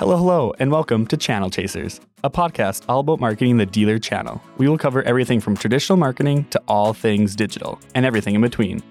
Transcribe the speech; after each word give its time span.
Hello, 0.00 0.16
hello, 0.16 0.54
and 0.58 0.72
welcome 0.72 1.06
to 1.08 1.16
Channel 1.18 1.50
Chasers, 1.50 2.00
a 2.24 2.30
podcast 2.30 2.84
all 2.88 3.00
about 3.00 3.20
marketing 3.20 3.58
the 3.58 3.66
dealer 3.66 3.98
channel. 3.98 4.42
We 4.56 4.66
will 4.66 4.78
cover 4.78 5.02
everything 5.02 5.40
from 5.40 5.58
traditional 5.58 5.98
marketing 5.98 6.46
to 6.52 6.62
all 6.66 6.94
things 6.94 7.36
digital 7.36 7.78
and 7.94 8.06
everything 8.06 8.34
in 8.34 8.40
between. 8.40 8.82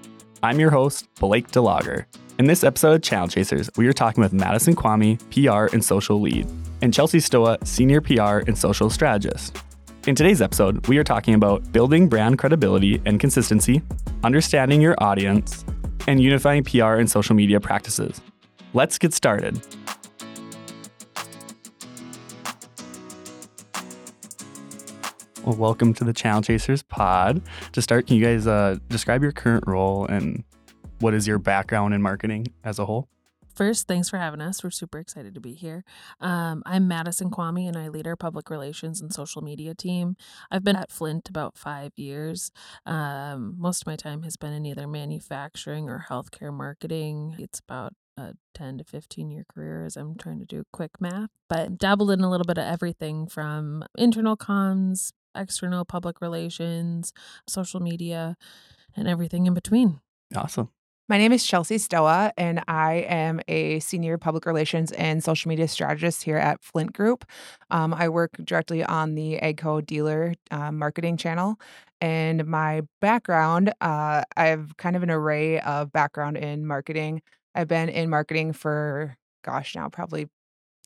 I'm 0.44 0.60
your 0.60 0.70
host, 0.70 1.08
Blake 1.16 1.48
DeLager. 1.48 2.06
In 2.38 2.46
this 2.46 2.64
episode 2.64 2.94
of 2.94 3.02
Channel 3.02 3.28
Chasers, 3.28 3.72
we 3.76 3.88
are 3.88 3.92
talking 3.92 4.22
with 4.22 4.34
Madison 4.34 4.76
Kwame, 4.76 5.18
PR 5.32 5.74
and 5.74 5.84
social 5.84 6.22
lead, 6.22 6.48
and 6.84 6.94
Chelsea 6.94 7.20
Stoa, 7.20 7.58
senior 7.64 8.02
PR 8.02 8.46
and 8.46 8.56
social 8.56 8.92
strategist. 8.92 9.58
In 10.06 10.14
today's 10.14 10.44
episode, 10.44 10.86
we 10.86 11.00
are 11.00 11.04
talking 11.04 11.34
about 11.34 11.72
building 11.72 12.08
brand 12.08 12.38
credibility 12.38 13.02
and 13.08 13.20
consistency, 13.20 13.82
understanding 14.24 14.80
your 14.80 14.94
audience, 15.00 15.66
and 16.06 16.22
unifying 16.22 16.64
PR 16.64 16.98
and 16.98 17.10
social 17.10 17.34
media 17.34 17.60
practices. 17.60 18.22
Let's 18.76 19.00
get 19.00 19.16
started. 19.16 19.60
Well, 25.50 25.58
welcome 25.58 25.96
to 25.96 26.04
the 26.04 26.14
Channel 26.14 26.44
Chasers 26.44 26.84
pod. 26.84 27.42
To 27.72 27.82
start, 27.82 28.06
can 28.06 28.18
you 28.18 28.24
guys 28.24 28.46
uh, 28.46 28.78
describe 28.88 29.24
your 29.24 29.32
current 29.32 29.64
role 29.66 30.06
and 30.06 30.44
what 31.00 31.16
is 31.16 31.26
your 31.26 31.40
background 31.40 31.96
in 31.96 32.04
marketing 32.04 32.54
as 32.64 32.78
a 32.78 32.86
whole? 32.86 33.08
First, 33.56 33.88
thanks 33.88 34.10
for 34.10 34.18
having 34.18 34.42
us. 34.42 34.64
We're 34.64 34.70
super 34.70 35.00
excited 35.00 35.34
to 35.34 35.42
be 35.42 35.56
here. 35.56 35.84
Um, 36.22 36.62
I'm 36.68 36.88
Madison 36.88 37.32
Kwame, 37.32 37.68
and 37.68 37.76
I 37.76 37.88
lead 37.88 38.06
our 38.06 38.16
public 38.16 38.52
relations 38.52 39.02
and 39.02 39.12
social 39.12 39.42
media 39.42 39.74
team. 39.74 40.18
I've 40.52 40.64
been 40.64 40.76
at 40.76 40.92
Flint 40.92 41.30
about 41.30 41.58
five 41.58 41.94
years. 41.96 42.52
Um, 42.86 43.56
most 43.58 43.82
of 43.82 43.88
my 43.88 43.96
time 43.96 44.22
has 44.22 44.38
been 44.38 44.54
in 44.54 44.68
either 44.68 44.88
manufacturing 44.88 45.90
or 45.90 46.06
healthcare 46.12 46.54
marketing. 46.54 47.38
It's 47.40 47.60
about 47.60 47.94
a 48.18 48.34
10 48.54 48.78
to 48.78 48.84
15 48.84 49.32
year 49.32 49.46
career 49.52 49.84
as 49.86 49.98
I'm 49.98 50.16
trying 50.16 50.40
to 50.40 50.46
do 50.46 50.64
quick 50.72 51.02
math, 51.02 51.30
but 51.48 51.80
dabbled 51.80 52.12
in 52.12 52.22
a 52.22 52.30
little 52.30 52.46
bit 52.46 52.58
of 52.58 52.66
everything 52.66 53.28
from 53.28 53.84
internal 53.98 54.38
comms, 54.38 55.12
external 55.36 55.86
public 55.86 56.22
relations, 56.22 57.14
social 57.48 57.80
media, 57.80 58.36
and 58.96 59.08
everything 59.08 59.46
in 59.46 59.54
between. 59.54 60.00
Awesome. 60.36 60.70
My 61.10 61.18
name 61.18 61.32
is 61.32 61.44
Chelsea 61.44 61.80
Stoa, 61.80 62.32
and 62.38 62.62
I 62.68 63.06
am 63.10 63.42
a 63.48 63.80
senior 63.80 64.20
public 64.20 64.46
relations 64.46 64.92
and 64.92 65.24
social 65.24 65.50
media 65.50 65.68
strategist 65.68 66.22
here 66.22 66.38
at 66.38 66.62
Flint 66.62 66.94
Group. 66.94 67.26
Um, 67.72 67.96
I 67.96 68.10
work 68.10 68.38
directly 68.44 68.84
on 68.84 69.16
the 69.16 69.40
AGCO 69.42 69.84
dealer 69.88 70.36
uh, 70.52 70.72
marketing 70.72 71.18
channel. 71.18 71.60
And 72.00 72.46
my 72.46 72.84
background, 73.02 73.70
uh, 73.82 74.22
I 74.38 74.46
have 74.46 74.78
kind 74.78 74.96
of 74.96 75.02
an 75.02 75.10
array 75.10 75.60
of 75.62 75.92
background 75.92 76.38
in 76.38 76.68
marketing. 76.68 77.24
I've 77.56 77.68
been 77.68 77.90
in 77.90 78.12
marketing 78.12 78.54
for, 78.54 79.18
gosh, 79.44 79.76
now 79.76 79.90
probably 79.90 80.28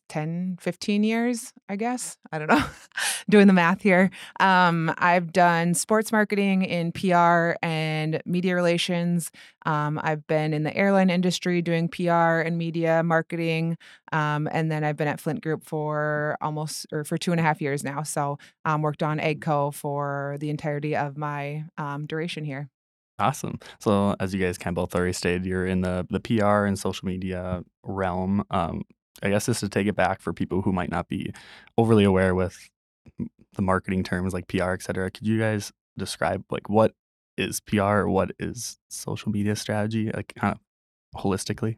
10, 0.10 0.58
15 0.60 1.04
years, 1.04 1.54
I 1.70 1.76
guess. 1.76 2.18
I 2.32 2.40
don't 2.40 2.50
know. 2.50 2.64
Doing 3.30 3.48
the 3.48 3.54
math 3.54 3.82
here. 3.82 4.10
Um, 4.40 4.94
I've 4.98 5.32
done 5.32 5.74
sports 5.74 6.12
marketing 6.12 6.64
in 6.64 6.92
PR 6.92 7.54
and 7.64 8.22
media 8.26 8.56
relations. 8.56 9.32
Um, 9.66 10.00
I've 10.04 10.28
been 10.28 10.54
in 10.54 10.64
the 10.64 10.76
airline 10.76 11.10
industry 11.10 11.62
doing 11.62 11.88
PR 11.88 12.42
and 12.42 12.58
media 12.58 13.02
marketing. 13.02 13.78
Um, 14.12 14.50
and 14.52 14.72
then 14.72 14.84
I've 14.84 14.98
been 14.98 15.08
at 15.08 15.22
Flint 15.22 15.42
Group 15.42 15.64
for 15.64 16.38
almost 16.42 16.86
or 16.92 17.04
for 17.04 17.18
two 17.18 17.32
and 17.32 17.40
a 17.40 17.44
half 17.44 17.62
years 17.62 17.84
now. 17.84 18.04
So 18.04 18.38
um, 18.66 18.82
worked 18.82 19.04
on 19.04 19.20
AGCO 19.20 19.74
for 19.74 20.38
the 20.40 20.50
entirety 20.50 20.96
of 20.96 21.18
my 21.18 21.64
um, 21.78 22.06
duration 22.06 22.44
here. 22.44 22.70
Awesome. 23.20 23.60
So, 23.80 24.16
as 24.20 24.34
you 24.34 24.42
guys 24.44 24.58
kind 24.58 24.76
of 24.76 24.82
both 24.82 24.96
already 24.96 25.14
stated, 25.14 25.46
you're 25.46 25.68
in 25.68 25.82
the 25.82 26.06
the 26.10 26.20
PR 26.20 26.66
and 26.66 26.78
social 26.78 27.08
media 27.08 27.64
realm. 27.84 28.44
Um, 28.50 28.84
I 29.24 29.30
guess 29.30 29.46
just 29.46 29.62
to 29.62 29.70
take 29.70 29.88
it 29.88 29.96
back 29.96 30.22
for 30.22 30.34
people 30.34 30.62
who 30.62 30.72
might 30.72 30.92
not 30.92 31.08
be 31.08 31.34
overly 31.78 32.04
aware 32.04 32.36
with 32.36 32.70
the 33.54 33.62
marketing 33.62 34.04
terms 34.04 34.34
like 34.34 34.48
PR, 34.48 34.72
et 34.72 34.84
cetera, 34.84 35.10
could 35.10 35.26
you 35.26 35.40
guys 35.40 35.72
describe 35.98 36.44
like 36.52 36.70
what 36.70 36.94
is 37.38 37.60
PR 37.62 37.82
or 37.82 38.10
what 38.10 38.32
is 38.38 38.78
social 38.90 39.32
media 39.32 39.56
strategy, 39.56 40.12
like 40.12 40.34
kind 40.36 40.56
of 40.56 41.22
holistically? 41.22 41.78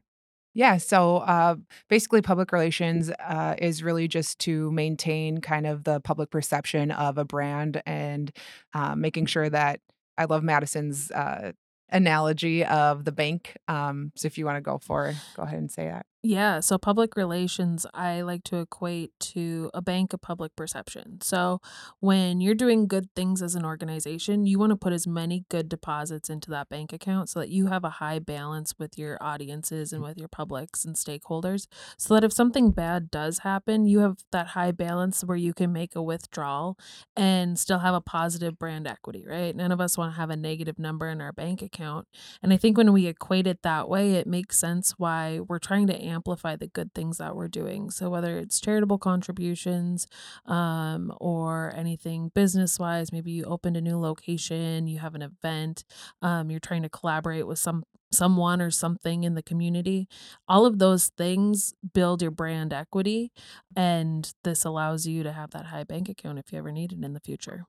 Yeah, 0.53 0.78
so 0.78 1.17
uh, 1.17 1.55
basically, 1.89 2.22
public 2.22 2.53
relations 2.53 3.11
uh, 3.19 3.55
is 3.57 3.84
really 3.84 4.07
just 4.07 4.39
to 4.39 4.72
maintain 4.72 5.41
kind 5.41 5.67
of 5.67 5.84
the 5.84 6.00
public 6.00 6.31
perception 6.31 6.91
of 6.91 7.17
a 7.17 7.25
brand 7.25 7.84
and 7.85 8.31
uh, 8.73 8.95
making 8.95 9.25
sure 9.25 9.50
that 9.50 9.81
I 10.17 10.25
love 10.25 10.44
Madison's 10.44 11.11
uh, 11.11 11.51
analogy 11.89 12.63
of 12.63 13.03
the 13.03 13.11
bank. 13.11 13.57
Um, 13.67 14.13
so 14.16 14.28
if 14.28 14.38
you 14.38 14.45
want 14.45 14.55
to 14.55 14.61
go 14.61 14.78
for, 14.78 15.13
go 15.35 15.44
ahead 15.44 15.59
and 15.59 15.69
say 15.69 15.88
that. 15.88 16.05
Yeah, 16.27 16.59
so 16.59 16.79
public 16.79 17.15
relations, 17.15 17.85
I 17.93 18.21
like 18.21 18.43
to 18.45 18.57
equate 18.57 19.11
to 19.19 19.69
a 19.75 19.81
bank 19.83 20.11
of 20.11 20.21
public 20.21 20.55
perception. 20.55 21.21
So 21.21 21.61
when 21.99 22.41
you're 22.41 22.55
doing 22.55 22.87
good 22.87 23.13
things 23.15 23.43
as 23.43 23.53
an 23.53 23.63
organization, 23.63 24.47
you 24.47 24.57
want 24.57 24.71
to 24.71 24.75
put 24.75 24.91
as 24.91 25.05
many 25.05 25.45
good 25.49 25.69
deposits 25.69 26.27
into 26.27 26.49
that 26.49 26.67
bank 26.67 26.91
account 26.91 27.29
so 27.29 27.41
that 27.41 27.49
you 27.49 27.67
have 27.67 27.83
a 27.83 28.01
high 28.01 28.17
balance 28.17 28.73
with 28.79 28.97
your 28.97 29.19
audiences 29.21 29.93
and 29.93 30.01
mm. 30.01 30.07
with 30.07 30.17
your 30.17 30.27
publics 30.27 30.83
and 30.83 30.95
stakeholders. 30.95 31.67
So 31.95 32.15
that 32.15 32.23
if 32.23 32.33
something 32.33 32.71
bad 32.71 33.11
does 33.11 33.39
happen, 33.39 33.85
you 33.85 33.99
have 33.99 34.17
that 34.31 34.47
high 34.47 34.71
balance 34.71 35.23
where 35.23 35.37
you 35.37 35.53
can 35.53 35.71
make 35.71 35.95
a 35.95 36.01
withdrawal 36.01 36.75
and 37.15 37.59
still 37.59 37.79
have 37.79 37.93
a 37.93 38.01
positive 38.01 38.57
brand 38.57 38.87
equity, 38.87 39.27
right? 39.27 39.55
None 39.55 39.71
of 39.71 39.79
us 39.79 39.95
want 39.95 40.15
to 40.15 40.19
have 40.19 40.31
a 40.31 40.35
negative 40.35 40.79
number 40.79 41.07
in 41.07 41.21
our 41.21 41.33
bank 41.33 41.61
account. 41.61 42.07
And 42.41 42.51
I 42.51 42.57
think 42.57 42.77
when 42.77 42.91
we 42.93 43.05
equate 43.05 43.45
it 43.45 43.61
that 43.61 43.87
way, 43.87 44.13
it 44.13 44.25
makes 44.25 44.57
sense 44.57 44.95
why 44.97 45.39
we're 45.47 45.59
trying 45.59 45.85
to 45.85 46.14
amplify 46.15 46.55
the 46.55 46.67
good 46.67 46.93
things 46.93 47.17
that 47.17 47.35
we're 47.35 47.47
doing. 47.47 47.89
So 47.89 48.09
whether 48.09 48.37
it's 48.37 48.59
charitable 48.59 48.97
contributions 48.97 50.07
um, 50.45 51.13
or 51.19 51.73
anything 51.75 52.31
business 52.33 52.79
wise, 52.79 53.11
maybe 53.11 53.31
you 53.31 53.43
opened 53.43 53.77
a 53.77 53.81
new 53.81 53.99
location, 53.99 54.87
you 54.87 54.99
have 54.99 55.15
an 55.15 55.21
event, 55.21 55.83
um, 56.21 56.49
you're 56.49 56.59
trying 56.59 56.83
to 56.83 56.89
collaborate 56.89 57.47
with 57.47 57.59
some 57.59 57.83
someone 58.11 58.61
or 58.61 58.71
something 58.71 59.23
in 59.23 59.33
the 59.35 59.43
community 59.43 60.07
all 60.47 60.65
of 60.65 60.79
those 60.79 61.09
things 61.17 61.73
build 61.93 62.21
your 62.21 62.31
brand 62.31 62.71
equity 62.71 63.31
and 63.75 64.33
this 64.43 64.63
allows 64.63 65.05
you 65.05 65.21
to 65.23 65.33
have 65.33 65.51
that 65.51 65.65
high 65.65 65.83
bank 65.83 66.07
account 66.07 66.39
if 66.39 66.53
you 66.53 66.57
ever 66.57 66.71
need 66.71 66.93
it 66.93 67.03
in 67.03 67.13
the 67.13 67.19
future 67.19 67.65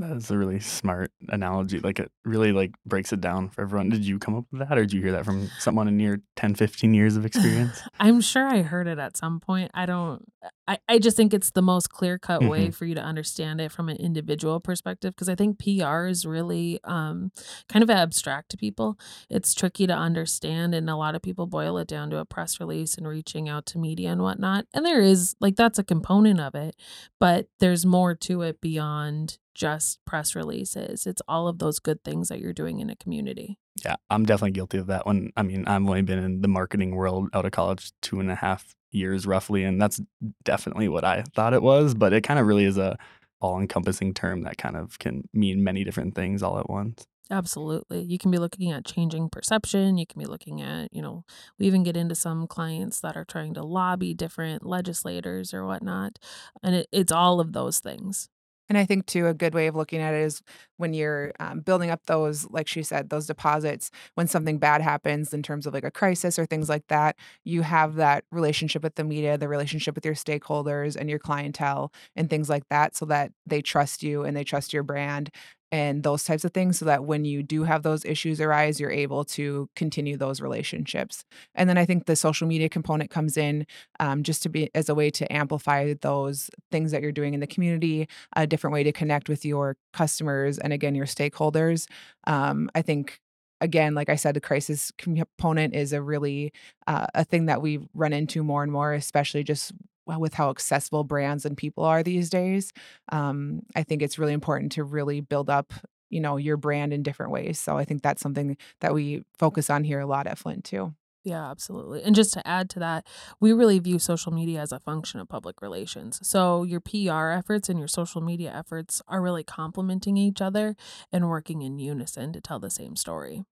That's 0.00 0.30
a 0.30 0.38
really 0.38 0.60
smart 0.60 1.12
analogy. 1.28 1.80
Like 1.80 1.98
it 1.98 2.10
really 2.24 2.52
like 2.52 2.72
breaks 2.86 3.12
it 3.12 3.20
down 3.20 3.48
for 3.50 3.62
everyone. 3.62 3.90
Did 3.90 4.04
you 4.04 4.18
come 4.18 4.34
up 4.34 4.44
with 4.50 4.60
that 4.60 4.76
or 4.76 4.82
did 4.82 4.92
you 4.92 5.02
hear 5.02 5.12
that 5.12 5.24
from 5.24 5.52
someone 5.58 5.88
in 5.88 6.00
your 6.00 6.18
10, 6.36 6.54
15 6.54 6.94
years 6.94 7.16
of 7.16 7.24
experience? 7.24 7.82
I'm 8.00 8.20
sure 8.20 8.46
I 8.46 8.62
heard 8.62 8.86
it 8.86 8.98
at 8.98 9.16
some 9.16 9.40
point. 9.40 9.70
I 9.74 9.86
don't 9.86 10.24
I, 10.70 10.78
I 10.88 10.98
just 10.98 11.16
think 11.16 11.34
it's 11.34 11.50
the 11.50 11.62
most 11.62 11.90
clear 11.90 12.18
cut 12.18 12.44
way 12.44 12.66
hmm 12.66 12.70
for 12.70 12.84
you 12.84 12.94
to 12.94 13.02
understand 13.02 13.60
it 13.60 13.72
from 13.72 13.88
an 13.88 13.96
individual 13.96 14.60
perspective 14.60 15.14
because 15.14 15.28
I 15.28 15.34
think 15.34 15.58
PR 15.58 16.06
is 16.06 16.24
really 16.24 16.78
um, 16.84 17.32
kind 17.68 17.82
of 17.82 17.90
abstract 17.90 18.50
to 18.50 18.56
people. 18.56 18.98
It's 19.28 19.54
tricky 19.54 19.86
to 19.86 19.92
understand, 19.92 20.74
and 20.74 20.88
a 20.88 20.96
lot 20.96 21.14
of 21.14 21.22
people 21.22 21.46
boil 21.46 21.76
it 21.78 21.88
down 21.88 22.10
to 22.10 22.18
a 22.18 22.24
press 22.24 22.60
release 22.60 22.96
and 22.96 23.08
reaching 23.08 23.48
out 23.48 23.66
to 23.66 23.78
media 23.78 24.10
and 24.10 24.22
whatnot. 24.22 24.66
And 24.72 24.86
there 24.86 25.00
is, 25.00 25.34
like, 25.40 25.56
that's 25.56 25.78
a 25.78 25.84
component 25.84 26.38
of 26.40 26.54
it, 26.54 26.76
but 27.18 27.48
there's 27.58 27.84
more 27.84 28.14
to 28.14 28.42
it 28.42 28.60
beyond 28.60 29.38
just 29.60 29.98
press 30.06 30.34
releases. 30.34 31.06
It's 31.06 31.20
all 31.28 31.46
of 31.46 31.58
those 31.58 31.78
good 31.78 32.02
things 32.02 32.30
that 32.30 32.40
you're 32.40 32.54
doing 32.54 32.80
in 32.80 32.88
a 32.88 32.96
community. 32.96 33.58
Yeah, 33.84 33.96
I'm 34.08 34.24
definitely 34.24 34.52
guilty 34.52 34.78
of 34.78 34.86
that 34.86 35.04
one. 35.04 35.32
I 35.36 35.42
mean, 35.42 35.66
I've 35.66 35.82
only 35.82 36.00
been 36.00 36.18
in 36.18 36.40
the 36.40 36.48
marketing 36.48 36.94
world 36.96 37.28
out 37.34 37.44
of 37.44 37.52
college 37.52 37.92
two 38.00 38.20
and 38.20 38.30
a 38.30 38.34
half 38.34 38.74
years 38.90 39.26
roughly, 39.26 39.64
and 39.64 39.80
that's 39.80 40.00
definitely 40.44 40.88
what 40.88 41.04
I 41.04 41.24
thought 41.34 41.52
it 41.52 41.60
was. 41.62 41.92
But 41.92 42.14
it 42.14 42.22
kind 42.22 42.40
of 42.40 42.46
really 42.46 42.64
is 42.64 42.78
a 42.78 42.96
all-encompassing 43.42 44.14
term 44.14 44.42
that 44.42 44.56
kind 44.56 44.76
of 44.76 44.98
can 44.98 45.28
mean 45.34 45.62
many 45.62 45.84
different 45.84 46.14
things 46.14 46.42
all 46.42 46.58
at 46.58 46.70
once. 46.70 47.06
Absolutely. 47.30 48.02
You 48.02 48.18
can 48.18 48.30
be 48.30 48.38
looking 48.38 48.72
at 48.72 48.86
changing 48.86 49.28
perception. 49.28 49.98
You 49.98 50.06
can 50.06 50.18
be 50.18 50.26
looking 50.26 50.62
at, 50.62 50.92
you 50.92 51.00
know, 51.00 51.24
we 51.58 51.66
even 51.66 51.82
get 51.82 51.96
into 51.96 52.14
some 52.14 52.46
clients 52.46 53.00
that 53.00 53.16
are 53.16 53.24
trying 53.24 53.54
to 53.54 53.62
lobby 53.62 54.14
different 54.14 54.66
legislators 54.66 55.54
or 55.54 55.64
whatnot. 55.64 56.18
And 56.62 56.74
it, 56.74 56.88
it's 56.92 57.12
all 57.12 57.40
of 57.40 57.52
those 57.52 57.78
things. 57.78 58.28
And 58.70 58.78
I 58.78 58.86
think 58.86 59.06
too 59.06 59.26
a 59.26 59.34
good 59.34 59.52
way 59.54 59.66
of 59.66 59.74
looking 59.74 60.00
at 60.00 60.14
it 60.14 60.22
is 60.22 60.42
when 60.78 60.94
you're 60.94 61.32
um, 61.40 61.60
building 61.60 61.90
up 61.90 62.06
those, 62.06 62.48
like 62.50 62.68
she 62.68 62.84
said, 62.84 63.10
those 63.10 63.26
deposits. 63.26 63.90
When 64.14 64.28
something 64.28 64.58
bad 64.58 64.80
happens 64.80 65.34
in 65.34 65.42
terms 65.42 65.66
of 65.66 65.74
like 65.74 65.84
a 65.84 65.90
crisis 65.90 66.38
or 66.38 66.46
things 66.46 66.68
like 66.68 66.86
that, 66.88 67.16
you 67.44 67.62
have 67.62 67.96
that 67.96 68.24
relationship 68.30 68.84
with 68.84 68.94
the 68.94 69.04
media, 69.04 69.36
the 69.36 69.48
relationship 69.48 69.96
with 69.96 70.04
your 70.06 70.14
stakeholders 70.14 70.96
and 70.96 71.10
your 71.10 71.18
clientele, 71.18 71.92
and 72.16 72.30
things 72.30 72.48
like 72.48 72.68
that, 72.70 72.96
so 72.96 73.06
that 73.06 73.32
they 73.44 73.60
trust 73.60 74.04
you 74.04 74.22
and 74.24 74.36
they 74.36 74.44
trust 74.44 74.72
your 74.72 74.84
brand 74.84 75.30
and 75.72 76.02
those 76.02 76.24
types 76.24 76.44
of 76.44 76.52
things 76.52 76.78
so 76.78 76.84
that 76.84 77.04
when 77.04 77.24
you 77.24 77.42
do 77.42 77.64
have 77.64 77.82
those 77.82 78.04
issues 78.04 78.40
arise 78.40 78.80
you're 78.80 78.90
able 78.90 79.24
to 79.24 79.68
continue 79.76 80.16
those 80.16 80.40
relationships. 80.40 81.24
And 81.54 81.68
then 81.68 81.78
i 81.78 81.84
think 81.84 82.06
the 82.06 82.16
social 82.16 82.46
media 82.46 82.68
component 82.68 83.10
comes 83.10 83.36
in 83.36 83.66
um, 83.98 84.22
just 84.22 84.42
to 84.42 84.48
be 84.48 84.70
as 84.74 84.88
a 84.88 84.94
way 84.94 85.10
to 85.10 85.30
amplify 85.32 85.94
those 86.00 86.50
things 86.70 86.92
that 86.92 87.02
you're 87.02 87.12
doing 87.12 87.34
in 87.34 87.40
the 87.40 87.46
community 87.46 88.08
a 88.36 88.46
different 88.46 88.74
way 88.74 88.82
to 88.82 88.92
connect 88.92 89.28
with 89.28 89.44
your 89.44 89.76
customers 89.92 90.58
and 90.58 90.72
again 90.72 90.94
your 90.94 91.06
stakeholders. 91.06 91.86
Um, 92.26 92.70
i 92.74 92.82
think 92.82 93.20
again 93.60 93.94
like 93.94 94.08
i 94.08 94.16
said 94.16 94.34
the 94.34 94.40
crisis 94.40 94.90
component 94.98 95.74
is 95.74 95.92
a 95.92 96.02
really 96.02 96.52
uh, 96.86 97.06
a 97.14 97.24
thing 97.24 97.46
that 97.46 97.62
we 97.62 97.78
run 97.94 98.12
into 98.12 98.42
more 98.42 98.62
and 98.62 98.72
more 98.72 98.92
especially 98.94 99.44
just 99.44 99.72
with 100.06 100.34
how 100.34 100.50
accessible 100.50 101.04
brands 101.04 101.44
and 101.44 101.56
people 101.56 101.84
are 101.84 102.02
these 102.02 102.30
days. 102.30 102.72
Um, 103.12 103.60
I 103.76 103.82
think 103.82 104.02
it's 104.02 104.18
really 104.18 104.32
important 104.32 104.72
to 104.72 104.84
really 104.84 105.20
build 105.20 105.48
up, 105.48 105.72
you 106.08 106.20
know, 106.20 106.36
your 106.36 106.56
brand 106.56 106.92
in 106.92 107.02
different 107.02 107.32
ways. 107.32 107.60
So 107.60 107.76
I 107.78 107.84
think 107.84 108.02
that's 108.02 108.22
something 108.22 108.56
that 108.80 108.94
we 108.94 109.24
focus 109.38 109.70
on 109.70 109.84
here 109.84 110.00
a 110.00 110.06
lot 110.06 110.26
at 110.26 110.38
Flint 110.38 110.64
too. 110.64 110.94
Yeah, 111.22 111.50
absolutely. 111.50 112.02
And 112.02 112.14
just 112.14 112.32
to 112.32 112.46
add 112.48 112.70
to 112.70 112.78
that, 112.78 113.06
we 113.40 113.52
really 113.52 113.78
view 113.78 113.98
social 113.98 114.32
media 114.32 114.60
as 114.60 114.72
a 114.72 114.80
function 114.80 115.20
of 115.20 115.28
public 115.28 115.60
relations. 115.60 116.18
So 116.26 116.62
your 116.62 116.80
PR 116.80 117.28
efforts 117.28 117.68
and 117.68 117.78
your 117.78 117.88
social 117.88 118.22
media 118.22 118.50
efforts 118.54 119.02
are 119.06 119.20
really 119.20 119.44
complementing 119.44 120.16
each 120.16 120.40
other 120.40 120.76
and 121.12 121.28
working 121.28 121.60
in 121.60 121.78
unison 121.78 122.32
to 122.32 122.40
tell 122.40 122.58
the 122.58 122.70
same 122.70 122.96
story. 122.96 123.44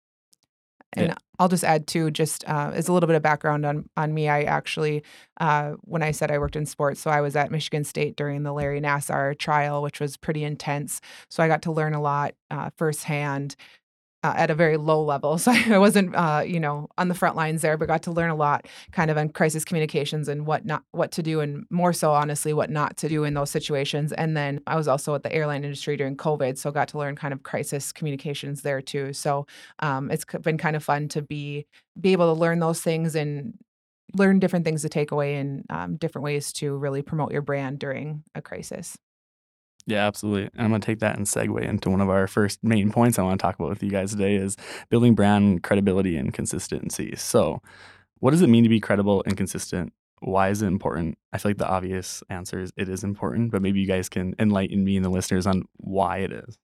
And 0.92 1.08
Yeah. 1.08 1.14
I'll 1.38 1.48
just 1.48 1.64
add 1.64 1.86
too, 1.86 2.10
just 2.10 2.48
uh, 2.48 2.70
as 2.74 2.88
a 2.88 2.92
little 2.92 3.06
bit 3.06 3.16
of 3.16 3.22
background 3.22 3.66
on 3.66 3.88
on 3.96 4.14
me. 4.14 4.28
I 4.28 4.42
actually, 4.44 5.02
uh, 5.38 5.72
when 5.82 6.02
I 6.02 6.10
said 6.12 6.30
I 6.30 6.38
worked 6.38 6.56
in 6.56 6.64
sports, 6.64 7.00
so 7.00 7.10
I 7.10 7.20
was 7.20 7.36
at 7.36 7.50
Michigan 7.50 7.84
State 7.84 8.16
during 8.16 8.42
the 8.42 8.52
Larry 8.52 8.80
Nassar 8.80 9.36
trial, 9.38 9.82
which 9.82 10.00
was 10.00 10.16
pretty 10.16 10.44
intense. 10.44 11.00
So 11.28 11.42
I 11.42 11.48
got 11.48 11.62
to 11.62 11.72
learn 11.72 11.92
a 11.94 12.00
lot 12.00 12.34
uh, 12.50 12.70
firsthand 12.76 13.56
uh, 14.22 14.34
at 14.36 14.50
a 14.50 14.54
very 14.54 14.76
low 14.76 15.02
level. 15.02 15.38
So 15.46 15.52
I 15.52 15.78
wasn't, 15.78 16.14
uh, 16.16 16.42
you 16.44 16.58
know, 16.58 16.88
on 16.98 17.08
the 17.08 17.14
front 17.14 17.36
lines 17.36 17.62
there, 17.62 17.76
but 17.76 17.86
got 17.86 18.02
to 18.04 18.10
learn 18.10 18.30
a 18.30 18.34
lot 18.34 18.66
kind 18.90 19.10
of 19.10 19.16
on 19.16 19.28
crisis 19.28 19.64
communications 19.64 20.28
and 20.28 20.44
what 20.44 20.64
not, 20.64 20.82
what 20.90 21.12
to 21.12 21.22
do, 21.22 21.40
and 21.40 21.64
more 21.70 21.92
so, 21.92 22.12
honestly, 22.12 22.52
what 22.52 22.70
not 22.70 22.96
to 22.96 23.08
do 23.08 23.22
in 23.22 23.34
those 23.34 23.50
situations. 23.50 24.12
And 24.12 24.36
then 24.36 24.60
I 24.66 24.74
was 24.76 24.88
also 24.88 25.14
at 25.14 25.22
the 25.22 25.32
airline 25.32 25.62
industry 25.62 25.96
during 25.96 26.16
COVID, 26.16 26.58
so 26.58 26.72
got 26.72 26.88
to 26.88 26.98
learn 26.98 27.14
kind 27.14 27.32
of 27.32 27.44
crisis 27.44 27.92
communications 27.92 28.62
there 28.62 28.82
too. 28.82 29.12
So 29.12 29.46
um, 29.78 30.10
it's 30.10 30.24
been 30.24 30.58
kind 30.58 30.74
of 30.74 30.82
fun 30.82 31.08
to 31.08 31.22
be 31.22 31.66
be 32.00 32.12
able 32.12 32.34
to 32.34 32.40
learn 32.40 32.58
those 32.58 32.80
things 32.80 33.14
and 33.14 33.54
learn 34.14 34.38
different 34.38 34.64
things 34.64 34.82
to 34.82 34.88
take 34.88 35.10
away 35.10 35.36
and 35.36 35.64
um, 35.70 35.96
different 35.96 36.24
ways 36.24 36.52
to 36.54 36.76
really 36.76 37.02
promote 37.02 37.32
your 37.32 37.42
brand 37.42 37.78
during 37.78 38.22
a 38.34 38.42
crisis. 38.42 38.96
Yeah, 39.86 40.06
absolutely. 40.06 40.50
And 40.54 40.62
I'm 40.64 40.68
going 40.70 40.80
to 40.80 40.86
take 40.86 40.98
that 41.00 41.16
and 41.16 41.26
segue 41.26 41.62
into 41.62 41.90
one 41.90 42.00
of 42.00 42.08
our 42.10 42.26
first 42.26 42.62
main 42.64 42.90
points 42.90 43.18
I 43.18 43.22
want 43.22 43.38
to 43.38 43.42
talk 43.42 43.54
about 43.54 43.68
with 43.68 43.82
you 43.82 43.90
guys 43.90 44.10
today 44.10 44.34
is 44.34 44.56
building 44.90 45.14
brand 45.14 45.62
credibility 45.62 46.16
and 46.16 46.34
consistency. 46.34 47.14
So, 47.16 47.62
what 48.20 48.32
does 48.32 48.42
it 48.42 48.48
mean 48.48 48.64
to 48.64 48.68
be 48.68 48.80
credible 48.80 49.22
and 49.26 49.36
consistent? 49.36 49.92
Why 50.20 50.48
is 50.48 50.62
it 50.62 50.66
important? 50.66 51.18
I 51.32 51.38
feel 51.38 51.50
like 51.50 51.58
the 51.58 51.68
obvious 51.68 52.22
answer 52.30 52.60
is 52.60 52.72
it 52.76 52.88
is 52.88 53.04
important, 53.04 53.52
but 53.52 53.62
maybe 53.62 53.80
you 53.80 53.86
guys 53.86 54.08
can 54.08 54.34
enlighten 54.38 54.84
me 54.84 54.96
and 54.96 55.04
the 55.04 55.10
listeners 55.10 55.46
on 55.46 55.64
why 55.76 56.18
it 56.18 56.32
is. 56.32 56.58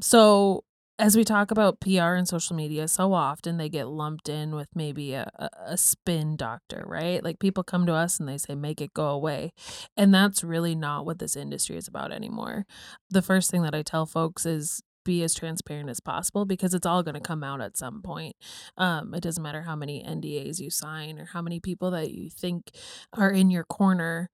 So, 0.00 0.64
as 0.98 1.16
we 1.16 1.24
talk 1.24 1.50
about 1.50 1.80
PR 1.80 2.14
and 2.14 2.28
social 2.28 2.54
media, 2.54 2.86
so 2.86 3.12
often 3.12 3.56
they 3.56 3.68
get 3.68 3.88
lumped 3.88 4.28
in 4.28 4.54
with 4.54 4.68
maybe 4.74 5.14
a, 5.14 5.30
a, 5.66 5.76
spin 5.76 6.36
doctor, 6.36 6.84
right? 6.86 7.24
Like 7.24 7.38
people 7.38 7.64
come 7.64 7.86
to 7.86 7.94
us 7.94 8.20
and 8.20 8.28
they 8.28 8.38
say, 8.38 8.54
make 8.54 8.80
it 8.80 8.94
go 8.94 9.08
away. 9.08 9.52
And 9.96 10.14
that's 10.14 10.44
really 10.44 10.74
not 10.74 11.06
what 11.06 11.18
this 11.18 11.34
industry 11.34 11.76
is 11.76 11.88
about 11.88 12.12
anymore. 12.12 12.66
The 13.10 13.22
first 13.22 13.50
thing 13.50 13.62
that 13.62 13.74
I 13.74 13.82
tell 13.82 14.06
folks 14.06 14.44
is 14.44 14.82
be 15.04 15.22
as 15.22 15.34
transparent 15.34 15.90
as 15.90 16.00
possible 16.00 16.44
because 16.44 16.74
it's 16.74 16.86
all 16.86 17.02
going 17.02 17.14
to 17.14 17.20
come 17.20 17.42
out 17.42 17.60
at 17.60 17.76
some 17.76 18.02
point. 18.02 18.36
Um, 18.76 19.14
it 19.14 19.22
doesn't 19.22 19.42
matter 19.42 19.62
how 19.62 19.76
many 19.76 20.02
NDAs 20.02 20.58
you 20.58 20.70
sign 20.70 21.18
or 21.18 21.26
how 21.26 21.42
many 21.42 21.60
people 21.60 21.90
that 21.92 22.12
you 22.12 22.30
think 22.30 22.70
are 23.12 23.30
in 23.30 23.50
your 23.50 23.64
corner. 23.64 24.30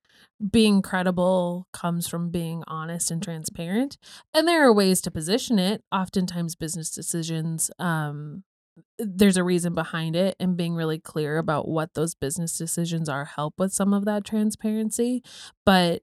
Being 0.50 0.82
credible 0.82 1.68
comes 1.72 2.08
from 2.08 2.30
being 2.30 2.64
honest 2.66 3.10
and 3.10 3.22
transparent 3.22 3.98
and 4.34 4.46
there 4.48 4.66
are 4.66 4.72
ways 4.72 5.00
to 5.02 5.10
position 5.10 5.58
it 5.58 5.82
oftentimes 5.92 6.56
business 6.56 6.90
decisions 6.90 7.70
um 7.78 8.42
there's 8.98 9.36
a 9.36 9.44
reason 9.44 9.74
behind 9.74 10.14
it 10.14 10.36
and 10.38 10.56
being 10.56 10.74
really 10.74 10.98
clear 10.98 11.38
about 11.38 11.68
what 11.68 11.94
those 11.94 12.14
business 12.14 12.56
decisions 12.56 13.08
are 13.08 13.24
help 13.24 13.54
with 13.58 13.72
some 13.72 13.92
of 13.92 14.04
that 14.04 14.24
transparency 14.24 15.22
but 15.64 16.02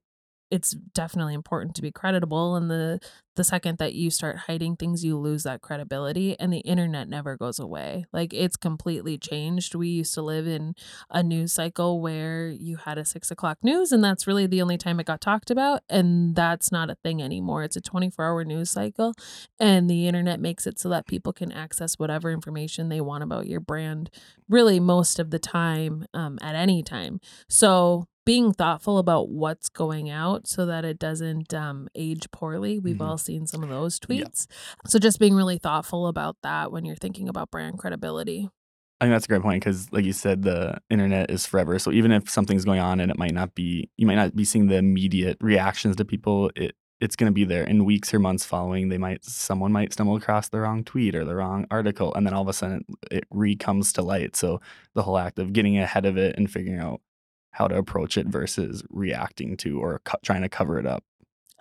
it's 0.52 0.72
definitely 0.72 1.34
important 1.34 1.76
to 1.76 1.82
be 1.82 1.92
credible 1.92 2.56
and 2.56 2.70
the 2.70 3.00
the 3.36 3.44
second 3.44 3.78
that 3.80 3.94
you 3.94 4.10
start 4.10 4.38
hiding 4.48 4.78
things 4.78 5.04
you 5.04 5.18
lose 5.18 5.44
that 5.44 5.62
credibility 5.62 6.40
and 6.40 6.54
the 6.54 6.60
internet 6.60 7.10
never 7.10 7.36
goes 7.36 7.60
away. 7.60 8.06
Like 8.14 8.34
it's 8.34 8.56
completely 8.56 9.18
changed. 9.18 9.76
We 9.76 9.90
used 9.90 10.14
to 10.14 10.22
live 10.22 10.48
in 10.48 10.74
a 11.10 11.22
news 11.22 11.52
cycle 11.52 12.00
where 12.00 12.48
you 12.48 12.78
had 12.78 12.98
a 12.98 13.04
six 13.04 13.32
o'clock 13.32 13.58
news 13.62 13.92
and 13.92 14.02
that's 14.02 14.26
really 14.26 14.48
the 14.48 14.62
only 14.62 14.78
time 14.78 15.00
it 15.02 15.06
got 15.08 15.20
talked 15.20 15.52
about 15.52 15.82
and 15.90 16.34
that's 16.34 16.72
not 16.72 16.90
a 16.90 16.96
thing 16.96 17.22
anymore. 17.22 17.64
It's 17.64 17.76
a 17.76 17.82
24 17.82 18.24
hour 18.24 18.46
news 18.46 18.70
cycle 18.70 19.14
and 19.60 19.90
the 19.90 20.08
internet 20.08 20.40
makes 20.40 20.66
it 20.66 20.80
so 20.80 20.88
that 20.90 21.08
people 21.08 21.34
can 21.34 21.52
access 21.52 22.00
whatever 22.00 22.32
information 22.32 22.88
they 22.88 23.02
want 23.02 23.24
about 23.24 23.48
your 23.48 23.60
brand 23.60 24.10
really 24.48 24.80
most 24.80 25.20
of 25.20 25.32
the 25.32 25.40
time 25.40 26.06
um, 26.14 26.38
at 26.42 26.56
any 26.56 26.84
time. 26.84 27.20
So 27.50 28.08
being 28.26 28.52
thoughtful 28.54 28.98
about 28.98 29.30
what's 29.30 29.70
going 29.70 30.10
out 30.10 30.48
so 30.48 30.66
that 30.66 30.84
it 30.84 30.98
doesn't 31.00 31.54
um, 31.54 31.88
age 31.96 32.30
poorly. 32.32 32.80
We've 32.80 32.98
Mhm. 32.98 33.06
all 33.08 33.18
seen 33.18 33.46
some 33.48 33.64
of 33.64 33.70
those 33.70 34.00
Yeah. 34.10 34.24
tweets. 34.24 34.48
So 34.88 34.98
just 35.00 35.20
being 35.20 35.36
really 35.36 35.58
thoughtful 35.60 36.08
about 36.08 36.38
that 36.42 36.72
when 36.72 36.86
you're 36.86 36.96
thinking 36.96 37.30
about 37.30 37.52
brand 37.52 37.78
credibility. 37.78 38.50
I 39.00 39.06
think 39.06 39.14
that's 39.14 39.26
a 39.26 39.28
great 39.28 39.42
point 39.42 39.62
because, 39.64 39.92
like 39.92 40.06
you 40.06 40.14
said, 40.14 40.42
the 40.44 40.78
internet 40.90 41.30
is 41.30 41.46
forever. 41.46 41.78
So 41.80 41.92
even 41.92 42.12
if 42.12 42.30
something's 42.30 42.66
going 42.66 42.80
on 42.80 43.00
and 43.00 43.12
it 43.12 43.18
might 43.18 43.34
not 43.34 43.54
be, 43.54 43.90
you 43.98 44.08
might 44.08 44.16
not 44.16 44.36
be 44.36 44.46
seeing 44.46 44.68
the 44.68 44.78
immediate 44.78 45.38
reactions 45.42 45.96
to 45.98 46.06
people. 46.06 46.50
It 46.56 46.76
it's 47.02 47.18
going 47.18 47.30
to 47.30 47.34
be 47.34 47.44
there 47.44 47.66
in 47.66 47.84
weeks 47.84 48.14
or 48.14 48.20
months 48.20 48.46
following. 48.46 48.88
They 48.88 48.98
might 48.98 49.26
someone 49.26 49.74
might 49.74 49.92
stumble 49.92 50.16
across 50.16 50.48
the 50.48 50.62
wrong 50.62 50.82
tweet 50.86 51.14
or 51.14 51.26
the 51.26 51.36
wrong 51.36 51.68
article, 51.70 52.14
and 52.16 52.26
then 52.26 52.34
all 52.34 52.42
of 52.42 52.48
a 52.48 52.54
sudden 52.54 52.86
it 53.12 53.26
re 53.30 53.54
comes 53.58 53.92
to 53.94 54.02
light. 54.02 54.38
So 54.38 54.62
the 54.94 55.04
whole 55.04 55.18
act 55.18 55.38
of 55.38 55.52
getting 55.52 55.78
ahead 55.78 56.06
of 56.06 56.18
it 56.18 56.38
and 56.38 56.50
figuring 56.50 56.80
out 56.80 57.02
how 57.56 57.68
to 57.68 57.78
approach 57.78 58.18
it 58.18 58.28
versus 58.28 58.84
reacting 58.90 59.56
to 59.58 59.80
or 59.80 60.02
co- 60.04 60.18
trying 60.24 60.42
to 60.42 60.50
cover 60.50 60.78
it 60.78 60.86
up. 60.86 61.04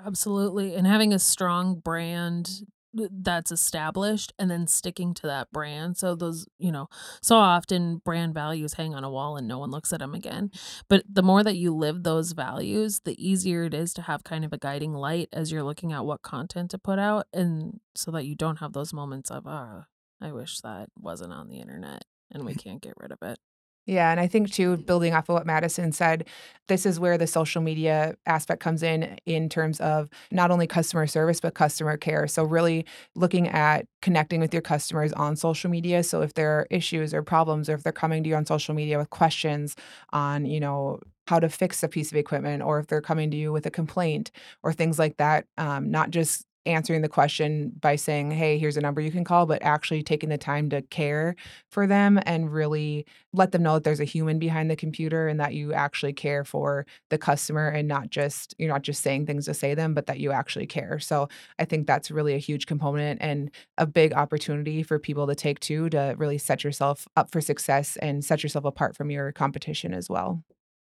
Absolutely. 0.04 0.74
And 0.74 0.86
having 0.86 1.12
a 1.12 1.20
strong 1.20 1.78
brand 1.78 2.62
that's 2.92 3.52
established 3.52 4.32
and 4.38 4.50
then 4.50 4.66
sticking 4.66 5.14
to 5.14 5.26
that 5.26 5.50
brand. 5.52 5.96
So 5.96 6.14
those, 6.14 6.46
you 6.58 6.70
know, 6.70 6.88
so 7.22 7.36
often 7.36 7.98
brand 8.04 8.34
values 8.34 8.74
hang 8.74 8.94
on 8.94 9.04
a 9.04 9.10
wall 9.10 9.36
and 9.36 9.48
no 9.48 9.58
one 9.58 9.70
looks 9.70 9.92
at 9.92 10.00
them 10.00 10.14
again. 10.14 10.50
But 10.88 11.04
the 11.08 11.22
more 11.22 11.42
that 11.42 11.56
you 11.56 11.74
live 11.74 12.02
those 12.02 12.32
values, 12.32 13.00
the 13.04 13.16
easier 13.24 13.64
it 13.64 13.74
is 13.74 13.94
to 13.94 14.02
have 14.02 14.24
kind 14.24 14.44
of 14.44 14.52
a 14.52 14.58
guiding 14.58 14.94
light 14.94 15.28
as 15.32 15.50
you're 15.50 15.64
looking 15.64 15.92
at 15.92 16.04
what 16.04 16.22
content 16.22 16.70
to 16.70 16.78
put 16.78 16.98
out 16.98 17.26
and 17.32 17.80
so 17.94 18.10
that 18.12 18.26
you 18.26 18.34
don't 18.34 18.58
have 18.58 18.72
those 18.72 18.92
moments 18.92 19.30
of, 19.30 19.44
ah, 19.46 19.86
I 20.20 20.32
wish 20.32 20.60
that 20.60 20.88
wasn't 20.98 21.32
on 21.32 21.48
the 21.48 21.58
internet 21.58 22.04
and 22.30 22.44
we 22.44 22.54
can't 22.54 22.82
get 22.82 22.94
rid 22.96 23.12
of 23.12 23.18
it. 23.22 23.38
Yeah, 23.86 24.10
and 24.10 24.18
I 24.18 24.26
think 24.26 24.50
too, 24.50 24.78
building 24.78 25.12
off 25.12 25.28
of 25.28 25.34
what 25.34 25.44
Madison 25.46 25.92
said, 25.92 26.26
this 26.68 26.86
is 26.86 26.98
where 26.98 27.18
the 27.18 27.26
social 27.26 27.60
media 27.60 28.14
aspect 28.24 28.62
comes 28.62 28.82
in, 28.82 29.18
in 29.26 29.50
terms 29.50 29.78
of 29.80 30.08
not 30.30 30.50
only 30.50 30.66
customer 30.66 31.06
service, 31.06 31.38
but 31.38 31.52
customer 31.54 31.98
care. 31.98 32.26
So, 32.26 32.44
really 32.44 32.86
looking 33.14 33.46
at 33.48 33.86
connecting 34.00 34.40
with 34.40 34.54
your 34.54 34.62
customers 34.62 35.12
on 35.12 35.36
social 35.36 35.70
media. 35.70 36.02
So, 36.02 36.22
if 36.22 36.32
there 36.32 36.50
are 36.60 36.66
issues 36.70 37.12
or 37.12 37.22
problems, 37.22 37.68
or 37.68 37.74
if 37.74 37.82
they're 37.82 37.92
coming 37.92 38.22
to 38.22 38.28
you 38.30 38.36
on 38.36 38.46
social 38.46 38.74
media 38.74 38.96
with 38.98 39.10
questions 39.10 39.76
on, 40.14 40.46
you 40.46 40.60
know, 40.60 41.00
how 41.26 41.38
to 41.38 41.50
fix 41.50 41.82
a 41.82 41.88
piece 41.88 42.10
of 42.10 42.16
equipment, 42.16 42.62
or 42.62 42.78
if 42.78 42.86
they're 42.86 43.02
coming 43.02 43.30
to 43.32 43.36
you 43.36 43.52
with 43.52 43.66
a 43.66 43.70
complaint 43.70 44.30
or 44.62 44.72
things 44.72 44.98
like 44.98 45.18
that, 45.18 45.44
um, 45.58 45.90
not 45.90 46.08
just 46.10 46.46
answering 46.66 47.02
the 47.02 47.08
question 47.08 47.72
by 47.80 47.96
saying, 47.96 48.30
hey, 48.30 48.58
here's 48.58 48.76
a 48.76 48.80
number 48.80 49.00
you 49.00 49.10
can 49.10 49.24
call, 49.24 49.46
but 49.46 49.62
actually 49.62 50.02
taking 50.02 50.30
the 50.30 50.38
time 50.38 50.70
to 50.70 50.82
care 50.82 51.36
for 51.70 51.86
them 51.86 52.18
and 52.26 52.52
really 52.52 53.06
let 53.32 53.52
them 53.52 53.62
know 53.62 53.74
that 53.74 53.84
there's 53.84 54.00
a 54.00 54.04
human 54.04 54.38
behind 54.38 54.70
the 54.70 54.76
computer 54.76 55.28
and 55.28 55.40
that 55.40 55.54
you 55.54 55.72
actually 55.72 56.12
care 56.12 56.44
for 56.44 56.86
the 57.10 57.18
customer 57.18 57.68
and 57.68 57.88
not 57.88 58.10
just 58.10 58.54
you're 58.58 58.68
not 58.68 58.82
just 58.82 59.02
saying 59.02 59.26
things 59.26 59.46
to 59.46 59.54
say 59.54 59.74
them 59.74 59.94
but 59.94 60.06
that 60.06 60.20
you 60.20 60.32
actually 60.32 60.66
care. 60.66 60.98
So 60.98 61.28
i 61.58 61.64
think 61.64 61.86
that's 61.86 62.10
really 62.10 62.34
a 62.34 62.38
huge 62.38 62.66
component 62.66 63.20
and 63.20 63.50
a 63.78 63.86
big 63.86 64.12
opportunity 64.12 64.82
for 64.82 64.98
people 64.98 65.26
to 65.26 65.34
take 65.34 65.60
too 65.60 65.88
to 65.90 66.14
really 66.16 66.38
set 66.38 66.64
yourself 66.64 67.06
up 67.16 67.30
for 67.30 67.40
success 67.40 67.96
and 67.98 68.24
set 68.24 68.42
yourself 68.42 68.64
apart 68.64 68.96
from 68.96 69.10
your 69.10 69.32
competition 69.32 69.94
as 69.94 70.08
well. 70.08 70.42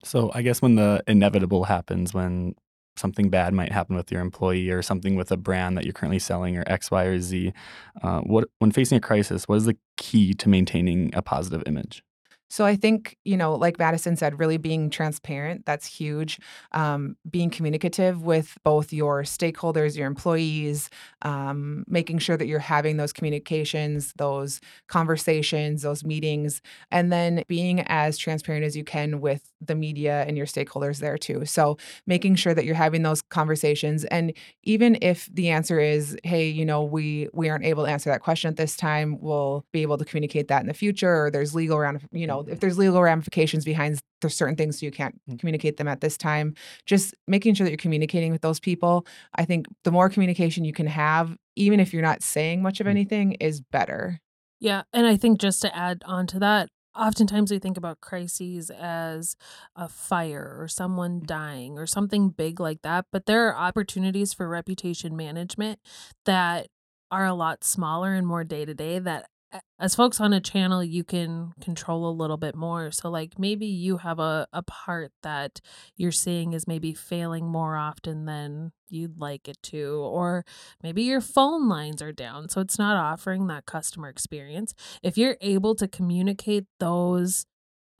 So 0.04 0.30
I 0.34 0.42
guess 0.42 0.60
when 0.60 0.74
the 0.74 1.02
inevitable 1.06 1.64
happens, 1.64 2.12
when 2.12 2.54
something 2.96 3.28
bad 3.30 3.52
might 3.52 3.72
happen 3.72 3.96
with 3.96 4.10
your 4.10 4.20
employee 4.20 4.70
or 4.70 4.82
something 4.82 5.16
with 5.16 5.30
a 5.32 5.36
brand 5.36 5.76
that 5.76 5.84
you're 5.84 5.92
currently 5.92 6.18
selling 6.18 6.56
or 6.56 6.64
X, 6.66 6.90
Y, 6.90 7.04
or 7.04 7.18
Z, 7.20 7.52
uh, 8.02 8.20
what 8.20 8.48
when 8.58 8.70
facing 8.70 8.98
a 8.98 9.00
crisis, 9.00 9.48
what 9.48 9.56
is 9.56 9.64
the 9.64 9.76
key 9.96 10.34
to 10.34 10.48
maintaining 10.48 11.14
a 11.14 11.22
positive 11.22 11.62
image? 11.66 12.02
So 12.54 12.64
I 12.64 12.76
think, 12.76 13.16
you 13.24 13.36
know, 13.36 13.56
like 13.56 13.80
Madison 13.80 14.14
said, 14.14 14.38
really 14.38 14.58
being 14.58 14.88
transparent, 14.88 15.66
that's 15.66 15.88
huge. 15.88 16.38
Um, 16.70 17.16
being 17.28 17.50
communicative 17.50 18.22
with 18.22 18.56
both 18.62 18.92
your 18.92 19.24
stakeholders, 19.24 19.96
your 19.96 20.06
employees, 20.06 20.88
um, 21.22 21.82
making 21.88 22.18
sure 22.18 22.36
that 22.36 22.46
you're 22.46 22.60
having 22.60 22.96
those 22.96 23.12
communications, 23.12 24.12
those 24.18 24.60
conversations, 24.86 25.82
those 25.82 26.04
meetings, 26.04 26.62
and 26.92 27.12
then 27.12 27.42
being 27.48 27.80
as 27.88 28.16
transparent 28.18 28.64
as 28.64 28.76
you 28.76 28.84
can 28.84 29.20
with 29.20 29.50
the 29.60 29.74
media 29.74 30.24
and 30.28 30.36
your 30.36 30.46
stakeholders 30.46 31.00
there 31.00 31.18
too. 31.18 31.44
So 31.46 31.76
making 32.06 32.36
sure 32.36 32.54
that 32.54 32.64
you're 32.64 32.76
having 32.76 33.02
those 33.02 33.20
conversations. 33.20 34.04
And 34.04 34.32
even 34.62 34.96
if 35.02 35.28
the 35.32 35.48
answer 35.48 35.80
is, 35.80 36.16
hey, 36.22 36.46
you 36.48 36.64
know, 36.64 36.84
we 36.84 37.28
we 37.32 37.48
aren't 37.48 37.64
able 37.64 37.84
to 37.84 37.90
answer 37.90 38.10
that 38.10 38.20
question 38.20 38.48
at 38.48 38.56
this 38.56 38.76
time, 38.76 39.18
we'll 39.20 39.64
be 39.72 39.82
able 39.82 39.98
to 39.98 40.04
communicate 40.04 40.46
that 40.48 40.60
in 40.60 40.68
the 40.68 40.74
future, 40.74 41.24
or 41.24 41.30
there's 41.32 41.52
legal 41.52 41.76
around, 41.78 42.06
you 42.12 42.28
know, 42.28 42.43
know, 42.46 42.52
if 42.52 42.60
there's 42.60 42.78
legal 42.78 43.00
ramifications 43.02 43.64
behind 43.64 43.98
there's 44.20 44.34
certain 44.34 44.56
things 44.56 44.82
you 44.82 44.90
can't 44.90 45.20
Mm. 45.28 45.38
communicate 45.38 45.76
them 45.76 45.86
at 45.88 46.00
this 46.00 46.16
time. 46.16 46.54
Just 46.86 47.14
making 47.28 47.54
sure 47.54 47.64
that 47.64 47.70
you're 47.70 47.76
communicating 47.76 48.32
with 48.32 48.40
those 48.42 48.58
people. 48.60 49.06
I 49.34 49.44
think 49.44 49.66
the 49.84 49.90
more 49.92 50.08
communication 50.08 50.64
you 50.64 50.72
can 50.72 50.86
have, 50.86 51.36
even 51.56 51.78
if 51.80 51.92
you're 51.92 52.02
not 52.02 52.22
saying 52.22 52.62
much 52.62 52.80
of 52.80 52.86
Mm. 52.86 52.90
anything, 52.90 53.32
is 53.32 53.60
better. 53.60 54.20
Yeah, 54.60 54.82
and 54.92 55.06
I 55.06 55.16
think 55.16 55.40
just 55.40 55.60
to 55.62 55.76
add 55.76 56.02
on 56.06 56.26
to 56.28 56.38
that, 56.38 56.70
oftentimes 56.96 57.50
we 57.50 57.58
think 57.58 57.76
about 57.76 58.00
crises 58.00 58.70
as 58.70 59.36
a 59.76 59.88
fire 59.88 60.56
or 60.58 60.68
someone 60.68 61.20
dying 61.26 61.76
or 61.78 61.86
something 61.86 62.30
big 62.30 62.60
like 62.60 62.80
that, 62.82 63.06
but 63.12 63.26
there 63.26 63.48
are 63.48 63.56
opportunities 63.56 64.32
for 64.32 64.48
reputation 64.48 65.16
management 65.16 65.80
that 66.24 66.68
are 67.10 67.26
a 67.26 67.34
lot 67.34 67.62
smaller 67.64 68.14
and 68.14 68.26
more 68.26 68.44
day 68.44 68.64
to 68.64 68.74
day 68.74 68.98
that 69.00 69.24
a- 69.24 69.26
as 69.78 69.94
folks 69.94 70.20
on 70.20 70.32
a 70.32 70.40
channel 70.40 70.82
you 70.82 71.04
can 71.04 71.52
control 71.60 72.08
a 72.08 72.12
little 72.12 72.36
bit 72.36 72.54
more. 72.54 72.90
So 72.90 73.10
like 73.10 73.38
maybe 73.38 73.66
you 73.66 73.98
have 73.98 74.18
a, 74.18 74.46
a 74.52 74.62
part 74.62 75.12
that 75.22 75.60
you're 75.96 76.12
seeing 76.12 76.52
is 76.52 76.66
maybe 76.66 76.94
failing 76.94 77.46
more 77.46 77.76
often 77.76 78.24
than 78.24 78.72
you'd 78.88 79.18
like 79.18 79.48
it 79.48 79.58
to 79.62 80.00
or 80.04 80.44
maybe 80.82 81.02
your 81.02 81.20
phone 81.20 81.68
lines 81.68 82.00
are 82.02 82.12
down 82.12 82.48
so 82.48 82.60
it's 82.60 82.78
not 82.78 82.96
offering 82.96 83.46
that 83.48 83.66
customer 83.66 84.08
experience. 84.08 84.74
If 85.02 85.18
you're 85.18 85.36
able 85.40 85.74
to 85.76 85.88
communicate 85.88 86.66
those 86.80 87.46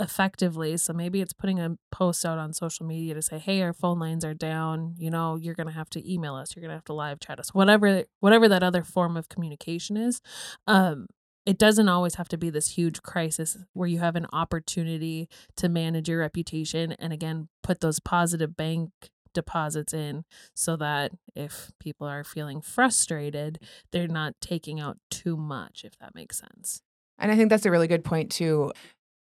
effectively 0.00 0.76
so 0.76 0.92
maybe 0.92 1.20
it's 1.20 1.32
putting 1.32 1.61
a 1.61 1.76
post 1.92 2.25
out 2.25 2.37
on 2.37 2.52
social 2.52 2.84
media 2.84 3.14
to 3.14 3.23
say 3.23 3.38
hey 3.38 3.62
our 3.62 3.73
phone 3.73 3.99
lines 3.99 4.25
are 4.25 4.34
down. 4.34 4.94
You 4.99 5.11
know 5.11 5.37
you're 5.37 5.54
going 5.54 5.68
to 5.68 5.73
have 5.75 5.90
to 5.90 6.12
email 6.12 6.34
us. 6.34 6.54
You're 6.54 6.62
going 6.62 6.70
to 6.70 6.76
have 6.76 6.84
to 6.84 6.92
live 6.94 7.20
chat 7.20 7.38
us 7.38 7.54
whatever 7.54 8.04
whatever 8.20 8.49
that 8.49 8.62
other 8.62 8.82
form 8.82 9.16
of 9.16 9.28
communication 9.28 9.96
is 9.96 10.20
um 10.66 11.06
it 11.46 11.58
doesn't 11.58 11.88
always 11.88 12.14
have 12.14 12.28
to 12.28 12.38
be 12.38 12.50
this 12.50 12.70
huge 12.70 13.02
crisis 13.02 13.56
where 13.72 13.88
you 13.88 13.98
have 13.98 14.16
an 14.16 14.26
opportunity 14.32 15.28
to 15.56 15.68
manage 15.68 16.08
your 16.08 16.20
reputation 16.20 16.92
and 16.92 17.12
again 17.12 17.48
put 17.62 17.80
those 17.80 18.00
positive 18.00 18.56
bank 18.56 18.90
deposits 19.34 19.92
in 19.92 20.24
so 20.54 20.76
that 20.76 21.10
if 21.34 21.72
people 21.80 22.06
are 22.06 22.22
feeling 22.22 22.60
frustrated 22.60 23.58
they're 23.90 24.06
not 24.06 24.34
taking 24.40 24.78
out 24.80 24.98
too 25.10 25.36
much 25.36 25.84
if 25.84 25.98
that 25.98 26.14
makes 26.14 26.38
sense 26.38 26.82
And 27.18 27.32
I 27.32 27.36
think 27.36 27.50
that's 27.50 27.66
a 27.66 27.70
really 27.70 27.88
good 27.88 28.04
point 28.04 28.30
too. 28.30 28.72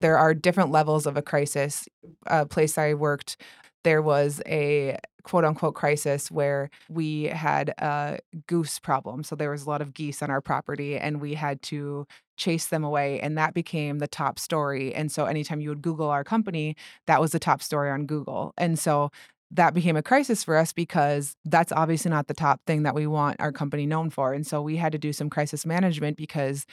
There 0.01 0.17
are 0.17 0.33
different 0.33 0.71
levels 0.71 1.05
of 1.07 1.17
a 1.17 1.21
crisis. 1.21 1.87
A 2.27 2.45
place 2.45 2.77
I 2.77 2.93
worked, 2.93 3.37
there 3.83 4.01
was 4.01 4.41
a 4.45 4.97
quote 5.27 5.43
unquote 5.43 5.75
crisis 5.75 6.31
where 6.31 6.69
we 6.89 7.23
had 7.25 7.73
a 7.79 8.17
goose 8.47 8.79
problem. 8.79 9.23
So 9.23 9.35
there 9.35 9.51
was 9.51 9.65
a 9.65 9.69
lot 9.69 9.81
of 9.81 9.93
geese 9.93 10.23
on 10.23 10.31
our 10.31 10.39
property 10.39 10.97
and 10.97 11.19
we 11.19 11.33
had 11.33 11.61
to 11.63 12.07
chase 12.37 12.67
them 12.67 12.83
away. 12.85 13.19
And 13.19 13.37
that 13.37 13.53
became 13.53 13.99
the 13.99 14.07
top 14.07 14.39
story. 14.39 14.95
And 14.95 15.11
so 15.11 15.25
anytime 15.25 15.59
you 15.59 15.67
would 15.69 15.81
Google 15.81 16.09
our 16.09 16.23
company, 16.23 16.77
that 17.07 17.19
was 17.19 17.31
the 17.31 17.39
top 17.39 17.61
story 17.61 17.91
on 17.91 18.05
Google. 18.05 18.53
And 18.57 18.79
so 18.79 19.11
that 19.51 19.73
became 19.73 19.97
a 19.97 20.03
crisis 20.03 20.45
for 20.45 20.55
us 20.55 20.71
because 20.71 21.35
that's 21.43 21.73
obviously 21.73 22.09
not 22.09 22.27
the 22.27 22.33
top 22.33 22.61
thing 22.65 22.83
that 22.83 22.95
we 22.95 23.05
want 23.05 23.41
our 23.41 23.51
company 23.51 23.85
known 23.85 24.09
for. 24.09 24.33
And 24.33 24.47
so 24.47 24.61
we 24.61 24.77
had 24.77 24.93
to 24.93 24.97
do 24.97 25.11
some 25.11 25.29
crisis 25.29 25.65
management 25.65 26.15
because 26.15 26.65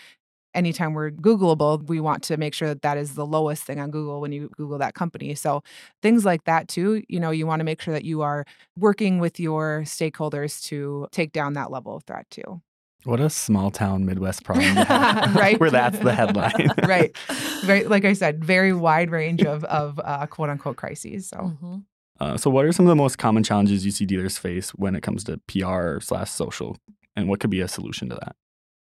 anytime 0.55 0.95
we're 0.95 1.11
Googleable, 1.11 1.87
we 1.87 2.01
want 2.01 2.23
to 2.25 2.37
make 2.37 2.55
sure 2.55 2.69
that 2.69 2.83
that 2.83 2.97
is 2.97 3.15
the 3.15 3.27
lowest 3.27 3.65
thing 3.65 3.81
on 3.81 3.91
Google 3.91 4.21
when 4.21 4.33
you 4.33 4.51
Google 4.57 4.79
that 4.79 4.95
company. 4.95 5.35
So 5.35 5.63
things 6.03 6.25
like 6.25 6.45
that 6.45 6.69
too, 6.69 7.03
you 7.09 7.21
know, 7.21 7.31
you 7.31 7.47
want 7.47 7.61
to 7.61 7.65
make 7.65 7.81
sure 7.81 7.95
that 7.95 8.05
you 8.05 8.23
are 8.23 8.45
working 8.77 9.19
with 9.19 9.41
your 9.41 9.83
stakeholders 9.85 10.63
to 10.65 11.09
take 11.13 11.33
down 11.33 11.55
that 11.55 11.71
level 11.71 11.97
of 11.97 12.05
threat 12.05 12.29
too. 12.31 12.63
What 13.05 13.21
a 13.21 13.29
small 13.29 13.71
town 13.71 14.07
Midwest 14.07 14.45
problem, 14.45 14.77
Right. 15.35 15.61
Where 15.61 15.71
that's 15.71 15.99
the 15.99 16.15
headline, 16.15 16.71
right. 16.85 17.17
Very, 17.63 17.85
like 17.85 18.05
I 18.07 18.15
said, 18.15 18.43
very 18.43 18.73
wide 18.73 19.11
range 19.11 19.45
of 19.45 19.63
of 19.65 20.01
uh, 20.03 20.27
quote 20.27 20.51
unquote 20.51 20.77
crises. 20.77 21.29
So. 21.29 21.37
Mhm. 21.37 21.85
Uh, 22.21 22.37
so, 22.37 22.49
what 22.49 22.65
are 22.65 22.71
some 22.71 22.87
of 22.87 22.91
the 22.91 22.97
most 22.97 23.19
common 23.19 23.43
challenges 23.43 23.85
you 23.85 23.91
see 23.91 24.07
dealers 24.07 24.39
face 24.39 24.71
when 24.71 24.95
it 24.95 25.03
comes 25.03 25.25
to 25.25 25.37
PR 25.49 26.01
slash 26.01 26.31
social, 26.31 26.77
and 27.17 27.29
what 27.29 27.41
could 27.41 27.51
be 27.51 27.61
a 27.61 27.67
solution 27.67 28.09
to 28.09 28.15
that? 28.15 28.37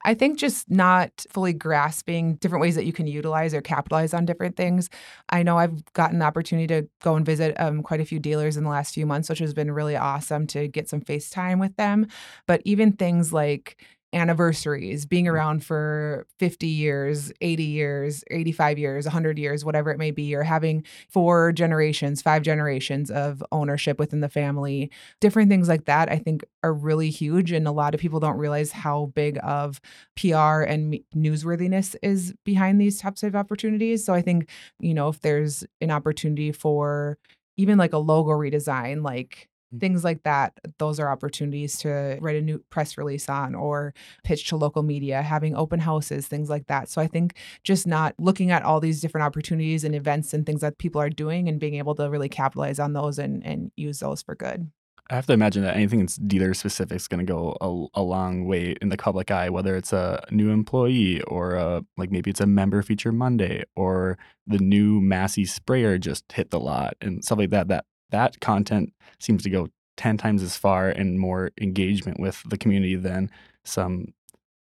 I 0.04 0.14
think 0.14 0.38
just 0.38 0.70
not 0.70 1.26
fully 1.30 1.52
grasping 1.52 2.36
different 2.36 2.62
ways 2.62 2.74
that 2.74 2.86
you 2.86 2.92
can 2.92 3.06
utilize 3.06 3.52
or 3.52 3.60
capitalize 3.60 4.14
on 4.14 4.24
different 4.24 4.56
things. 4.56 4.88
I 5.28 5.42
know 5.42 5.58
I've 5.58 5.84
gotten 5.92 6.18
the 6.20 6.24
opportunity 6.24 6.66
to 6.68 6.88
go 7.02 7.16
and 7.16 7.26
visit 7.26 7.54
um, 7.60 7.82
quite 7.82 8.00
a 8.00 8.06
few 8.06 8.18
dealers 8.18 8.56
in 8.56 8.64
the 8.64 8.70
last 8.70 8.94
few 8.94 9.04
months, 9.04 9.28
which 9.28 9.40
has 9.40 9.52
been 9.52 9.70
really 9.70 9.96
awesome 9.96 10.46
to 10.48 10.68
get 10.68 10.88
some 10.88 11.02
FaceTime 11.02 11.60
with 11.60 11.76
them. 11.76 12.06
But 12.46 12.62
even 12.64 12.92
things 12.92 13.32
like 13.32 13.84
anniversaries, 14.12 15.06
being 15.06 15.28
around 15.28 15.64
for 15.64 16.26
50 16.38 16.66
years, 16.66 17.32
80 17.40 17.62
years, 17.64 18.24
85 18.30 18.78
years, 18.78 19.06
100 19.06 19.38
years, 19.38 19.64
whatever 19.64 19.90
it 19.90 19.98
may 19.98 20.10
be, 20.10 20.34
or 20.34 20.42
having 20.42 20.84
four 21.08 21.52
generations, 21.52 22.20
five 22.20 22.42
generations 22.42 23.10
of 23.10 23.42
ownership 23.52 23.98
within 23.98 24.20
the 24.20 24.28
family, 24.28 24.90
different 25.20 25.48
things 25.50 25.68
like 25.68 25.84
that, 25.84 26.10
I 26.10 26.18
think 26.18 26.44
are 26.62 26.74
really 26.74 27.10
huge. 27.10 27.52
And 27.52 27.68
a 27.68 27.72
lot 27.72 27.94
of 27.94 28.00
people 28.00 28.20
don't 28.20 28.38
realize 28.38 28.72
how 28.72 29.06
big 29.14 29.38
of 29.42 29.80
PR 30.16 30.62
and 30.62 30.98
newsworthiness 31.14 31.94
is 32.02 32.34
behind 32.44 32.80
these 32.80 33.00
types 33.00 33.22
of 33.22 33.36
opportunities. 33.36 34.04
So 34.04 34.14
I 34.14 34.22
think, 34.22 34.48
you 34.80 34.94
know, 34.94 35.08
if 35.08 35.20
there's 35.20 35.64
an 35.80 35.90
opportunity 35.90 36.52
for 36.52 37.18
even 37.56 37.78
like 37.78 37.92
a 37.92 37.98
logo 37.98 38.30
redesign, 38.30 39.04
like 39.04 39.49
Mm. 39.49 39.49
Mm. 39.74 39.80
things 39.80 40.04
like 40.04 40.22
that, 40.24 40.58
those 40.78 40.98
are 40.98 41.10
opportunities 41.10 41.78
to 41.78 42.18
write 42.20 42.36
a 42.36 42.40
new 42.40 42.58
press 42.70 42.98
release 42.98 43.28
on 43.28 43.54
or 43.54 43.94
pitch 44.24 44.48
to 44.48 44.56
local 44.56 44.82
media, 44.82 45.22
having 45.22 45.54
open 45.54 45.80
houses, 45.80 46.26
things 46.26 46.50
like 46.50 46.66
that. 46.66 46.88
So 46.88 47.00
I 47.00 47.06
think 47.06 47.36
just 47.62 47.86
not 47.86 48.14
looking 48.18 48.50
at 48.50 48.62
all 48.62 48.80
these 48.80 49.00
different 49.00 49.24
opportunities 49.26 49.84
and 49.84 49.94
events 49.94 50.34
and 50.34 50.44
things 50.44 50.60
that 50.60 50.78
people 50.78 51.00
are 51.00 51.10
doing 51.10 51.48
and 51.48 51.60
being 51.60 51.74
able 51.74 51.94
to 51.96 52.10
really 52.10 52.28
capitalize 52.28 52.78
on 52.78 52.92
those 52.92 53.18
and, 53.18 53.44
and 53.44 53.70
use 53.76 54.00
those 54.00 54.22
for 54.22 54.34
good. 54.34 54.70
I 55.10 55.16
have 55.16 55.26
to 55.26 55.32
imagine 55.32 55.64
that 55.64 55.74
anything 55.74 55.98
that's 55.98 56.14
dealer 56.16 56.54
specific 56.54 56.94
is 56.94 57.08
going 57.08 57.26
to 57.26 57.30
go 57.30 57.56
a, 57.60 58.00
a 58.00 58.02
long 58.02 58.44
way 58.44 58.76
in 58.80 58.90
the 58.90 58.96
public 58.96 59.32
eye, 59.32 59.50
whether 59.50 59.76
it's 59.76 59.92
a 59.92 60.24
new 60.30 60.50
employee 60.50 61.20
or 61.22 61.56
a, 61.56 61.84
like 61.96 62.12
maybe 62.12 62.30
it's 62.30 62.40
a 62.40 62.46
member 62.46 62.80
feature 62.80 63.10
Monday 63.10 63.64
or 63.74 64.18
the 64.46 64.58
new 64.58 65.00
Massey 65.00 65.44
sprayer 65.44 65.98
just 65.98 66.30
hit 66.30 66.50
the 66.50 66.60
lot 66.60 66.94
and 67.00 67.24
stuff 67.24 67.38
like 67.38 67.50
that. 67.50 67.66
That 67.66 67.86
that 68.10 68.40
content 68.40 68.92
seems 69.18 69.42
to 69.44 69.50
go 69.50 69.68
ten 69.96 70.16
times 70.16 70.42
as 70.42 70.56
far 70.56 70.88
and 70.88 71.18
more 71.18 71.50
engagement 71.60 72.18
with 72.20 72.42
the 72.48 72.58
community 72.58 72.96
than 72.96 73.30
some, 73.64 74.14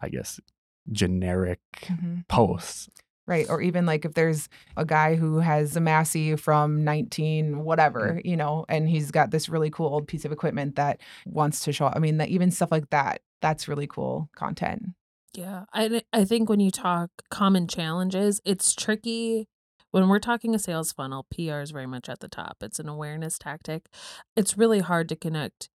I 0.01 0.09
guess, 0.09 0.41
generic 0.91 1.61
mm-hmm. 1.83 2.21
posts. 2.29 2.89
Right. 3.27 3.49
Or 3.49 3.63
even 3.63 3.87
like 3.87 4.05
if 4.05 4.15
there's 4.15 4.49
a 4.77 4.85
guy 4.85 5.15
who 5.15 5.39
has 5.39 5.77
a 5.77 5.81
Massey 5.81 6.35
from 6.35 6.83
19 6.83 7.63
whatever, 7.63 8.15
mm. 8.15 8.25
you 8.25 8.37
know, 8.37 8.65
and 8.69 8.89
he's 8.89 9.13
got 9.13 9.31
this 9.31 9.49
really 9.49 9.71
cool 9.71 9.87
old 9.87 10.09
piece 10.09 10.25
of 10.25 10.33
equipment 10.33 10.75
that 10.75 11.01
wants 11.27 11.61
to 11.61 11.73
show 11.73 11.93
I 11.95 12.01
mean, 12.01 12.17
that 12.17 12.29
even 12.29 12.51
stuff 12.51 12.73
like 12.73 12.91
that, 12.91 13.21
that's 13.41 13.69
really 13.69 13.87
cool 13.87 14.29
content. 14.35 14.83
Yeah, 15.35 15.65
I 15.73 16.03
I 16.13 16.25
think 16.25 16.49
when 16.49 16.59
you 16.59 16.73
talk 16.73 17.11
common 17.31 17.69
challenges, 17.69 18.41
it's 18.45 18.75
tricky. 18.75 19.47
When 19.91 20.09
we're 20.09 20.19
talking 20.19 20.55
a 20.55 20.59
sales 20.59 20.93
funnel, 20.93 21.27
PR 21.35 21.61
is 21.61 21.71
very 21.73 21.87
much 21.87 22.09
at 22.09 22.21
the 22.21 22.29
top. 22.29 22.59
It's 22.61 22.79
an 22.79 22.89
awareness 22.89 23.39
tactic. 23.39 23.89
It's 24.37 24.57
really 24.57 24.81
hard 24.81 25.09
to 25.09 25.17
connect 25.17 25.69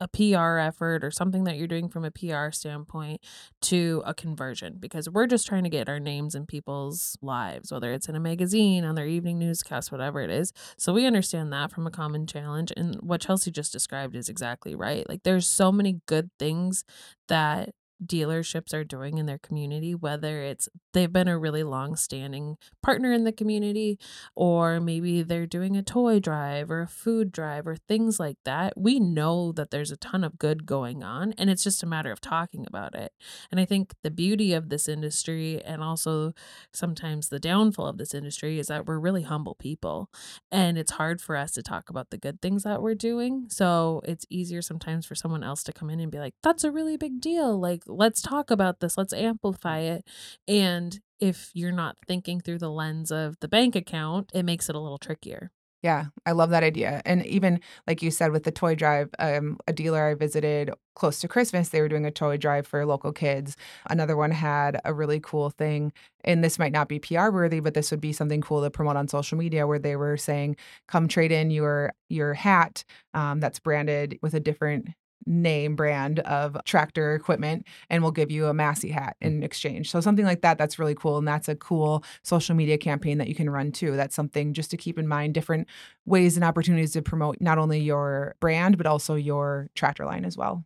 a 0.00 0.08
PR 0.08 0.58
effort 0.58 1.02
or 1.02 1.10
something 1.10 1.44
that 1.44 1.56
you're 1.56 1.66
doing 1.66 1.88
from 1.88 2.04
a 2.04 2.10
PR 2.10 2.50
standpoint 2.50 3.20
to 3.62 4.02
a 4.04 4.12
conversion 4.12 4.76
because 4.78 5.08
we're 5.08 5.26
just 5.26 5.46
trying 5.46 5.64
to 5.64 5.70
get 5.70 5.88
our 5.88 5.98
names 5.98 6.34
in 6.34 6.46
people's 6.46 7.16
lives, 7.22 7.72
whether 7.72 7.92
it's 7.92 8.08
in 8.08 8.14
a 8.14 8.20
magazine, 8.20 8.84
on 8.84 8.94
their 8.94 9.06
evening 9.06 9.38
newscast, 9.38 9.90
whatever 9.90 10.20
it 10.20 10.30
is. 10.30 10.52
So 10.76 10.92
we 10.92 11.06
understand 11.06 11.52
that 11.52 11.70
from 11.70 11.86
a 11.86 11.90
common 11.90 12.26
challenge. 12.26 12.72
And 12.76 12.96
what 12.96 13.22
Chelsea 13.22 13.50
just 13.50 13.72
described 13.72 14.14
is 14.14 14.28
exactly 14.28 14.74
right. 14.74 15.08
Like 15.08 15.22
there's 15.22 15.46
so 15.46 15.72
many 15.72 16.00
good 16.06 16.30
things 16.38 16.84
that 17.28 17.70
dealerships 18.04 18.74
are 18.74 18.84
doing 18.84 19.18
in 19.18 19.26
their 19.26 19.38
community, 19.38 19.94
whether 19.94 20.42
it's 20.42 20.68
they've 20.92 21.12
been 21.12 21.28
a 21.28 21.38
really 21.38 21.62
long 21.62 21.96
standing 21.96 22.56
partner 22.82 23.12
in 23.12 23.24
the 23.24 23.32
community, 23.32 23.98
or 24.34 24.80
maybe 24.80 25.22
they're 25.22 25.46
doing 25.46 25.76
a 25.76 25.82
toy 25.82 26.18
drive 26.18 26.70
or 26.70 26.82
a 26.82 26.88
food 26.88 27.32
drive 27.32 27.66
or 27.66 27.76
things 27.76 28.18
like 28.18 28.38
that. 28.44 28.72
We 28.76 28.98
know 29.00 29.52
that 29.52 29.70
there's 29.70 29.90
a 29.90 29.96
ton 29.96 30.24
of 30.24 30.38
good 30.38 30.66
going 30.66 31.02
on, 31.02 31.32
and 31.38 31.50
it's 31.50 31.64
just 31.64 31.82
a 31.82 31.86
matter 31.86 32.10
of 32.10 32.20
talking 32.20 32.66
about 32.66 32.94
it. 32.94 33.12
And 33.50 33.60
I 33.60 33.64
think 33.64 33.94
the 34.02 34.10
beauty 34.10 34.52
of 34.52 34.68
this 34.68 34.88
industry, 34.88 35.62
and 35.64 35.82
also 35.82 36.32
sometimes 36.72 37.28
the 37.28 37.38
downfall 37.38 37.86
of 37.86 37.98
this 37.98 38.14
industry, 38.14 38.58
is 38.58 38.68
that 38.68 38.86
we're 38.86 38.98
really 38.98 39.22
humble 39.22 39.54
people. 39.54 40.10
And 40.50 40.78
it's 40.78 40.92
hard 40.92 41.20
for 41.20 41.36
us 41.36 41.52
to 41.52 41.62
talk 41.62 41.90
about 41.90 42.10
the 42.10 42.18
good 42.18 42.40
things 42.40 42.62
that 42.62 42.82
we're 42.82 42.94
doing. 42.94 43.46
So 43.48 44.02
it's 44.04 44.26
easier 44.30 44.62
sometimes 44.62 45.06
for 45.06 45.14
someone 45.14 45.42
else 45.42 45.62
to 45.64 45.72
come 45.72 45.90
in 45.90 46.00
and 46.00 46.10
be 46.10 46.18
like, 46.18 46.34
that's 46.42 46.64
a 46.64 46.70
really 46.70 46.96
big 46.96 47.20
deal. 47.20 47.58
Like, 47.58 47.85
let's 47.86 48.22
talk 48.22 48.50
about 48.50 48.80
this, 48.80 48.96
let's 48.96 49.12
amplify 49.12 49.80
it. 49.80 50.06
And 50.48 51.00
if 51.20 51.50
you're 51.54 51.72
not 51.72 51.96
thinking 52.06 52.40
through 52.40 52.58
the 52.58 52.70
lens 52.70 53.10
of 53.10 53.38
the 53.40 53.48
bank 53.48 53.74
account, 53.76 54.30
it 54.34 54.44
makes 54.44 54.68
it 54.68 54.76
a 54.76 54.80
little 54.80 54.98
trickier. 54.98 55.50
Yeah, 55.82 56.06
I 56.24 56.32
love 56.32 56.50
that 56.50 56.64
idea. 56.64 57.00
And 57.04 57.24
even 57.26 57.60
like 57.86 58.02
you 58.02 58.10
said 58.10 58.32
with 58.32 58.42
the 58.44 58.50
toy 58.50 58.74
drive, 58.74 59.10
um, 59.18 59.58
a 59.68 59.72
dealer 59.72 60.02
I 60.04 60.14
visited 60.14 60.72
close 60.96 61.20
to 61.20 61.28
Christmas, 61.28 61.68
they 61.68 61.80
were 61.80 61.88
doing 61.88 62.06
a 62.06 62.10
toy 62.10 62.38
drive 62.38 62.66
for 62.66 62.84
local 62.84 63.12
kids. 63.12 63.56
Another 63.88 64.16
one 64.16 64.30
had 64.32 64.80
a 64.84 64.92
really 64.92 65.20
cool 65.20 65.50
thing, 65.50 65.92
and 66.24 66.42
this 66.42 66.58
might 66.58 66.72
not 66.72 66.88
be 66.88 66.98
PR 66.98 67.30
worthy, 67.30 67.60
but 67.60 67.74
this 67.74 67.90
would 67.90 68.00
be 68.00 68.12
something 68.12 68.40
cool 68.40 68.62
to 68.62 68.70
promote 68.70 68.96
on 68.96 69.06
social 69.06 69.38
media 69.38 69.66
where 69.66 69.78
they 69.78 69.94
were 69.96 70.16
saying, 70.16 70.56
"Come 70.88 71.06
trade 71.08 71.30
in 71.30 71.50
your 71.50 71.92
your 72.08 72.34
hat 72.34 72.82
um, 73.14 73.38
that's 73.40 73.60
branded 73.60 74.18
with 74.22 74.34
a 74.34 74.40
different 74.40 74.88
name 75.24 75.74
brand 75.76 76.20
of 76.20 76.56
tractor 76.64 77.14
equipment 77.14 77.66
and 77.90 78.02
we'll 78.02 78.12
give 78.12 78.30
you 78.30 78.46
a 78.46 78.54
Massey 78.54 78.90
hat 78.90 79.16
in 79.20 79.42
exchange. 79.42 79.90
So 79.90 80.00
something 80.00 80.24
like 80.24 80.42
that 80.42 80.58
that's 80.58 80.78
really 80.78 80.94
cool 80.94 81.18
and 81.18 81.26
that's 81.26 81.48
a 81.48 81.56
cool 81.56 82.04
social 82.22 82.54
media 82.54 82.78
campaign 82.78 83.18
that 83.18 83.28
you 83.28 83.34
can 83.34 83.50
run 83.50 83.72
too. 83.72 83.96
That's 83.96 84.14
something 84.14 84.52
just 84.52 84.70
to 84.72 84.76
keep 84.76 84.98
in 84.98 85.08
mind 85.08 85.34
different 85.34 85.68
ways 86.04 86.36
and 86.36 86.44
opportunities 86.44 86.92
to 86.92 87.02
promote 87.02 87.38
not 87.40 87.58
only 87.58 87.80
your 87.80 88.34
brand 88.40 88.76
but 88.76 88.86
also 88.86 89.14
your 89.14 89.68
tractor 89.74 90.04
line 90.04 90.24
as 90.24 90.36
well. 90.36 90.64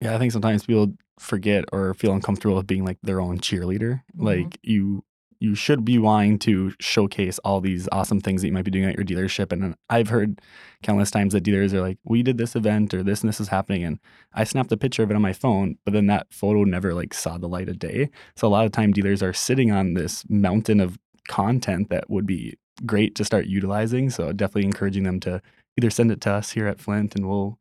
Yeah, 0.00 0.14
I 0.14 0.18
think 0.18 0.32
sometimes 0.32 0.64
people 0.64 0.94
forget 1.18 1.64
or 1.72 1.94
feel 1.94 2.12
uncomfortable 2.12 2.56
with 2.56 2.66
being 2.66 2.84
like 2.84 2.98
their 3.02 3.20
own 3.20 3.38
cheerleader. 3.38 4.02
Mhm. 4.16 4.24
Like 4.24 4.58
you 4.62 5.04
you 5.40 5.54
should 5.54 5.84
be 5.84 5.98
wanting 5.98 6.38
to 6.40 6.72
showcase 6.80 7.38
all 7.40 7.60
these 7.60 7.88
awesome 7.92 8.20
things 8.20 8.40
that 8.40 8.48
you 8.48 8.52
might 8.52 8.64
be 8.64 8.70
doing 8.70 8.86
at 8.86 8.96
your 8.96 9.04
dealership. 9.04 9.52
And 9.52 9.76
I've 9.88 10.08
heard 10.08 10.40
countless 10.82 11.10
times 11.10 11.32
that 11.32 11.42
dealers 11.42 11.72
are 11.72 11.80
like, 11.80 11.98
"We 12.04 12.22
did 12.22 12.38
this 12.38 12.56
event 12.56 12.92
or 12.92 13.02
this 13.02 13.22
and 13.22 13.28
this 13.28 13.40
is 13.40 13.48
happening," 13.48 13.84
and 13.84 13.98
I 14.32 14.44
snapped 14.44 14.72
a 14.72 14.76
picture 14.76 15.02
of 15.02 15.10
it 15.10 15.14
on 15.14 15.22
my 15.22 15.32
phone, 15.32 15.78
but 15.84 15.92
then 15.94 16.06
that 16.08 16.26
photo 16.32 16.64
never 16.64 16.94
like 16.94 17.14
saw 17.14 17.38
the 17.38 17.48
light 17.48 17.68
of 17.68 17.78
day. 17.78 18.10
So 18.36 18.48
a 18.48 18.50
lot 18.50 18.66
of 18.66 18.72
time 18.72 18.92
dealers 18.92 19.22
are 19.22 19.32
sitting 19.32 19.70
on 19.70 19.94
this 19.94 20.24
mountain 20.28 20.80
of 20.80 20.98
content 21.28 21.90
that 21.90 22.10
would 22.10 22.26
be 22.26 22.54
great 22.86 23.14
to 23.16 23.24
start 23.24 23.46
utilizing. 23.46 24.10
So 24.10 24.32
definitely 24.32 24.64
encouraging 24.64 25.04
them 25.04 25.20
to 25.20 25.40
either 25.78 25.90
send 25.90 26.10
it 26.10 26.20
to 26.22 26.32
us 26.32 26.52
here 26.52 26.66
at 26.66 26.80
Flint 26.80 27.14
and 27.14 27.28
we'll 27.28 27.58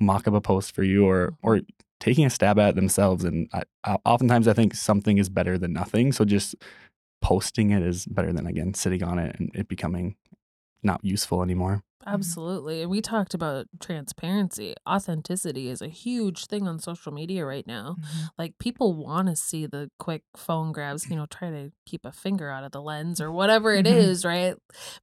mock 0.00 0.26
up 0.28 0.34
a 0.34 0.40
post 0.40 0.74
for 0.74 0.82
you 0.82 1.06
or 1.06 1.34
or 1.42 1.60
taking 2.00 2.26
a 2.26 2.30
stab 2.30 2.58
at 2.58 2.74
themselves 2.74 3.24
and 3.24 3.48
I, 3.84 3.96
oftentimes 4.04 4.48
i 4.48 4.52
think 4.52 4.74
something 4.74 5.18
is 5.18 5.28
better 5.28 5.56
than 5.56 5.72
nothing 5.72 6.12
so 6.12 6.24
just 6.24 6.54
posting 7.24 7.70
it 7.70 7.82
is 7.82 8.04
better 8.04 8.34
than 8.34 8.46
again 8.46 8.74
sitting 8.74 9.02
on 9.02 9.18
it 9.18 9.34
and 9.38 9.50
it 9.54 9.66
becoming 9.66 10.14
not 10.82 11.02
useful 11.02 11.42
anymore 11.42 11.82
Absolutely. 12.06 12.82
And 12.82 12.90
we 12.90 13.00
talked 13.00 13.34
about 13.34 13.66
transparency. 13.80 14.74
Authenticity 14.88 15.68
is 15.68 15.80
a 15.80 15.88
huge 15.88 16.46
thing 16.46 16.68
on 16.68 16.78
social 16.78 17.12
media 17.12 17.44
right 17.46 17.66
now. 17.66 17.96
Like 18.38 18.58
people 18.58 18.94
want 18.94 19.28
to 19.28 19.36
see 19.36 19.66
the 19.66 19.90
quick 19.98 20.22
phone 20.36 20.72
grabs, 20.72 21.08
you 21.08 21.16
know, 21.16 21.26
try 21.26 21.50
to 21.50 21.72
keep 21.86 22.04
a 22.04 22.12
finger 22.12 22.50
out 22.50 22.64
of 22.64 22.72
the 22.72 22.82
lens 22.82 23.20
or 23.20 23.30
whatever 23.32 23.72
it 23.74 23.86
Mhm. 23.86 23.96
is, 23.96 24.24
right? 24.24 24.56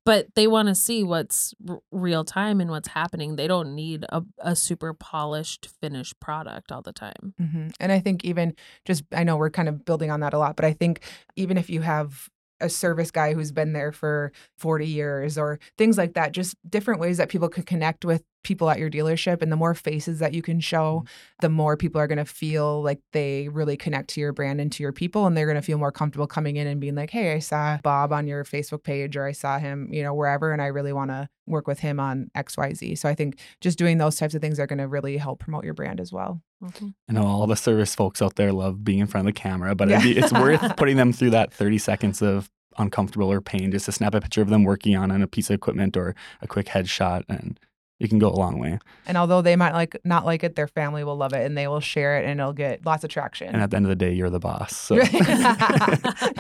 But 0.05 0.33
they 0.35 0.47
want 0.47 0.67
to 0.67 0.75
see 0.75 1.03
what's 1.03 1.53
r- 1.67 1.79
real 1.91 2.23
time 2.23 2.61
and 2.61 2.69
what's 2.69 2.89
happening. 2.89 3.35
They 3.35 3.47
don't 3.47 3.73
need 3.75 4.05
a, 4.09 4.23
a 4.39 4.55
super 4.55 4.93
polished 4.93 5.67
finished 5.81 6.19
product 6.19 6.71
all 6.71 6.81
the 6.81 6.93
time. 6.93 7.33
hmm 7.37 7.67
And 7.79 7.91
I 7.91 7.99
think 7.99 8.23
even 8.25 8.55
just, 8.85 9.03
I 9.11 9.23
know 9.23 9.37
we're 9.37 9.49
kind 9.49 9.69
of 9.69 9.85
building 9.85 10.11
on 10.11 10.19
that 10.21 10.33
a 10.33 10.37
lot, 10.39 10.55
but 10.55 10.65
I 10.65 10.73
think 10.73 11.01
even 11.35 11.57
if 11.57 11.69
you 11.69 11.81
have 11.81 12.29
a 12.61 12.69
service 12.69 13.11
guy 13.11 13.33
who's 13.33 13.51
been 13.51 13.73
there 13.73 13.91
for 13.91 14.31
40 14.57 14.87
years 14.87 15.37
or 15.37 15.59
things 15.77 15.97
like 15.97 16.13
that, 16.13 16.31
just 16.31 16.55
different 16.69 16.99
ways 16.99 17.17
that 17.17 17.29
people 17.29 17.49
could 17.49 17.65
connect 17.65 18.05
with 18.05 18.23
people 18.43 18.69
at 18.69 18.79
your 18.79 18.89
dealership. 18.89 19.41
And 19.41 19.51
the 19.51 19.55
more 19.55 19.73
faces 19.73 20.19
that 20.19 20.33
you 20.33 20.41
can 20.41 20.59
show, 20.59 20.99
mm-hmm. 20.99 21.05
the 21.41 21.49
more 21.49 21.77
people 21.77 22.01
are 22.01 22.07
going 22.07 22.17
to 22.17 22.25
feel 22.25 22.81
like 22.81 22.99
they 23.13 23.47
really 23.49 23.77
connect 23.77 24.09
to 24.11 24.19
your 24.19 24.33
brand 24.33 24.59
and 24.59 24.71
to 24.71 24.83
your 24.83 24.91
people. 24.91 25.25
And 25.25 25.35
they're 25.35 25.45
going 25.45 25.55
to 25.55 25.61
feel 25.61 25.77
more 25.77 25.91
comfortable 25.91 26.27
coming 26.27 26.55
in 26.55 26.67
and 26.67 26.81
being 26.81 26.95
like, 26.95 27.09
hey, 27.09 27.33
I 27.33 27.39
saw 27.39 27.77
Bob 27.83 28.11
on 28.13 28.27
your 28.27 28.43
Facebook 28.43 28.83
page 28.83 29.15
or 29.15 29.25
I 29.25 29.31
saw 29.31 29.59
him, 29.59 29.89
you 29.91 30.03
know, 30.03 30.13
wherever. 30.13 30.51
And 30.51 30.61
I 30.61 30.67
really 30.67 30.93
want 30.93 31.11
to 31.11 31.29
work 31.47 31.67
with 31.67 31.79
him 31.79 31.99
on 31.99 32.29
XYZ. 32.35 32.97
So 32.97 33.09
I 33.09 33.15
think 33.15 33.39
just 33.59 33.77
doing 33.77 33.97
those 33.97 34.17
types 34.17 34.35
of 34.35 34.41
things 34.41 34.59
are 34.59 34.67
going 34.67 34.79
to 34.79 34.87
really 34.87 35.17
help 35.17 35.39
promote 35.39 35.65
your 35.65 35.73
brand 35.73 35.99
as 35.99 36.11
well. 36.11 36.41
Mhm. 36.61 36.93
i 37.09 37.13
know 37.13 37.25
all 37.25 37.47
the 37.47 37.55
service 37.55 37.95
folks 37.95 38.21
out 38.21 38.35
there 38.35 38.51
love 38.53 38.83
being 38.83 38.99
in 38.99 39.07
front 39.07 39.27
of 39.27 39.33
the 39.33 39.39
camera 39.39 39.73
but 39.75 39.89
Yeah. 39.89 39.97
it'd 39.99 40.13
be, 40.15 40.19
it's 40.19 40.31
worth 40.31 40.61
putting 40.77 40.97
them 40.97 41.11
through 41.11 41.31
that 41.31 41.51
30 41.51 41.77
seconds 41.79 42.21
of 42.21 42.49
uncomfortable 42.77 43.31
or 43.31 43.41
pain 43.41 43.71
just 43.71 43.85
to 43.85 43.91
snap 43.91 44.13
a 44.15 44.21
picture 44.21 44.41
of 44.41 44.49
them 44.49 44.63
working 44.63 44.95
on, 44.95 45.11
on 45.11 45.21
a 45.21 45.27
piece 45.27 45.49
of 45.49 45.55
equipment 45.55 45.97
or 45.97 46.15
a 46.41 46.47
quick 46.47 46.67
headshot 46.67 47.23
and 47.27 47.59
it 47.99 48.09
can 48.09 48.17
go 48.17 48.29
a 48.29 48.33
long 48.35 48.57
way 48.59 48.79
And 49.05 49.17
although 49.17 49.41
they 49.41 49.55
might 49.55 49.73
like 49.73 49.95
not 50.03 50.25
like 50.25 50.43
it, 50.43 50.55
their 50.55 50.67
family 50.67 51.03
will 51.03 51.17
love 51.17 51.33
it 51.33 51.45
and 51.45 51.57
they 51.57 51.67
will 51.67 51.81
share 51.81 52.17
it 52.19 52.25
and 52.25 52.39
it'll 52.39 52.53
get 52.53 52.85
lots 52.85 53.03
of 53.03 53.09
traction. 53.09 53.47
and 53.49 53.61
at 53.61 53.69
the 53.71 53.75
end 53.77 53.85
of 53.85 53.89
the 53.89 53.95
day 53.95 54.13
you're 54.13 54.29
the 54.29 54.39
boss 54.39 54.75
so 54.75 54.95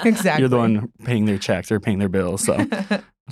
exactly. 0.05 0.39
you're 0.39 0.49
the 0.49 0.57
one 0.57 0.91
paying 1.03 1.25
their 1.25 1.37
checks 1.37 1.71
or 1.71 1.79
paying 1.79 1.99
their 1.99 2.09
bills 2.09 2.43
so 2.45 2.65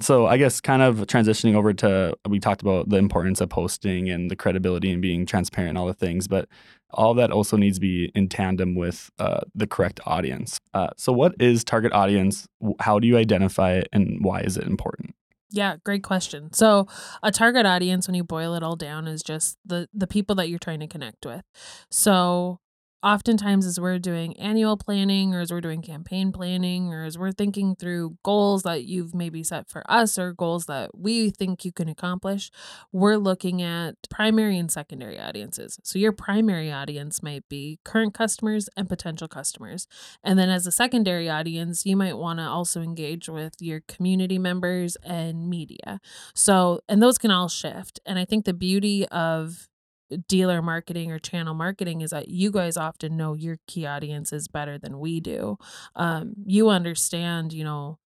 So 0.01 0.27
I 0.27 0.37
guess 0.37 0.61
kind 0.61 0.81
of 0.81 0.99
transitioning 1.07 1.55
over 1.55 1.73
to 1.73 2.15
we 2.27 2.39
talked 2.39 2.61
about 2.61 2.87
the 2.89 2.95
importance 2.97 3.41
of 3.41 3.49
posting 3.49 4.09
and 4.09 4.31
the 4.31 4.35
credibility 4.35 4.91
and 4.91 5.01
being 5.01 5.25
transparent 5.25 5.69
and 5.69 5.77
all 5.77 5.87
the 5.87 5.93
things, 5.93 6.25
but 6.27 6.47
all 6.91 7.13
that 7.15 7.31
also 7.31 7.57
needs 7.57 7.77
to 7.77 7.81
be 7.81 8.11
in 8.15 8.27
tandem 8.27 8.75
with 8.75 9.09
uh, 9.19 9.41
the 9.55 9.67
correct 9.67 9.99
audience. 10.05 10.59
Uh, 10.73 10.89
so 10.97 11.11
what 11.11 11.33
is 11.39 11.63
target 11.63 11.93
audience? 11.93 12.47
How 12.79 12.99
do 12.99 13.07
you 13.07 13.17
identify 13.17 13.73
it, 13.73 13.89
and 13.93 14.23
why 14.23 14.41
is 14.41 14.57
it 14.57 14.65
important? 14.65 15.15
Yeah, 15.51 15.77
great 15.83 16.03
question. 16.03 16.53
So, 16.53 16.87
a 17.23 17.31
target 17.31 17.65
audience 17.65 18.07
when 18.07 18.13
you 18.13 18.23
boil 18.23 18.53
it 18.53 18.61
all 18.61 18.75
down 18.75 19.07
is 19.07 19.23
just 19.23 19.57
the 19.65 19.89
the 19.93 20.05
people 20.05 20.35
that 20.35 20.49
you're 20.49 20.59
trying 20.59 20.79
to 20.81 20.87
connect 20.87 21.25
with. 21.25 21.41
So, 21.89 22.59
oftentimes 23.01 23.65
as 23.65 23.79
we're 23.79 23.99
doing 23.99 24.37
annual 24.37 24.75
planning 24.77 25.33
or 25.33 25.39
as 25.39 25.51
we're 25.51 25.61
doing 25.61 25.81
campaign 25.81 26.31
planning 26.31 26.93
or 26.93 27.03
as 27.03 27.17
we're 27.17 27.31
thinking 27.31 27.75
through 27.75 28.17
goals 28.23 28.63
that 28.63 28.85
you've 28.85 29.15
maybe 29.15 29.43
set 29.43 29.69
for 29.69 29.89
us 29.89 30.19
or 30.19 30.33
goals 30.33 30.65
that 30.65 30.97
we 30.97 31.29
think 31.29 31.63
you 31.63 31.71
can 31.71 31.87
accomplish, 31.87 32.51
we're 32.91 33.17
looking 33.17 33.61
at 33.61 33.95
primary 34.09 34.57
and 34.57 34.71
secondary 34.71 35.19
audiences. 35.19 35.79
So, 35.83 35.97
your 35.97 36.11
primary 36.11 36.71
audience 36.71 37.23
might 37.23 37.47
be 37.47 37.79
current 37.85 38.13
customers 38.13 38.69
and 38.75 38.89
potential 38.89 39.27
customers. 39.27 39.87
And 40.23 40.37
then 40.37 40.49
as 40.49 40.67
a 40.67 40.71
secondary 40.71 41.29
audience, 41.29 41.85
you 41.85 41.95
might 41.95 42.17
want 42.17 42.39
to 42.39 42.43
also 42.43 42.81
engage 42.81 43.29
with 43.29 43.55
your 43.59 43.81
community 43.87 44.37
members 44.37 44.97
and 45.03 45.49
media. 45.49 45.99
So, 46.33 46.81
and 46.89 47.01
those 47.01 47.17
can 47.17 47.31
all 47.31 47.47
shift. 47.47 47.99
And 48.05 48.19
I 48.19 48.25
think 48.25 48.45
the 48.45 48.53
beauty 48.53 49.07
of 49.07 49.69
dealer 50.27 50.61
marketing 50.61 51.11
or 51.11 51.19
channel 51.19 51.53
marketing 51.53 52.01
is 52.01 52.11
that 52.11 52.29
you 52.29 52.51
guys 52.51 52.77
often 52.77 53.17
know 53.17 53.33
your 53.33 53.57
key 53.67 53.85
audiences 53.85 54.47
better 54.47 54.77
than 54.77 54.99
we 54.99 55.19
do. 55.19 55.57
Um, 55.95 56.33
you 56.45 56.69
understand, 56.69 57.53
you 57.53 57.63
know, 57.63 57.99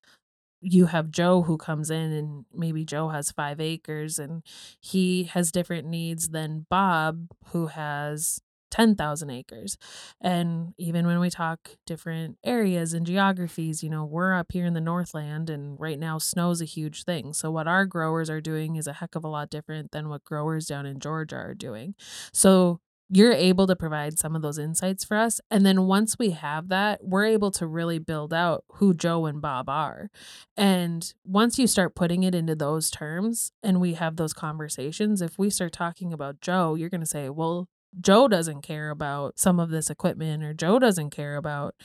you 0.62 0.86
have 0.88 1.12
Joe 1.12 1.42
who 1.42 1.58
comes 1.58 1.90
in 1.90 2.14
and 2.14 2.46
maybe 2.54 2.86
Joe 2.86 3.10
has 3.10 3.32
five 3.32 3.60
acres 3.60 4.18
and 4.18 4.44
he 4.80 5.26
has 5.26 5.52
different 5.52 5.88
needs 5.88 6.30
than 6.30 6.66
Bob 6.70 7.28
who 7.48 7.68
has 7.68 8.42
10,000 8.74 9.30
acres. 9.30 9.78
And 10.20 10.74
even 10.80 11.06
when 11.06 11.20
we 11.20 11.30
talk 11.30 11.70
different 11.86 12.40
areas 12.44 12.94
and 12.94 13.06
geographies, 13.06 13.84
you 13.84 13.90
know, 13.90 14.04
we're 14.04 14.34
up 14.34 14.52
here 14.52 14.66
in 14.66 14.74
the 14.74 14.82
Northland 14.82 15.52
and 15.52 15.80
right 15.80 16.00
now 16.00 16.18
snow's 16.18 16.60
a 16.60 16.66
huge 16.66 17.04
thing. 17.04 17.34
So 17.34 17.52
what 17.52 17.68
our 17.68 17.86
growers 17.86 18.32
are 18.32 18.42
doing 18.42 18.76
is 18.76 18.88
a 18.88 18.94
heck 18.94 19.14
of 19.14 19.24
a 19.24 19.28
lot 19.28 19.52
different 19.52 19.92
than 19.92 20.10
what 20.10 20.24
growers 20.24 20.66
down 20.66 20.88
in 20.88 21.00
Georgia 21.00 21.36
are 21.36 21.54
doing. 21.54 21.94
So 22.34 22.80
you're 23.10 23.32
able 23.32 23.68
to 23.68 23.76
provide 23.76 24.18
some 24.18 24.36
of 24.36 24.42
those 24.42 24.58
insights 24.58 25.04
for 25.04 25.18
us. 25.18 25.40
And 25.52 25.64
then 25.64 25.84
once 25.84 26.18
we 26.18 26.32
have 26.32 26.70
that, 26.70 27.04
we're 27.04 27.26
able 27.26 27.52
to 27.52 27.68
really 27.68 28.00
build 28.00 28.34
out 28.34 28.64
who 28.76 28.96
Joe 28.96 29.28
and 29.28 29.40
Bob 29.40 29.70
are. 29.70 30.10
And 30.58 31.14
once 31.24 31.60
you 31.60 31.68
start 31.68 31.94
putting 31.94 32.24
it 32.24 32.34
into 32.34 32.56
those 32.56 32.90
terms 32.90 33.52
and 33.62 33.80
we 33.80 33.94
have 33.94 34.16
those 34.16 34.34
conversations, 34.34 35.22
if 35.22 35.38
we 35.38 35.52
start 35.52 35.74
talking 35.74 36.12
about 36.12 36.42
Joe, 36.42 36.74
you're 36.74 36.90
going 36.90 37.02
to 37.02 37.08
say, 37.08 37.30
well, 37.30 37.68
Joe 38.00 38.28
doesn't 38.28 38.62
care 38.62 38.90
about 38.90 39.40
some 39.40 39.60
of 39.60 39.70
this 39.70 39.90
equipment 39.90 40.44
or 40.44 40.54
Joe 40.54 40.80
doesn't 40.80 41.12
care 41.12 41.36
about 41.36 41.76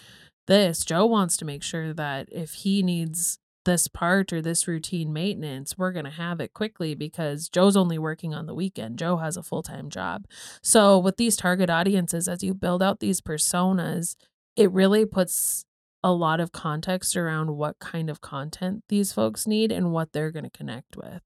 this. 0.47 0.85
Joe 0.85 1.07
wants 1.07 1.37
to 1.39 1.45
make 1.45 1.63
sure 1.63 1.93
that 1.93 2.29
if 2.33 2.55
he 2.55 2.83
needs 2.83 3.39
this 3.65 3.87
part 3.87 4.33
or 4.33 4.41
this 4.41 4.67
routine 4.67 5.13
maintenance, 5.13 5.77
we're 5.77 5.93
going 5.93 6.07
to 6.07 6.11
have 6.11 6.41
it 6.41 6.55
quickly 6.55 6.95
because 6.95 7.49
Joe's 7.51 7.77
only 7.77 7.99
working 7.99 8.33
on 8.35 8.47
the 8.47 8.55
weekend. 8.55 8.99
Joe 8.99 9.19
has 9.19 9.37
a 9.37 9.43
full 9.43 9.63
time 9.63 9.91
job. 9.91 10.25
So, 10.63 10.99
with 10.99 11.19
these 11.19 11.37
target 11.37 11.69
audiences, 11.69 12.29
as 12.29 12.43
you 12.43 12.55
build 12.55 12.83
out 12.83 13.01
these 13.01 13.21
personas, 13.21 14.17
it 14.57 14.73
really 14.73 15.05
puts 15.05 15.67
a 16.03 16.13
lot 16.13 16.41
of 16.41 16.53
context 16.53 17.17
around 17.17 17.57
what 17.57 17.79
kind 17.79 18.09
of 18.09 18.21
content 18.21 18.85
these 18.89 19.13
folks 19.13 19.47
need 19.47 19.71
and 19.71 19.93
what 19.93 20.13
they're 20.13 20.31
going 20.31 20.45
to 20.45 20.51
connect 20.51 20.97
with. 20.97 21.21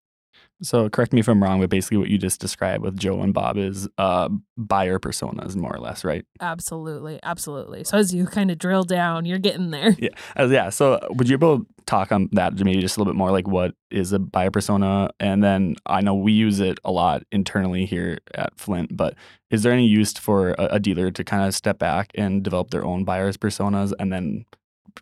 So 0.63 0.89
correct 0.89 1.13
me 1.13 1.21
if 1.21 1.29
I'm 1.29 1.43
wrong, 1.43 1.61
but 1.61 1.71
basically 1.71 1.99
what 1.99 2.09
you 2.09 2.19
just 2.19 2.41
described 2.41 2.83
with 2.83 2.97
Joe 2.97 3.21
and 3.21 3.35
Bob 3.35 3.57
is 3.57 3.89
uh, 3.99 4.29
buyer 4.57 4.99
personas, 4.99 5.57
more 5.57 5.75
or 5.75 5.81
less, 5.81 6.05
right? 6.05 6.25
Absolutely. 6.41 7.19
Absolutely. 7.23 7.85
So, 7.85 7.99
as 7.99 8.15
you 8.15 8.27
kind 8.27 8.51
of 8.51 8.59
drill 8.59 8.85
down, 8.85 9.25
you're 9.25 9.39
getting 9.39 9.71
there. 9.71 9.97
Yeah, 9.99 10.09
uh, 10.39 10.49
yeah. 10.49 10.71
So 10.71 11.01
would 11.11 11.29
you 11.29 11.39
be 11.39 11.47
able 11.47 11.59
to 11.61 11.67
talk 11.87 12.13
on 12.13 12.29
that 12.33 12.55
maybe 12.55 12.81
just 12.81 12.97
a 12.97 13.01
little 13.01 13.13
bit 13.13 13.19
more, 13.19 13.31
like 13.31 13.47
what 13.47 13.75
is 13.91 14.13
a 14.13 14.19
buyer 14.19 14.51
persona? 14.51 15.11
And 15.21 15.43
then 15.43 15.77
I 15.87 16.01
know 16.01 16.15
we 16.15 16.33
use 16.33 16.61
it 16.61 16.79
a 16.85 16.91
lot 16.91 17.23
internally 17.31 17.85
here 17.85 18.19
at 18.35 18.59
Flint, 18.59 18.97
but 18.97 19.15
is 19.51 19.63
there 19.63 19.73
any 19.73 19.87
use 19.87 20.13
for 20.15 20.51
a, 20.53 20.69
a 20.73 20.81
dealer 20.81 21.11
to 21.11 21.25
kind 21.25 21.45
of 21.45 21.55
step 21.55 21.79
back 21.79 22.11
and 22.15 22.43
develop 22.43 22.71
their 22.71 22.85
own 22.85 23.05
buyers 23.05 23.37
personas, 23.37 23.93
and 23.99 24.13
then 24.13 24.45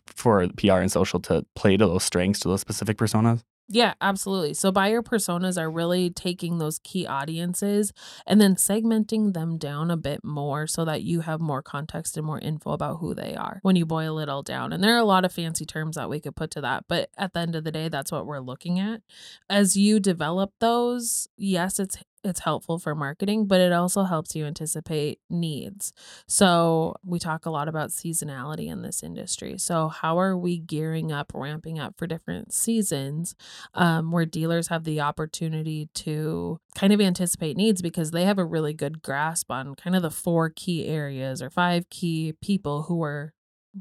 for 0.07 0.47
PR 0.57 0.73
and 0.73 0.91
social 0.91 1.19
to 1.21 1.45
play 1.55 1.77
to 1.77 1.85
those 1.85 2.03
strengths 2.03 2.39
to 2.41 2.47
those 2.47 2.61
specific 2.61 2.97
personas? 2.97 3.43
Yeah, 3.73 3.93
absolutely. 4.01 4.53
So 4.53 4.69
buyer 4.69 5.01
personas 5.01 5.57
are 5.57 5.71
really 5.71 6.09
taking 6.09 6.57
those 6.57 6.77
key 6.79 7.07
audiences 7.07 7.93
and 8.27 8.41
then 8.41 8.55
segmenting 8.55 9.33
them 9.33 9.57
down 9.57 9.89
a 9.89 9.95
bit 9.95 10.25
more 10.25 10.67
so 10.67 10.83
that 10.83 11.03
you 11.03 11.21
have 11.21 11.39
more 11.39 11.61
context 11.61 12.17
and 12.17 12.25
more 12.25 12.39
info 12.39 12.71
about 12.71 12.97
who 12.97 13.15
they 13.15 13.33
are 13.33 13.59
when 13.61 13.77
you 13.77 13.85
boil 13.85 14.19
it 14.19 14.27
all 14.27 14.43
down. 14.43 14.73
And 14.73 14.83
there 14.83 14.93
are 14.93 14.99
a 14.99 15.05
lot 15.05 15.23
of 15.23 15.31
fancy 15.31 15.65
terms 15.65 15.95
that 15.95 16.09
we 16.09 16.19
could 16.19 16.35
put 16.35 16.51
to 16.51 16.61
that, 16.61 16.83
but 16.89 17.11
at 17.17 17.31
the 17.31 17.39
end 17.39 17.55
of 17.55 17.63
the 17.63 17.71
day, 17.71 17.87
that's 17.87 18.11
what 18.11 18.25
we're 18.25 18.39
looking 18.41 18.77
at. 18.77 19.01
As 19.49 19.77
you 19.77 20.01
develop 20.01 20.51
those, 20.59 21.29
yes, 21.37 21.79
it's 21.79 21.97
it's 22.23 22.41
helpful 22.41 22.77
for 22.77 22.93
marketing, 22.93 23.45
but 23.47 23.59
it 23.59 23.71
also 23.71 24.03
helps 24.03 24.35
you 24.35 24.45
anticipate 24.45 25.19
needs. 25.29 25.91
So, 26.27 26.95
we 27.03 27.19
talk 27.19 27.45
a 27.45 27.49
lot 27.49 27.67
about 27.67 27.89
seasonality 27.89 28.67
in 28.67 28.81
this 28.81 29.03
industry. 29.03 29.57
So, 29.57 29.87
how 29.87 30.19
are 30.19 30.37
we 30.37 30.59
gearing 30.59 31.11
up, 31.11 31.31
ramping 31.33 31.79
up 31.79 31.95
for 31.97 32.07
different 32.07 32.53
seasons 32.53 33.35
um, 33.73 34.11
where 34.11 34.25
dealers 34.25 34.67
have 34.67 34.83
the 34.83 35.01
opportunity 35.01 35.89
to 35.95 36.59
kind 36.75 36.93
of 36.93 37.01
anticipate 37.01 37.57
needs 37.57 37.81
because 37.81 38.11
they 38.11 38.25
have 38.25 38.37
a 38.39 38.45
really 38.45 38.73
good 38.73 39.01
grasp 39.01 39.51
on 39.51 39.75
kind 39.75 39.95
of 39.95 40.01
the 40.01 40.11
four 40.11 40.49
key 40.49 40.85
areas 40.87 41.41
or 41.41 41.49
five 41.49 41.89
key 41.89 42.33
people 42.41 42.83
who 42.83 43.01
are 43.03 43.33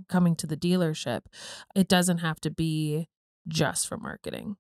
coming 0.09 0.35
to 0.37 0.46
the 0.46 0.57
dealership? 0.57 1.22
It 1.74 1.88
doesn't 1.88 2.18
have 2.18 2.40
to 2.40 2.50
be 2.50 3.09
just 3.48 3.88
for 3.88 3.96
marketing. 3.96 4.57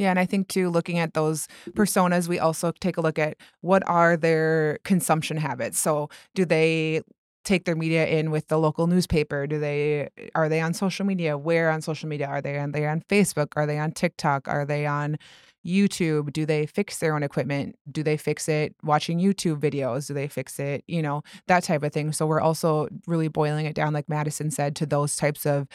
Yeah, 0.00 0.08
and 0.08 0.18
I 0.18 0.24
think 0.24 0.48
too, 0.48 0.70
looking 0.70 0.98
at 0.98 1.12
those 1.12 1.46
personas, 1.72 2.26
we 2.26 2.38
also 2.38 2.72
take 2.80 2.96
a 2.96 3.02
look 3.02 3.18
at 3.18 3.36
what 3.60 3.86
are 3.86 4.16
their 4.16 4.78
consumption 4.82 5.36
habits. 5.36 5.78
So, 5.78 6.08
do 6.34 6.46
they 6.46 7.02
take 7.44 7.66
their 7.66 7.76
media 7.76 8.06
in 8.06 8.30
with 8.30 8.48
the 8.48 8.58
local 8.58 8.86
newspaper? 8.86 9.46
Do 9.46 9.60
they 9.60 10.08
are 10.34 10.48
they 10.48 10.62
on 10.62 10.72
social 10.72 11.04
media? 11.04 11.36
Where 11.36 11.70
on 11.70 11.82
social 11.82 12.08
media 12.08 12.28
are 12.28 12.40
they? 12.40 12.56
Are 12.56 12.66
they 12.66 12.86
on 12.86 13.02
Facebook? 13.10 13.48
Are 13.56 13.66
they 13.66 13.78
on 13.78 13.92
TikTok? 13.92 14.48
Are 14.48 14.64
they 14.64 14.86
on 14.86 15.18
YouTube? 15.66 16.32
Do 16.32 16.46
they 16.46 16.64
fix 16.64 16.96
their 16.96 17.14
own 17.14 17.22
equipment? 17.22 17.76
Do 17.92 18.02
they 18.02 18.16
fix 18.16 18.48
it 18.48 18.74
watching 18.82 19.20
YouTube 19.20 19.60
videos? 19.60 20.06
Do 20.06 20.14
they 20.14 20.28
fix 20.28 20.58
it, 20.58 20.82
you 20.88 21.02
know, 21.02 21.22
that 21.46 21.62
type 21.64 21.82
of 21.82 21.92
thing. 21.92 22.12
So 22.12 22.26
we're 22.26 22.40
also 22.40 22.88
really 23.06 23.28
boiling 23.28 23.66
it 23.66 23.74
down 23.74 23.92
like 23.92 24.08
Madison 24.08 24.50
said 24.50 24.74
to 24.76 24.86
those 24.86 25.16
types 25.16 25.44
of 25.44 25.68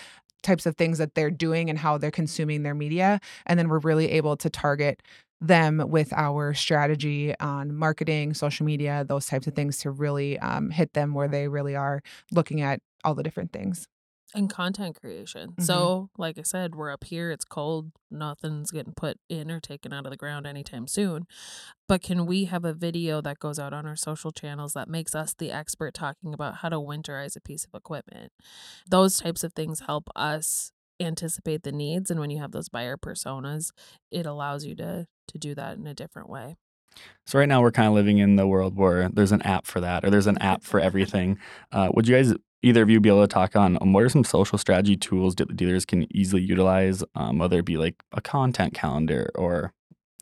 types 0.45 0.65
of 0.65 0.77
things 0.77 0.97
that 0.97 1.15
they're 1.15 1.31
doing 1.31 1.69
and 1.69 1.77
how 1.79 1.97
they're 1.97 2.11
consuming 2.11 2.63
their 2.63 2.75
media. 2.75 3.19
And 3.45 3.59
then 3.59 3.67
we're 3.67 3.79
really 3.79 4.11
able 4.11 4.37
to 4.37 4.49
target 4.49 5.01
them 5.41 5.83
with 5.87 6.13
our 6.13 6.53
strategy 6.53 7.37
on 7.39 7.75
marketing, 7.75 8.33
social 8.33 8.65
media, 8.65 9.05
those 9.07 9.25
types 9.25 9.47
of 9.47 9.53
things 9.53 9.77
to 9.79 9.91
really 9.91 10.39
um, 10.39 10.69
hit 10.69 10.93
them 10.93 11.13
where 11.13 11.27
they 11.27 11.47
really 11.47 11.75
are 11.75 12.01
looking 12.31 12.61
at 12.61 12.79
all 13.03 13.15
the 13.15 13.23
different 13.23 13.51
things 13.51 13.87
and 14.35 14.49
content 14.49 14.99
creation. 14.99 15.55
hmm 15.57 15.63
So, 15.63 16.09
like 16.17 16.37
I 16.37 16.43
said, 16.43 16.75
we're 16.75 16.91
up 16.91 17.03
here, 17.05 17.31
it's 17.31 17.45
cold, 17.45 17.91
nothing's 18.11 18.71
getting 18.71 18.93
put 18.93 19.17
in 19.29 19.49
or 19.49 19.59
taken 19.59 19.93
out 19.93 20.05
of 20.05 20.11
the 20.11 20.17
ground 20.17 20.45
anytime 20.45 20.87
soon. 20.87 21.25
But 21.87 22.01
can 22.01 22.25
we 22.25 22.45
have 22.45 22.65
a 22.65 22.73
video 22.73 23.21
that 23.21 23.39
goes 23.39 23.59
out 23.59 23.73
on 23.73 23.85
our 23.85 23.95
social 23.95 24.31
channels 24.31 24.73
that 24.73 24.89
makes 24.89 25.15
us 25.15 25.33
the 25.33 25.51
expert 25.51 25.93
talking 25.93 26.33
about 26.33 26.57
how 26.57 26.69
to 26.69 26.77
winterize 26.77 27.35
a 27.35 27.41
piece 27.41 27.65
of 27.65 27.73
equipment? 27.73 28.31
Those 28.87 29.17
types 29.17 29.43
of 29.43 29.53
things 29.53 29.81
help 29.81 30.09
us 30.15 30.71
anticipate 30.99 31.63
the 31.63 31.71
needs 31.71 32.09
and 32.09 32.19
when 32.19 32.29
you 32.29 32.39
have 32.39 32.51
those 32.51 32.69
buyer 32.69 32.97
personas, 32.97 33.71
it 34.11 34.25
allows 34.25 34.65
you 34.65 34.75
to 34.75 35.07
to 35.27 35.37
do 35.37 35.55
that 35.55 35.77
in 35.77 35.87
a 35.87 35.93
different 35.93 36.29
way. 36.29 36.55
So 37.25 37.39
right 37.39 37.49
now 37.49 37.61
we're 37.61 37.71
kind 37.71 37.87
of 37.87 37.93
living 37.93 38.19
in 38.19 38.35
the 38.35 38.47
world 38.47 38.77
where 38.77 39.09
there's 39.09 39.31
an 39.31 39.41
app 39.41 39.65
for 39.65 39.81
that, 39.81 40.05
or 40.05 40.09
there's 40.09 40.27
an 40.27 40.37
app 40.37 40.63
for 40.63 40.79
everything. 40.79 41.39
Uh, 41.71 41.89
would 41.93 42.07
you 42.07 42.15
guys, 42.15 42.33
either 42.61 42.81
of 42.81 42.89
you, 42.89 42.99
be 42.99 43.09
able 43.09 43.21
to 43.21 43.27
talk 43.27 43.55
on 43.55 43.77
um, 43.81 43.93
what 43.93 44.03
are 44.03 44.09
some 44.09 44.23
social 44.23 44.57
strategy 44.57 44.95
tools 44.95 45.35
that 45.35 45.55
dealers 45.55 45.85
can 45.85 46.07
easily 46.15 46.41
utilize, 46.41 47.03
um, 47.15 47.37
whether 47.37 47.59
it 47.59 47.65
be 47.65 47.77
like 47.77 47.95
a 48.11 48.21
content 48.21 48.73
calendar 48.73 49.29
or 49.35 49.71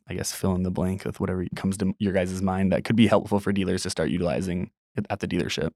I 0.07 0.13
guess 0.13 0.33
fill 0.33 0.55
in 0.55 0.63
the 0.63 0.71
blank 0.71 1.05
with 1.05 1.19
whatever 1.19 1.45
comes 1.55 1.77
to 1.77 1.93
your 1.97 2.13
guys' 2.13 2.41
mind 2.41 2.71
that 2.71 2.83
could 2.83 2.95
be 2.95 3.07
helpful 3.07 3.39
for 3.39 3.53
dealers 3.53 3.83
to 3.83 3.89
start 3.89 4.09
utilizing 4.09 4.71
at 5.09 5.19
the 5.19 5.27
dealership. 5.27 5.71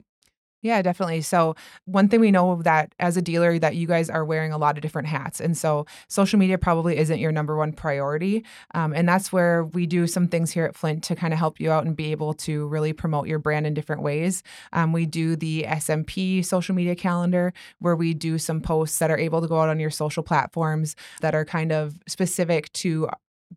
Yeah, 0.64 0.82
definitely. 0.82 1.22
So, 1.22 1.56
one 1.86 2.10
thing 2.10 2.20
we 2.20 2.32
know 2.32 2.62
that 2.64 2.94
as 3.00 3.16
a 3.16 3.22
dealer 3.22 3.60
that 3.60 3.76
you 3.76 3.86
guys 3.88 4.10
are 4.10 4.26
wearing 4.26 4.52
a 4.52 4.58
lot 4.58 4.76
of 4.76 4.82
different 4.82 5.08
hats. 5.08 5.40
And 5.40 5.56
so 5.56 5.86
social 6.08 6.40
media 6.40 6.58
probably 6.58 6.98
isn't 6.98 7.20
your 7.20 7.32
number 7.32 7.56
one 7.56 7.74
priority. 7.74 8.44
Um, 8.74 8.92
and 8.94 9.08
that's 9.08 9.32
where 9.32 9.66
we 9.66 9.86
do 9.86 10.08
some 10.08 10.28
things 10.28 10.52
here 10.52 10.66
at 10.66 10.76
Flint 10.76 11.04
to 11.06 11.16
kind 11.16 11.32
of 11.32 11.40
help 11.40 11.60
you 11.60 11.72
out 11.72 11.86
and 11.86 11.96
be 11.96 12.12
able 12.12 12.34
to 12.36 12.68
really 12.68 12.92
promote 12.92 13.28
your 13.28 13.40
brand 13.40 13.68
in 13.68 13.74
different 13.76 14.02
ways. 14.02 14.42
Um, 14.74 14.94
we 14.94 15.06
do 15.06 15.36
the 15.36 15.66
SMP 15.68 16.44
social 16.44 16.74
media 16.74 16.96
calendar 16.96 17.54
where 17.80 17.96
we 17.96 18.14
do 18.16 18.38
some 18.40 18.60
posts 18.60 18.98
that 19.00 19.12
are 19.12 19.18
able 19.18 19.42
to 19.42 19.48
go 19.48 19.62
out 19.62 19.70
on 19.70 19.80
your 19.80 19.92
social 19.92 20.24
platforms 20.24 20.96
that 21.22 21.36
are 21.36 21.46
kind 21.46 21.72
of 21.72 22.00
specific 22.08 22.72
to 22.74 23.08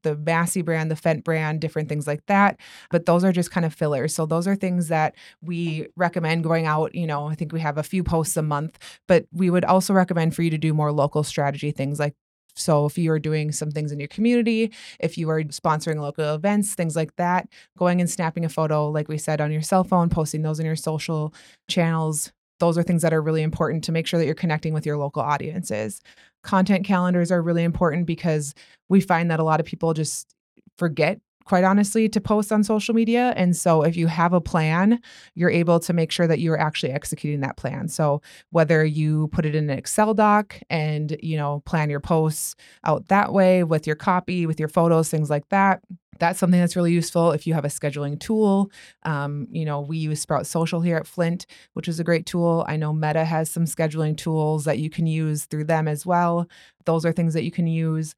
the 0.03 0.17
Massey 0.17 0.63
brand, 0.63 0.91
the 0.91 0.95
Fendt 0.95 1.25
brand, 1.25 1.61
different 1.61 1.89
things 1.89 2.07
like 2.07 2.25
that. 2.27 2.59
But 2.91 3.07
those 3.07 3.25
are 3.25 3.33
just 3.33 3.51
kind 3.51 3.67
of 3.67 3.75
fillers. 3.75 4.15
So 4.15 4.27
those 4.27 4.47
are 4.47 4.57
things 4.57 4.89
that 4.89 5.15
we 5.43 5.89
recommend 5.97 6.45
going 6.45 6.67
out. 6.67 6.95
You 6.95 7.07
know, 7.07 7.27
I 7.27 7.35
think 7.35 7.53
we 7.53 7.61
have 7.61 7.79
a 7.79 7.83
few 7.83 8.03
posts 8.03 8.37
a 8.37 8.43
month, 8.43 8.79
but 9.09 9.27
we 9.33 9.51
would 9.51 9.65
also 9.65 9.93
recommend 9.95 10.35
for 10.35 10.43
you 10.43 10.51
to 10.51 10.59
do 10.59 10.75
more 10.75 10.93
local 10.93 11.23
strategy 11.23 11.71
things 11.71 11.99
like 11.99 12.15
so 12.57 12.85
if 12.87 12.99
you 12.99 13.11
are 13.13 13.19
doing 13.19 13.53
some 13.53 13.71
things 13.71 13.93
in 13.93 13.99
your 13.99 14.09
community, 14.09 14.73
if 14.99 15.17
you 15.17 15.31
are 15.31 15.43
sponsoring 15.45 16.01
local 16.01 16.35
events, 16.35 16.75
things 16.75 16.97
like 16.97 17.15
that, 17.17 17.49
going 17.79 18.01
and 18.01 18.11
snapping 18.11 18.45
a 18.45 18.49
photo, 18.49 18.91
like 18.91 19.09
we 19.09 19.19
said, 19.19 19.41
on 19.41 19.53
your 19.53 19.63
cell 19.63 19.85
phone, 19.85 20.09
posting 20.11 20.43
those 20.43 20.61
in 20.61 20.67
your 20.67 20.77
social 20.77 21.33
channels, 21.69 22.33
those 22.59 22.77
are 22.77 22.83
things 22.83 23.03
that 23.03 23.15
are 23.15 23.23
really 23.23 23.43
important 23.43 23.83
to 23.85 23.93
make 23.93 24.07
sure 24.07 24.19
that 24.21 24.27
you're 24.27 24.35
connecting 24.35 24.75
with 24.75 24.87
your 24.87 24.99
local 24.99 25.23
audiences. 25.23 26.01
Content 26.43 26.87
calendars 26.87 27.31
are 27.31 27.43
really 27.43 27.65
important 27.65 28.07
because 28.07 28.55
we 28.89 29.01
find 29.01 29.31
that 29.31 29.41
a 29.41 29.45
lot 29.45 29.61
of 29.61 29.67
people 29.67 29.93
just 29.95 30.35
forget 30.79 31.21
quite 31.51 31.65
honestly 31.65 32.09
to 32.09 32.21
post 32.21 32.53
on 32.53 32.63
social 32.63 32.95
media 32.95 33.35
and 33.37 33.57
so 33.57 33.83
if 33.83 33.97
you 33.97 34.07
have 34.07 34.33
a 34.33 34.41
plan 34.41 35.01
you're 35.35 35.51
able 35.51 35.81
to 35.81 35.93
make 35.93 36.13
sure 36.13 36.29
that 36.29 36.39
you're 36.39 36.57
actually 36.57 36.93
executing 36.93 37.41
that 37.41 37.57
plan 37.57 37.89
so 37.89 38.23
whether 38.51 38.85
you 38.85 39.27
put 39.33 39.45
it 39.45 39.57
in 39.57 39.69
an 39.69 39.77
excel 39.77 40.15
doc 40.15 40.57
and 40.71 41.17
you 41.25 41.37
know 41.37 41.61
plan 41.67 41.91
your 41.91 41.99
posts 41.99 42.55
out 42.85 43.09
that 43.09 43.33
way 43.33 43.65
with 43.65 43.85
your 43.85 43.97
copy 43.97 44.47
with 44.47 44.61
your 44.61 44.69
photos 44.69 45.09
things 45.11 45.29
like 45.29 45.49
that 45.49 45.83
that's 46.21 46.39
something 46.39 46.61
that's 46.61 46.77
really 46.77 46.93
useful 46.93 47.33
if 47.33 47.47
you 47.47 47.55
have 47.55 47.65
a 47.65 47.69
scheduling 47.69 48.21
tool. 48.21 48.71
Um, 49.05 49.49
you 49.51 49.65
know, 49.65 49.81
we 49.81 49.97
use 49.97 50.21
Sprout 50.21 50.47
Social 50.47 50.83
here 50.83 50.99
at 50.99 51.07
Flint, 51.07 51.47
which 51.73 51.89
is 51.89 51.99
a 51.99 52.05
great 52.05 52.27
tool. 52.27 52.63
I 52.69 52.77
know 52.77 52.93
Meta 52.93 53.25
has 53.25 53.51
some 53.51 53.65
scheduling 53.65 54.19
tools 54.19 54.67
that 54.67 54.79
you 54.79 54.91
can 54.91 55.07
use 55.07 55.47
through 55.47 55.65
them 55.65 55.89
as 55.89 56.05
well. 56.05 56.47
Those 56.85 57.07
are 57.07 57.13
things 57.13 57.33
that 57.33 57.45
you 57.45 57.51
can 57.51 57.67
use. 57.67 58.15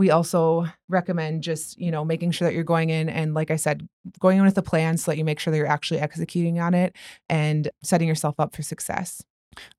We 0.00 0.10
also 0.10 0.66
recommend 0.88 1.42
just, 1.42 1.78
you 1.78 1.90
know, 1.90 2.06
making 2.06 2.30
sure 2.30 2.48
that 2.48 2.54
you're 2.54 2.64
going 2.64 2.88
in 2.88 3.10
and 3.10 3.34
like 3.34 3.50
I 3.50 3.56
said, 3.56 3.86
going 4.18 4.38
in 4.38 4.44
with 4.46 4.56
a 4.56 4.62
plan 4.62 4.96
so 4.96 5.10
that 5.10 5.18
you 5.18 5.26
make 5.26 5.38
sure 5.38 5.50
that 5.50 5.58
you're 5.58 5.66
actually 5.66 6.00
executing 6.00 6.58
on 6.58 6.72
it 6.72 6.96
and 7.28 7.70
setting 7.82 8.08
yourself 8.08 8.40
up 8.40 8.56
for 8.56 8.62
success. 8.62 9.22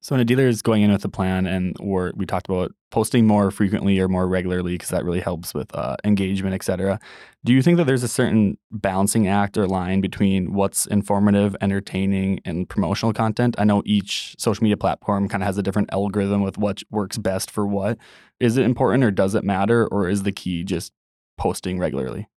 So 0.01 0.13
when 0.13 0.21
a 0.21 0.25
dealer 0.25 0.47
is 0.47 0.61
going 0.61 0.81
in 0.81 0.91
with 0.91 1.05
a 1.05 1.09
plan, 1.09 1.47
and 1.47 1.75
or 1.79 2.11
we 2.15 2.25
talked 2.25 2.49
about 2.49 2.73
posting 2.91 3.25
more 3.25 3.51
frequently 3.51 3.99
or 3.99 4.07
more 4.07 4.27
regularly 4.27 4.73
because 4.73 4.89
that 4.89 5.05
really 5.05 5.21
helps 5.21 5.53
with 5.53 5.73
uh, 5.73 5.95
engagement, 6.03 6.53
et 6.53 6.63
cetera. 6.63 6.99
Do 7.45 7.53
you 7.53 7.61
think 7.61 7.77
that 7.77 7.85
there's 7.85 8.03
a 8.03 8.07
certain 8.07 8.57
balancing 8.71 9.27
act 9.27 9.57
or 9.57 9.67
line 9.67 10.01
between 10.01 10.53
what's 10.53 10.85
informative, 10.87 11.55
entertaining, 11.61 12.41
and 12.43 12.67
promotional 12.67 13.13
content? 13.13 13.55
I 13.57 13.63
know 13.63 13.81
each 13.85 14.35
social 14.37 14.63
media 14.63 14.77
platform 14.77 15.29
kind 15.29 15.41
of 15.41 15.47
has 15.47 15.57
a 15.57 15.63
different 15.63 15.89
algorithm 15.93 16.41
with 16.41 16.57
what 16.57 16.83
works 16.91 17.17
best 17.17 17.49
for 17.49 17.65
what. 17.65 17.97
Is 18.39 18.57
it 18.57 18.65
important 18.65 19.03
or 19.03 19.11
does 19.11 19.35
it 19.35 19.43
matter, 19.43 19.87
or 19.87 20.09
is 20.09 20.23
the 20.23 20.31
key 20.33 20.63
just 20.63 20.91
posting 21.37 21.79
regularly? 21.79 22.27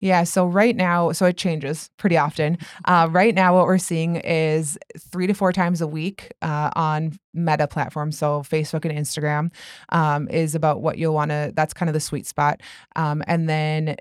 Yeah, 0.00 0.24
so 0.24 0.46
right 0.46 0.76
now, 0.76 1.12
so 1.12 1.24
it 1.24 1.38
changes 1.38 1.88
pretty 1.96 2.18
often. 2.18 2.58
Uh, 2.84 3.08
right 3.10 3.34
now, 3.34 3.56
what 3.56 3.64
we're 3.66 3.78
seeing 3.78 4.16
is 4.16 4.76
three 4.98 5.26
to 5.26 5.32
four 5.32 5.52
times 5.54 5.80
a 5.80 5.86
week 5.86 6.32
uh, 6.42 6.70
on 6.76 7.18
Meta 7.32 7.66
platforms, 7.66 8.18
so 8.18 8.42
Facebook 8.42 8.84
and 8.84 8.96
Instagram, 8.96 9.50
um, 9.90 10.28
is 10.28 10.54
about 10.54 10.82
what 10.82 10.98
you'll 10.98 11.14
want 11.14 11.30
to. 11.30 11.50
That's 11.56 11.72
kind 11.72 11.88
of 11.88 11.94
the 11.94 12.00
sweet 12.00 12.26
spot. 12.26 12.60
Um, 12.94 13.22
and 13.26 13.48
then 13.48 13.96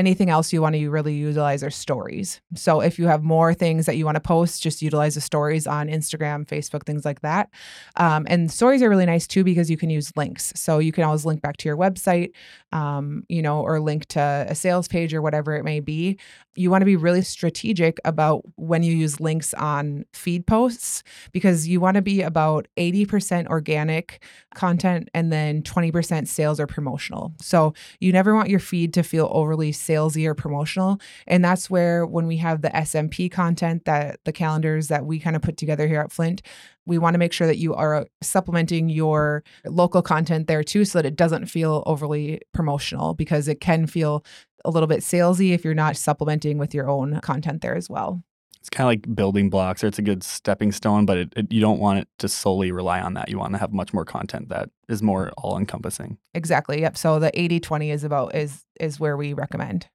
anything 0.00 0.30
else 0.30 0.50
you 0.50 0.62
want 0.62 0.74
to 0.74 0.88
really 0.88 1.12
utilize 1.12 1.62
are 1.62 1.70
stories. 1.70 2.40
So 2.54 2.80
if 2.80 2.98
you 2.98 3.06
have 3.06 3.22
more 3.22 3.52
things 3.52 3.84
that 3.84 3.98
you 3.98 4.06
want 4.06 4.16
to 4.16 4.20
post, 4.20 4.62
just 4.62 4.80
utilize 4.80 5.14
the 5.14 5.20
stories 5.20 5.66
on 5.66 5.88
Instagram, 5.88 6.46
Facebook, 6.46 6.86
things 6.86 7.04
like 7.04 7.20
that. 7.20 7.50
Um, 7.96 8.26
and 8.30 8.50
stories 8.50 8.82
are 8.82 8.88
really 8.88 9.04
nice 9.04 9.26
too 9.26 9.44
because 9.44 9.70
you 9.70 9.76
can 9.76 9.90
use 9.90 10.10
links. 10.16 10.54
So 10.56 10.78
you 10.78 10.90
can 10.90 11.04
always 11.04 11.26
link 11.26 11.42
back 11.42 11.58
to 11.58 11.68
your 11.68 11.76
website, 11.76 12.32
um, 12.72 13.24
you 13.28 13.42
know, 13.42 13.60
or 13.60 13.78
link 13.78 14.06
to 14.06 14.46
a 14.48 14.54
sales 14.54 14.88
page 14.88 15.12
or 15.12 15.20
whatever 15.20 15.54
it 15.54 15.64
may 15.64 15.80
be. 15.80 16.18
You 16.56 16.70
want 16.70 16.80
to 16.80 16.86
be 16.86 16.96
really 16.96 17.22
strategic 17.22 17.98
about 18.06 18.42
when 18.56 18.82
you 18.82 18.94
use 18.96 19.20
links 19.20 19.52
on 19.54 20.06
feed 20.14 20.46
posts 20.46 21.02
because 21.32 21.68
you 21.68 21.78
want 21.78 21.96
to 21.96 22.02
be 22.02 22.22
about 22.22 22.66
80% 22.78 23.48
organic 23.48 24.24
content 24.54 25.10
and 25.12 25.30
then 25.30 25.62
20% 25.62 26.26
sales 26.26 26.58
or 26.58 26.66
promotional. 26.66 27.32
So 27.40 27.74
you 28.00 28.12
never 28.12 28.34
want 28.34 28.48
your 28.48 28.60
feed 28.60 28.94
to 28.94 29.02
feel 29.02 29.28
overly 29.30 29.72
salesy 29.90 30.26
or 30.26 30.34
promotional. 30.34 31.00
And 31.26 31.44
that's 31.44 31.68
where 31.68 32.06
when 32.06 32.26
we 32.26 32.36
have 32.38 32.62
the 32.62 32.70
SMP 32.70 33.30
content 33.30 33.84
that 33.84 34.20
the 34.24 34.32
calendars 34.32 34.88
that 34.88 35.04
we 35.06 35.18
kind 35.18 35.36
of 35.36 35.42
put 35.42 35.56
together 35.56 35.88
here 35.88 36.00
at 36.00 36.12
Flint, 36.12 36.42
we 36.86 36.98
want 36.98 37.14
to 37.14 37.18
make 37.18 37.32
sure 37.32 37.46
that 37.46 37.58
you 37.58 37.74
are 37.74 37.94
uh, 37.94 38.04
supplementing 38.22 38.88
your 38.88 39.42
local 39.66 40.02
content 40.02 40.46
there 40.46 40.64
too 40.64 40.84
so 40.84 40.98
that 40.98 41.06
it 41.06 41.16
doesn't 41.16 41.46
feel 41.46 41.82
overly 41.86 42.40
promotional 42.52 43.14
because 43.14 43.48
it 43.48 43.60
can 43.60 43.86
feel 43.86 44.24
a 44.64 44.70
little 44.70 44.86
bit 44.86 45.00
salesy 45.00 45.52
if 45.52 45.64
you're 45.64 45.74
not 45.74 45.96
supplementing 45.96 46.58
with 46.58 46.74
your 46.74 46.88
own 46.88 47.20
content 47.20 47.62
there 47.62 47.74
as 47.74 47.88
well. 47.88 48.22
It's 48.60 48.68
kind 48.68 48.84
of 48.86 48.88
like 48.90 49.14
building 49.16 49.48
blocks, 49.48 49.82
or 49.82 49.86
it's 49.86 49.98
a 49.98 50.02
good 50.02 50.22
stepping 50.22 50.70
stone, 50.70 51.06
but 51.06 51.16
it, 51.16 51.32
it, 51.34 51.52
you 51.52 51.60
don't 51.62 51.80
want 51.80 52.00
it 52.00 52.08
to 52.18 52.28
solely 52.28 52.72
rely 52.72 53.00
on 53.00 53.14
that. 53.14 53.30
You 53.30 53.38
want 53.38 53.54
to 53.54 53.58
have 53.58 53.72
much 53.72 53.94
more 53.94 54.04
content 54.04 54.50
that 54.50 54.68
is 54.88 55.02
more 55.02 55.32
all 55.38 55.56
encompassing. 55.56 56.18
Exactly. 56.34 56.80
Yep. 56.82 56.96
So 56.98 57.18
the 57.18 57.30
80 57.40 57.58
20 57.60 57.90
is 57.90 58.04
about 58.04 58.34
is 58.34 58.64
is 58.78 59.00
where 59.00 59.16
we 59.16 59.32
recommend. 59.32 59.88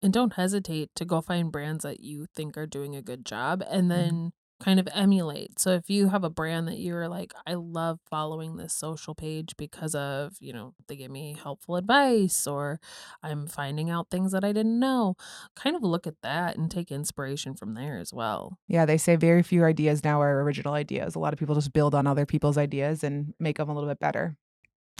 And 0.00 0.12
don't 0.12 0.34
hesitate 0.34 0.90
to 0.96 1.04
go 1.04 1.20
find 1.22 1.50
brands 1.50 1.82
that 1.82 2.00
you 2.00 2.26
think 2.36 2.56
are 2.56 2.66
doing 2.66 2.94
a 2.94 3.02
good 3.02 3.24
job 3.24 3.64
and 3.68 3.86
Mhm. 3.86 3.88
then 3.88 4.32
kind 4.60 4.78
of 4.78 4.88
emulate. 4.94 5.58
So 5.58 5.70
if 5.70 5.90
you 5.90 6.08
have 6.08 6.24
a 6.24 6.30
brand 6.30 6.68
that 6.68 6.78
you're 6.78 7.08
like, 7.08 7.32
I 7.46 7.54
love 7.54 8.00
following 8.08 8.56
this 8.56 8.72
social 8.72 9.14
page 9.14 9.56
because 9.56 9.94
of, 9.94 10.36
you 10.40 10.52
know, 10.52 10.74
they 10.86 10.96
give 10.96 11.10
me 11.10 11.36
helpful 11.40 11.76
advice 11.76 12.46
or 12.46 12.80
I'm 13.22 13.46
finding 13.46 13.90
out 13.90 14.10
things 14.10 14.32
that 14.32 14.44
I 14.44 14.52
didn't 14.52 14.78
know, 14.78 15.16
kind 15.56 15.76
of 15.76 15.82
look 15.82 16.06
at 16.06 16.22
that 16.22 16.56
and 16.56 16.70
take 16.70 16.90
inspiration 16.90 17.54
from 17.54 17.74
there 17.74 17.98
as 17.98 18.12
well. 18.12 18.58
Yeah, 18.68 18.86
they 18.86 18.98
say 18.98 19.16
very 19.16 19.42
few 19.42 19.64
ideas 19.64 20.04
now 20.04 20.22
are 20.22 20.42
original 20.42 20.74
ideas. 20.74 21.14
A 21.14 21.18
lot 21.18 21.32
of 21.32 21.38
people 21.38 21.54
just 21.54 21.72
build 21.72 21.94
on 21.94 22.06
other 22.06 22.26
people's 22.26 22.56
ideas 22.56 23.02
and 23.04 23.34
make 23.38 23.58
them 23.58 23.68
a 23.68 23.74
little 23.74 23.90
bit 23.90 23.98
better. 23.98 24.36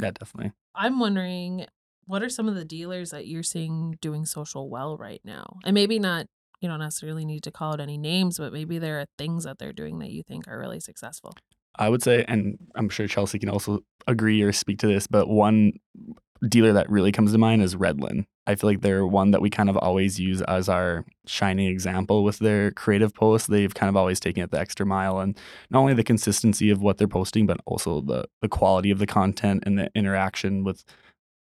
Yeah, 0.02 0.10
definitely. 0.10 0.52
I'm 0.74 0.98
wondering 0.98 1.66
what 2.06 2.22
are 2.22 2.28
some 2.28 2.48
of 2.48 2.54
the 2.54 2.64
dealers 2.64 3.10
that 3.10 3.26
you're 3.26 3.42
seeing 3.42 3.96
doing 4.00 4.26
social 4.26 4.68
well 4.68 4.96
right 4.96 5.20
now? 5.24 5.58
And 5.64 5.74
maybe 5.74 5.98
not, 5.98 6.26
you 6.64 6.68
don't 6.70 6.80
necessarily 6.80 7.24
need 7.24 7.42
to 7.44 7.50
call 7.50 7.74
out 7.74 7.80
any 7.80 7.98
names, 7.98 8.38
but 8.38 8.52
maybe 8.52 8.78
there 8.78 8.98
are 8.98 9.06
things 9.18 9.44
that 9.44 9.58
they're 9.58 9.72
doing 9.72 9.98
that 10.00 10.10
you 10.10 10.22
think 10.22 10.48
are 10.48 10.58
really 10.58 10.80
successful. 10.80 11.34
I 11.76 11.88
would 11.88 12.02
say, 12.02 12.24
and 12.26 12.56
I'm 12.74 12.88
sure 12.88 13.06
Chelsea 13.06 13.38
can 13.38 13.50
also 13.50 13.80
agree 14.06 14.40
or 14.42 14.52
speak 14.52 14.78
to 14.78 14.86
this, 14.86 15.06
but 15.06 15.28
one 15.28 15.74
dealer 16.48 16.72
that 16.72 16.88
really 16.90 17.12
comes 17.12 17.32
to 17.32 17.38
mind 17.38 17.62
is 17.62 17.74
Redland. 17.76 18.24
I 18.46 18.54
feel 18.54 18.70
like 18.70 18.80
they're 18.80 19.06
one 19.06 19.30
that 19.30 19.40
we 19.40 19.50
kind 19.50 19.70
of 19.70 19.76
always 19.78 20.20
use 20.20 20.42
as 20.42 20.68
our 20.68 21.04
shining 21.26 21.66
example 21.66 22.24
with 22.24 22.38
their 22.38 22.70
creative 22.70 23.14
posts. 23.14 23.48
They've 23.48 23.72
kind 23.72 23.88
of 23.88 23.96
always 23.96 24.20
taken 24.20 24.42
it 24.42 24.50
the 24.50 24.60
extra 24.60 24.84
mile 24.84 25.18
and 25.18 25.36
not 25.70 25.80
only 25.80 25.94
the 25.94 26.04
consistency 26.04 26.70
of 26.70 26.82
what 26.82 26.98
they're 26.98 27.08
posting, 27.08 27.46
but 27.46 27.60
also 27.64 28.00
the 28.00 28.26
the 28.42 28.48
quality 28.48 28.90
of 28.90 28.98
the 28.98 29.06
content 29.06 29.64
and 29.66 29.78
the 29.78 29.90
interaction 29.94 30.64
with 30.64 30.84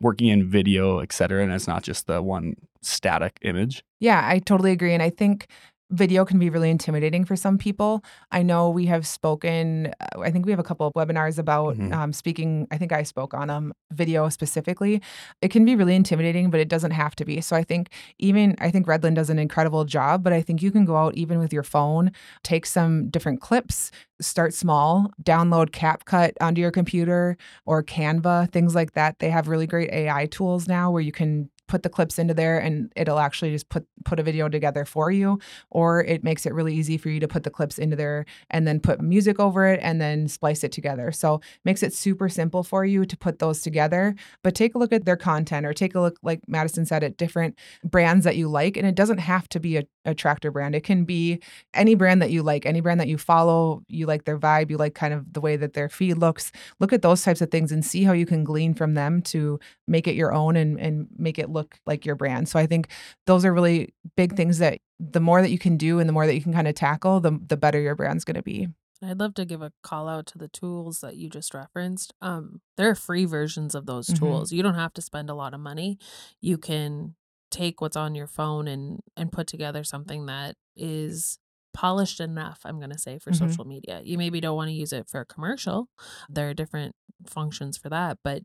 working 0.03 0.27
in 0.27 0.47
video, 0.47 0.99
et 0.99 1.11
cetera. 1.11 1.41
And 1.41 1.51
it's 1.51 1.67
not 1.67 1.81
just 1.81 2.05
the 2.05 2.21
one 2.21 2.55
static 2.81 3.39
image. 3.41 3.83
Yeah, 3.99 4.21
I 4.23 4.39
totally 4.39 4.71
agree. 4.71 4.93
And 4.93 5.01
I 5.01 5.09
think 5.09 5.47
video 5.93 6.25
can 6.25 6.39
be 6.39 6.49
really 6.49 6.69
intimidating 6.71 7.23
for 7.23 7.35
some 7.35 7.57
people. 7.57 8.03
I 8.31 8.41
know 8.41 8.69
we 8.69 8.87
have 8.87 9.05
spoken, 9.05 9.93
uh, 10.01 10.19
I 10.21 10.31
think 10.31 10.45
we 10.45 10.51
have 10.51 10.59
a 10.59 10.63
couple 10.63 10.87
of 10.87 10.93
webinars 10.93 11.37
about 11.37 11.77
Mhm. 11.77 11.93
um, 11.93 12.13
speaking. 12.13 12.67
I 12.71 12.77
think 12.77 12.91
I 12.91 13.03
spoke 13.03 13.33
on 13.33 13.47
them, 13.47 13.73
video 13.91 14.27
specifically. 14.29 15.01
It 15.41 15.49
can 15.51 15.65
be 15.65 15.75
really 15.75 15.95
intimidating, 15.95 16.49
but 16.49 16.59
it 16.59 16.67
doesn't 16.67 16.91
have 16.91 17.15
to 17.17 17.25
be. 17.25 17.41
So 17.41 17.55
I 17.55 17.63
think 17.63 17.89
even, 18.17 18.55
I 18.59 18.71
think 18.71 18.87
Redland 18.87 19.15
does 19.15 19.29
an 19.29 19.37
incredible 19.37 19.85
job, 19.85 20.23
but 20.23 20.33
I 20.33 20.41
think 20.41 20.61
you 20.63 20.71
can 20.71 20.83
go 20.83 20.97
out 20.97 21.13
even 21.15 21.37
with 21.37 21.53
your 21.53 21.63
phone, 21.63 22.11
take 22.43 22.65
some 22.65 23.09
different 23.09 23.39
clips, 23.39 23.91
start 24.19 24.53
small, 24.53 25.11
download 25.21 25.69
CapCut 25.69 26.31
onto 26.41 26.59
your 26.61 26.71
computer 26.71 27.37
or 27.65 27.83
Canva, 27.83 28.51
things 28.51 28.73
like 28.73 28.93
that. 28.93 29.19
They 29.19 29.29
have 29.29 29.47
really 29.47 29.67
great 29.67 29.91
AI 29.91 30.25
tools 30.25 30.67
now 30.67 30.89
where 30.91 31.01
you 31.01 31.11
can 31.11 31.49
put 31.73 31.81
the 31.81 31.89
clips 31.89 32.19
into 32.19 32.35
there 32.35 32.59
and 32.59 32.93
it'll 32.95 33.17
actually 33.17 33.49
just 33.49 33.67
put 33.67 33.83
put 34.05 34.19
a 34.19 34.23
video 34.23 34.47
together 34.47 34.85
for 34.85 35.09
you. 35.09 35.39
Or 35.71 36.03
it 36.03 36.23
makes 36.23 36.45
it 36.45 36.53
really 36.53 36.75
easy 36.75 36.99
for 36.99 37.09
you 37.09 37.19
to 37.19 37.27
put 37.27 37.41
the 37.41 37.49
clips 37.49 37.79
into 37.79 37.95
there 37.95 38.25
and 38.51 38.67
then 38.67 38.79
put 38.79 39.01
music 39.01 39.39
over 39.39 39.65
it 39.65 39.79
and 39.81 39.99
then 39.99 40.27
splice 40.27 40.63
it 40.63 40.71
together. 40.71 41.11
So 41.11 41.41
makes 41.65 41.81
it 41.81 41.91
super 41.91 42.29
simple 42.29 42.61
for 42.61 42.85
you 42.85 43.05
to 43.05 43.17
put 43.17 43.39
those 43.39 43.61
together. 43.61 44.13
But 44.43 44.53
take 44.53 44.75
a 44.75 44.77
look 44.77 44.93
at 44.93 45.05
their 45.05 45.17
content 45.17 45.65
or 45.65 45.73
take 45.73 45.95
a 45.95 45.99
look 45.99 46.19
like 46.21 46.41
madison 46.47 46.85
said 46.85 47.03
at 47.03 47.17
different 47.17 47.57
brands 47.83 48.23
that 48.25 48.35
you 48.35 48.47
like. 48.49 48.77
And 48.77 48.85
it 48.85 48.93
doesn't 48.93 49.17
have 49.17 49.49
to 49.49 49.59
be 49.59 49.77
a, 49.77 49.83
a 50.05 50.13
tractor 50.13 50.51
brand. 50.51 50.75
It 50.75 50.83
can 50.83 51.05
be 51.05 51.41
any 51.73 51.95
brand 51.95 52.21
that 52.21 52.29
you 52.29 52.43
like 52.43 52.67
any 52.67 52.81
brand 52.81 52.99
that 52.99 53.07
you 53.07 53.17
follow 53.17 53.81
you 53.87 54.05
like 54.05 54.25
their 54.25 54.37
vibe 54.37 54.69
you 54.69 54.77
like 54.77 54.93
kind 54.93 55.13
of 55.13 55.33
the 55.33 55.41
way 55.41 55.55
that 55.55 55.73
their 55.73 55.89
feed 55.89 56.19
looks. 56.19 56.51
Look 56.79 56.93
at 56.93 57.01
those 57.01 57.23
types 57.23 57.41
of 57.41 57.49
things 57.49 57.71
and 57.71 57.83
see 57.83 58.03
how 58.03 58.13
you 58.13 58.27
can 58.27 58.43
glean 58.43 58.75
from 58.75 58.93
them 58.93 59.23
to 59.23 59.59
make 59.87 60.07
it 60.07 60.13
your 60.13 60.33
own 60.33 60.55
and, 60.55 60.79
and 60.79 61.07
make 61.17 61.39
it 61.39 61.49
look 61.49 61.62
like 61.85 62.05
your 62.05 62.15
brand. 62.15 62.47
So 62.49 62.59
I 62.59 62.65
think 62.67 62.89
those 63.27 63.45
are 63.45 63.53
really 63.53 63.93
big 64.15 64.35
things 64.35 64.57
that 64.59 64.79
the 64.99 65.19
more 65.19 65.41
that 65.41 65.49
you 65.51 65.59
can 65.59 65.77
do 65.77 65.99
and 65.99 66.07
the 66.07 66.13
more 66.13 66.25
that 66.25 66.35
you 66.35 66.41
can 66.41 66.53
kind 66.53 66.67
of 66.67 66.75
tackle, 66.75 67.19
the 67.19 67.39
the 67.47 67.57
better 67.57 67.79
your 67.79 67.95
brand's 67.95 68.23
going 68.25 68.35
to 68.35 68.43
be. 68.43 68.67
I'd 69.01 69.19
love 69.19 69.33
to 69.33 69.43
give 69.43 69.61
a 69.61 69.73
call 69.83 70.07
out 70.07 70.25
to 70.27 70.37
the 70.37 70.47
tools 70.47 71.01
that 71.01 71.17
you 71.17 71.29
just 71.29 71.53
referenced. 71.53 72.13
Um, 72.21 72.61
there 72.77 72.89
are 72.89 72.95
free 72.95 73.25
versions 73.25 73.75
of 73.75 73.85
those 73.85 74.07
Mhm. 74.07 74.19
tools. 74.19 74.53
You 74.53 74.63
don't 74.63 74.75
have 74.75 74.93
to 74.93 75.01
spend 75.01 75.29
a 75.29 75.33
lot 75.35 75.53
of 75.53 75.59
money. 75.59 75.97
You 76.39 76.57
can 76.57 77.15
take 77.51 77.81
what's 77.81 77.97
on 77.97 78.15
your 78.15 78.27
phone 78.27 78.67
and 78.67 79.01
and 79.17 79.31
put 79.31 79.45
together 79.47 79.83
something 79.83 80.25
that 80.27 80.55
is 80.77 81.37
polished 81.73 82.19
enough, 82.21 82.61
I'm 82.65 82.77
going 82.79 82.91
to 82.91 82.97
say, 82.99 83.19
for 83.19 83.31
Mhm. 83.31 83.39
social 83.39 83.65
media. 83.65 84.01
You 84.05 84.17
maybe 84.17 84.39
don't 84.39 84.55
want 84.55 84.69
to 84.69 84.73
use 84.73 84.93
it 84.93 85.09
for 85.09 85.19
a 85.19 85.25
commercial. 85.25 85.89
There 86.29 86.49
are 86.49 86.53
different 86.53 86.95
functions 87.25 87.77
for 87.77 87.89
that, 87.89 88.19
but 88.23 88.43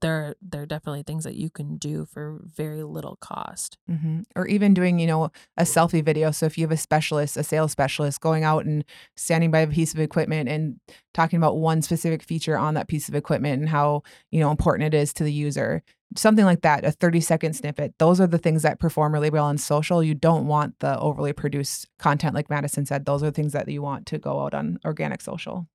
there 0.00 0.34
there 0.40 0.62
are 0.62 0.66
definitely 0.66 1.02
things 1.02 1.24
that 1.24 1.34
you 1.34 1.50
can 1.50 1.76
do 1.76 2.04
for 2.04 2.40
very 2.44 2.82
little 2.82 3.16
cost. 3.20 3.78
hmm 3.88 4.20
Or 4.36 4.46
even 4.46 4.74
doing, 4.74 4.98
you 4.98 5.06
know, 5.06 5.30
a 5.56 5.62
selfie 5.62 6.04
video. 6.04 6.30
So 6.30 6.46
if 6.46 6.58
you 6.58 6.64
have 6.64 6.72
a 6.72 6.76
specialist, 6.76 7.36
a 7.36 7.42
sales 7.42 7.72
specialist 7.72 8.20
going 8.20 8.44
out 8.44 8.64
and 8.64 8.84
standing 9.16 9.50
by 9.50 9.60
a 9.60 9.66
piece 9.66 9.94
of 9.94 10.00
equipment 10.00 10.48
and 10.48 10.80
talking 11.14 11.36
about 11.36 11.58
one 11.58 11.82
specific 11.82 12.22
feature 12.22 12.56
on 12.56 12.74
that 12.74 12.88
piece 12.88 13.08
of 13.08 13.14
equipment 13.14 13.60
and 13.60 13.68
how, 13.68 14.02
you 14.30 14.40
know, 14.40 14.50
important 14.50 14.92
it 14.92 14.96
is 14.96 15.12
to 15.14 15.24
the 15.24 15.32
user. 15.32 15.82
Something 16.16 16.46
like 16.46 16.62
that, 16.62 16.84
a 16.84 16.92
30 16.92 17.20
second 17.20 17.54
snippet. 17.54 17.94
Those 17.98 18.20
are 18.20 18.26
the 18.26 18.38
things 18.38 18.62
that 18.62 18.80
perform 18.80 19.12
really 19.12 19.30
well 19.30 19.44
on 19.44 19.58
social. 19.58 20.02
You 20.02 20.14
don't 20.14 20.46
want 20.46 20.78
the 20.78 20.98
overly 20.98 21.32
produced 21.32 21.86
content, 21.98 22.34
like 22.34 22.48
Madison 22.48 22.86
said. 22.86 23.04
Those 23.04 23.22
are 23.22 23.30
things 23.30 23.52
that 23.52 23.68
you 23.68 23.82
want 23.82 24.06
to 24.06 24.18
go 24.18 24.40
out 24.40 24.54
on 24.54 24.78
organic 24.84 25.20
social. 25.20 25.66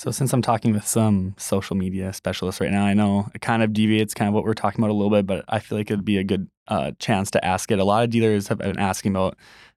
So 0.00 0.10
since 0.10 0.32
I'm 0.32 0.40
talking 0.40 0.72
with 0.72 0.86
some 0.86 1.34
social 1.36 1.76
media 1.76 2.14
specialists 2.14 2.58
right 2.58 2.70
now, 2.70 2.86
I 2.86 2.94
know 2.94 3.28
it 3.34 3.42
kind 3.42 3.62
of 3.62 3.74
deviates 3.74 4.14
kind 4.14 4.30
of 4.30 4.34
what 4.34 4.44
we're 4.44 4.54
talking 4.54 4.80
about 4.80 4.90
a 4.90 4.94
little 4.94 5.10
bit, 5.10 5.26
but 5.26 5.44
I 5.46 5.58
feel 5.58 5.76
like 5.76 5.90
it'd 5.90 6.06
be 6.06 6.16
a 6.16 6.24
good 6.24 6.48
uh, 6.68 6.92
chance 6.98 7.30
to 7.32 7.44
ask 7.44 7.70
it. 7.70 7.78
A 7.78 7.84
lot 7.84 8.02
of 8.02 8.08
dealers 8.08 8.48
have 8.48 8.56
been 8.56 8.78
asking 8.78 9.12
about 9.12 9.36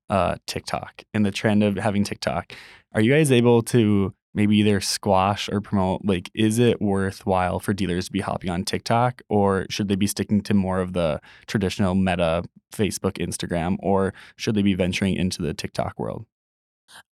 uh, 0.10 0.38
TikTok 0.48 1.04
and 1.14 1.26
the 1.26 1.32
trend 1.32 1.62
of 1.62 1.76
having 1.76 2.06
TikTok. 2.06 2.54
Are 2.94 3.02
you 3.02 3.12
guys 3.12 3.34
able 3.34 3.64
to 3.64 4.14
maybe 4.34 4.56
either 4.60 4.80
squash 4.80 5.50
or 5.50 5.60
promote? 5.60 6.06
Like, 6.06 6.32
is 6.34 6.58
it 6.58 6.82
worthwhile 6.82 7.60
for 7.60 7.74
dealers 7.74 8.06
to 8.06 8.12
be 8.14 8.22
hopping 8.22 8.50
on 8.50 8.64
TikTok, 8.64 9.24
or 9.28 9.66
should 9.70 9.90
they 9.90 9.96
be 9.98 10.08
sticking 10.08 10.40
to 10.44 10.54
more 10.54 10.80
of 10.80 10.94
the 10.94 11.20
traditional 11.48 11.96
Meta, 11.96 12.46
Facebook, 12.74 13.18
Instagram, 13.18 13.76
or 13.80 14.14
should 14.38 14.56
they 14.56 14.62
be 14.62 14.74
venturing 14.74 15.16
into 15.16 15.42
the 15.42 15.54
TikTok 15.54 16.00
world? 16.00 16.26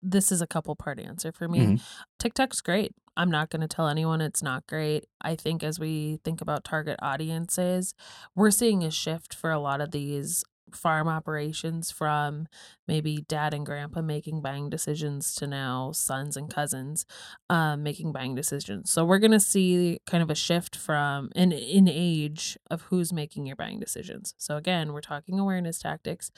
This 0.02 0.32
is 0.32 0.42
a 0.42 0.48
couple 0.48 0.76
part 0.76 1.00
answer 1.00 1.32
for 1.32 1.48
me. 1.48 1.60
Mhm. 1.60 1.82
TikTok's 2.20 2.62
great. 2.62 2.94
I'm 3.16 3.32
not 3.32 3.50
going 3.50 3.62
to 3.62 3.68
tell 3.68 3.88
anyone 3.88 4.22
it's 4.22 4.44
not 4.44 4.68
great. 4.68 5.06
I 5.22 5.36
think 5.36 5.64
as 5.64 5.80
we 5.80 6.20
think 6.24 6.40
about 6.42 6.64
target 6.64 6.98
audiences, 7.02 7.94
we're 8.36 8.52
seeing 8.52 8.84
a 8.84 8.92
shift 8.92 9.34
for 9.34 9.52
a 9.52 9.60
lot 9.60 9.82
of 9.82 9.92
these 9.92 10.44
farm 10.74 11.08
operations 11.08 11.90
from 11.92 12.46
maybe 12.90 13.24
dad 13.30 13.54
and 13.54 13.66
grandpa 13.66 14.02
making 14.02 14.42
buying 14.42 14.70
decisions 14.70 15.34
to 15.34 15.48
now 15.48 15.94
sons 15.94 16.36
and 16.36 16.50
cousins 16.54 17.06
um, 17.50 17.82
making 17.84 18.12
buying 18.12 18.36
decisions. 18.36 18.92
So 18.92 19.06
we're 19.06 19.20
going 19.20 19.32
to 19.32 19.40
see 19.40 20.00
kind 20.06 20.22
of 20.22 20.30
a 20.30 20.36
shift 20.36 20.76
from 20.76 21.30
in 21.36 21.54
in 21.54 21.88
age 21.88 22.58
of 22.70 22.82
who's 22.84 23.14
making 23.14 23.46
your 23.46 23.56
buying 23.56 23.80
decisions. 23.80 24.36
So 24.38 24.58
again, 24.58 24.92
we're 24.92 25.00
talking 25.02 25.40
awareness 25.40 25.80
tactics. 25.80 26.32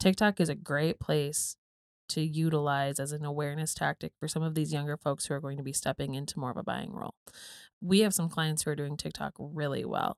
TikTok 0.00 0.40
is 0.40 0.48
a 0.48 0.54
great 0.54 0.98
place 0.98 1.56
to 2.08 2.20
utilize 2.20 2.98
as 2.98 3.12
an 3.12 3.24
awareness 3.24 3.74
tactic 3.74 4.12
for 4.18 4.28
some 4.28 4.42
of 4.42 4.54
these 4.54 4.72
younger 4.72 4.96
folks 4.96 5.26
who 5.26 5.34
are 5.34 5.40
going 5.40 5.56
to 5.56 5.62
be 5.62 5.72
stepping 5.72 6.14
into 6.14 6.38
more 6.38 6.50
of 6.50 6.56
a 6.56 6.62
buying 6.62 6.92
role. 6.92 7.14
We 7.80 8.00
have 8.00 8.14
some 8.14 8.28
clients 8.28 8.62
who 8.62 8.70
are 8.70 8.76
doing 8.76 8.96
TikTok 8.96 9.34
really 9.38 9.84
well. 9.84 10.16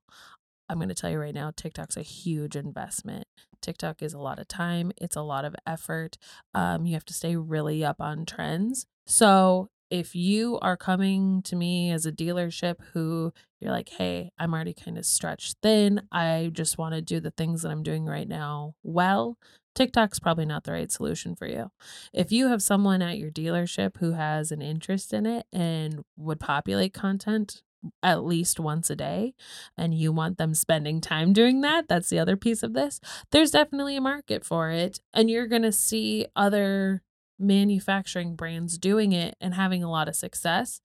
I'm 0.69 0.79
going 0.79 0.89
to 0.91 0.95
tell 0.95 1.11
you 1.11 1.19
right 1.19 1.35
now, 1.35 1.51
TikTok's 1.55 1.97
a 1.97 2.03
huge 2.03 2.55
investment. 2.55 3.27
TikTok 3.63 4.03
is 4.03 4.13
a 4.13 4.19
lot 4.19 4.39
of 4.39 4.49
time, 4.49 4.93
it's 4.97 5.17
a 5.17 5.23
lot 5.23 5.45
of 5.45 5.55
effort. 5.67 6.19
Um, 6.55 6.87
you 6.87 6.95
have 6.95 7.07
to 7.07 7.15
stay 7.15 7.37
really 7.37 7.85
up 7.85 8.01
on 8.01 8.27
trends. 8.27 8.87
So, 9.07 9.69
if 9.91 10.15
you 10.15 10.59
are 10.61 10.77
coming 10.77 11.41
to 11.43 11.57
me 11.57 11.91
as 11.91 12.05
a 12.05 12.13
dealership 12.13 12.77
who 12.93 13.33
you're 13.59 13.73
like, 13.73 13.89
hey, 13.89 14.31
I'm 14.39 14.53
already 14.53 14.75
kind 14.75 14.99
of 14.99 15.07
stretched 15.07 15.57
thin, 15.63 16.03
I 16.13 16.51
just 16.53 16.77
want 16.77 16.95
to 16.95 17.01
do 17.01 17.19
the 17.19 17.31
things 17.31 17.63
that 17.63 17.71
I'm 17.71 17.83
doing 17.83 18.05
right 18.05 18.29
now 18.29 18.75
well, 18.83 19.39
TikTok's 19.79 20.19
probably 20.19 20.45
not 20.45 20.65
the 20.65 20.73
right 20.73 20.91
solution 20.91 21.37
for 21.37 21.47
you. 21.47 21.71
If 22.13 22.33
you 22.33 22.49
have 22.49 22.63
someone 22.63 23.01
at 23.01 23.17
your 23.17 23.31
dealership 23.31 23.99
who 23.99 24.15
has 24.15 24.51
an 24.51 24.61
interest 24.61 25.13
in 25.13 25.25
it 25.25 25.47
and 25.53 26.03
would 26.17 26.41
populate 26.41 26.93
content 26.93 27.63
at 28.03 28.25
least 28.25 28.59
once 28.59 28.91
a 28.91 28.97
day 28.97 29.35
and 29.77 29.95
you 29.95 30.11
want 30.11 30.37
them 30.37 30.53
spending 30.53 31.01
time 31.01 31.33
doing 31.33 31.61
that, 31.61 31.87
that's 31.87 32.09
the 32.09 32.19
other 32.19 32.37
piece 32.37 32.65
of 32.65 32.73
this. 32.73 32.99
There's 33.31 33.53
definitely 33.53 33.95
a 33.95 34.01
market 34.01 34.45
for 34.45 34.71
it. 34.71 34.99
And 35.15 35.31
you're 35.31 35.47
going 35.47 35.63
to 35.63 35.71
see 35.71 36.27
other 36.35 37.05
manufacturing 37.39 38.35
brands 38.35 38.79
doing 38.79 39.13
it 39.13 39.37
and 39.41 39.55
having 39.55 39.85
a 39.85 39.91
lot 39.91 40.09
of 40.09 40.17
success. 40.17 40.81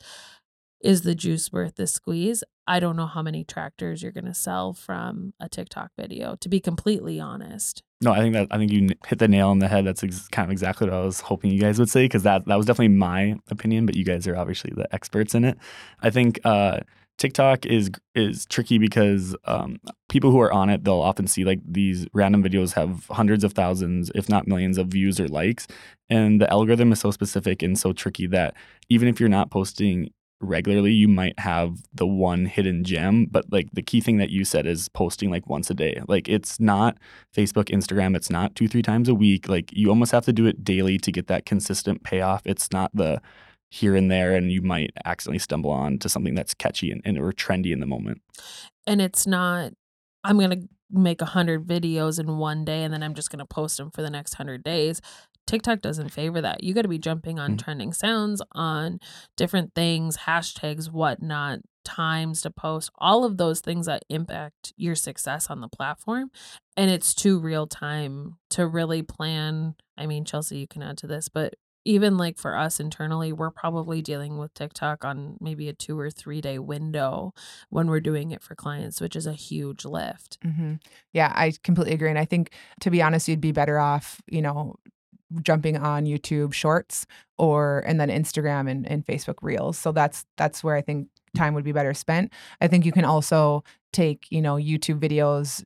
Is 0.84 1.02
the 1.02 1.16
juice 1.16 1.52
worth 1.52 1.78
the 1.78 1.88
squeeze? 1.88 2.44
I 2.66 2.80
don't 2.80 2.96
know 2.96 3.08
how 3.08 3.22
many 3.22 3.44
tractors 3.44 4.02
you're 4.02 4.12
going 4.12 4.26
to 4.26 4.34
sell 4.34 4.74
from 4.74 5.34
a 5.40 5.50
TikTok 5.50 5.92
video, 5.98 6.36
to 6.38 6.50
be 6.50 6.60
completely 6.60 7.20
honest. 7.20 7.84
No, 8.02 8.12
I 8.12 8.20
think 8.20 8.34
that 8.34 8.48
I 8.52 8.58
think 8.58 8.72
you 8.72 8.90
hit 9.08 9.20
the 9.20 9.28
nail 9.28 9.50
on 9.50 9.60
the 9.60 9.68
head. 9.68 9.86
That's 9.86 10.04
ex- 10.04 10.28
kind 10.28 10.46
of 10.46 10.52
exactly 10.52 10.90
what 10.90 10.96
I 10.96 11.02
was 11.02 11.22
hoping 11.22 11.52
you 11.52 11.60
guys 11.60 11.80
would 11.80 11.90
say 11.90 12.06
because 12.06 12.24
that 12.24 12.46
that 12.46 12.56
was 12.56 12.66
definitely 12.66 12.96
my 12.96 13.36
opinion. 13.50 13.86
But 13.86 13.96
you 13.96 14.06
guys 14.06 14.28
are 14.28 14.36
obviously 14.36 14.72
the 14.76 14.94
experts 14.94 15.36
in 15.36 15.46
it. 15.46 15.58
I 16.02 16.10
think 16.10 16.40
uh, 16.44 16.80
TikTok 17.18 17.66
is 17.66 17.92
is 18.16 18.46
tricky 18.46 18.78
because 18.78 19.36
um, 19.46 19.80
people 20.10 20.32
who 20.32 20.40
are 20.40 20.52
on 20.52 20.70
it 20.70 20.84
they'll 20.84 20.96
often 20.96 21.28
see 21.28 21.46
like 21.46 21.60
these 21.66 22.08
random 22.14 22.44
videos 22.44 22.74
have 22.74 23.06
hundreds 23.08 23.44
of 23.44 23.54
thousands, 23.54 24.12
if 24.16 24.28
not 24.30 24.48
millions, 24.48 24.78
of 24.78 24.88
views 24.88 25.20
or 25.20 25.28
likes, 25.28 25.68
and 26.10 26.42
the 26.42 26.52
algorithm 26.52 26.92
is 26.92 27.00
so 27.00 27.12
specific 27.12 27.62
and 27.62 27.78
so 27.78 27.94
tricky 27.94 28.28
that 28.28 28.56
even 28.90 29.08
if 29.08 29.20
you're 29.20 29.30
not 29.30 29.52
posting 29.52 30.12
regularly, 30.44 30.92
you 30.92 31.08
might 31.08 31.38
have 31.40 31.80
the 31.94 32.06
one 32.06 32.46
hidden 32.46 32.84
gem. 32.84 33.26
But 33.26 33.52
like 33.52 33.70
the 33.74 33.82
key 33.82 34.02
thing 34.02 34.18
that 34.18 34.30
you 34.30 34.46
said 34.46 34.66
is 34.66 34.90
posting 34.90 35.32
like 35.32 35.48
once 35.48 35.70
a 35.70 35.74
day. 35.74 36.02
Like 36.08 36.28
it's 36.28 36.60
not 36.60 36.98
Facebook, 37.36 37.66
Instagram, 37.66 38.16
it's 38.16 38.30
not 38.30 38.56
two, 38.56 38.68
three 38.68 38.82
times 38.82 39.10
a 39.10 39.16
week. 39.16 39.48
Like 39.48 39.72
you 39.74 39.90
almost 39.90 40.12
have 40.12 40.26
to 40.26 40.34
do 40.34 40.46
it 40.46 40.64
daily 40.64 40.98
to 41.00 41.12
get 41.12 41.28
that 41.28 41.46
consistent 41.46 42.04
payoff. 42.04 42.42
It's 42.46 42.72
not 42.72 42.92
the 42.94 43.22
here 43.70 43.96
and 43.96 44.12
there 44.12 44.36
and 44.36 44.52
you 44.52 44.62
might 44.62 44.92
accidentally 45.04 45.40
stumble 45.40 45.72
on 45.72 45.98
to 45.98 46.08
something 46.08 46.36
that's 46.36 46.54
catchy 46.54 46.92
and, 46.92 47.02
and 47.06 47.18
or 47.18 47.32
trendy 47.32 47.74
in 47.74 47.80
the 47.80 47.88
moment. 47.88 48.22
And 48.86 49.02
it's 49.02 49.26
not, 49.26 49.74
I'm 50.24 50.38
going 50.38 50.52
to 50.52 50.70
make 50.92 51.24
a 51.24 51.26
hundred 51.26 51.66
videos 51.66 52.20
in 52.20 52.38
one 52.38 52.66
day 52.66 52.84
and 52.84 52.94
then 52.94 53.02
I'm 53.02 53.16
just 53.16 53.32
going 53.32 53.40
to 53.40 53.48
post 53.48 53.78
them 53.78 53.90
for 53.90 54.04
the 54.04 54.12
next 54.12 54.36
hundred 54.36 54.64
days. 54.64 55.02
TikTok 55.48 55.82
doesn't 55.82 56.10
favor 56.10 56.42
that. 56.42 56.64
You 56.64 56.74
got 56.74 56.84
to 56.84 56.88
be 56.88 57.00
jumping 57.00 57.40
on 57.40 57.52
mm-hmm. 57.52 57.58
trending 57.58 57.94
sounds, 57.94 58.42
on 58.54 59.00
different 59.36 59.74
things, 59.74 60.18
hashtags, 60.18 60.92
whatnot, 60.92 61.60
times 61.84 62.42
to 62.42 62.52
post, 62.52 62.90
all 62.98 63.26
of 63.26 63.38
those 63.38 63.60
things 63.60 63.86
that 63.86 64.06
impact 64.10 64.74
your 64.78 64.96
success 64.96 65.50
on 65.50 65.62
the 65.62 65.68
platform. 65.68 66.32
And 66.78 66.90
it's 66.90 67.14
too 67.14 67.40
real 67.40 67.68
time 67.68 68.38
to 68.52 68.66
really 68.68 69.02
plan. 69.02 69.76
I 69.98 70.06
mean, 70.06 70.26
Chelsea, 70.26 70.58
you 70.58 70.68
can 70.68 70.82
add 70.82 70.98
to 71.00 71.08
this, 71.08 71.30
but 71.30 71.56
even 71.86 72.18
like 72.18 72.38
for 72.38 72.56
us 72.58 72.80
internally, 72.80 73.34
we're 73.34 73.52
probably 73.52 74.02
dealing 74.02 74.38
with 74.38 74.54
TikTok 74.54 75.04
on 75.04 75.38
maybe 75.42 75.68
a 75.68 75.74
two 75.74 76.00
or 76.00 76.10
three 76.10 76.42
day 76.42 76.58
window 76.58 77.34
when 77.70 77.88
we're 77.88 78.00
doing 78.00 78.32
it 78.32 78.42
for 78.42 78.56
clients, 78.56 79.02
which 79.02 79.16
is 79.16 79.28
a 79.28 79.34
huge 79.34 79.84
lift. 79.84 80.40
Mm-hmm. 80.46 80.76
Yeah, 81.12 81.32
I 81.36 81.54
completely 81.64 81.94
agree. 81.94 82.10
And 82.10 82.20
I 82.20 82.26
think, 82.26 82.52
to 82.82 82.90
be 82.90 83.02
honest, 83.02 83.28
you'd 83.28 83.42
be 83.42 83.52
better 83.52 83.80
off, 83.80 84.22
you 84.28 84.42
know, 84.42 84.76
jumping 85.42 85.78
on 85.78 86.06
YouTube 86.06 86.54
Shorts 86.54 87.06
or 87.38 87.84
and 87.86 88.00
then 88.00 88.10
Instagram 88.10 88.70
and, 88.70 88.88
and 88.90 89.06
Facebook 89.06 89.36
Reels. 89.42 89.78
So 89.78 89.92
that's 89.92 90.26
that's 90.38 90.64
where 90.64 90.76
I 90.76 90.82
think 90.82 91.08
time 91.36 91.54
would 91.54 91.64
be 91.64 91.72
better 91.72 91.94
spent. 91.94 92.32
I 92.62 92.68
think 92.68 92.86
you 92.86 92.92
can 92.92 93.06
also 93.06 93.64
take 93.92 94.26
you 94.30 94.42
know 94.42 94.56
YouTube 94.56 95.00
videos 95.00 95.64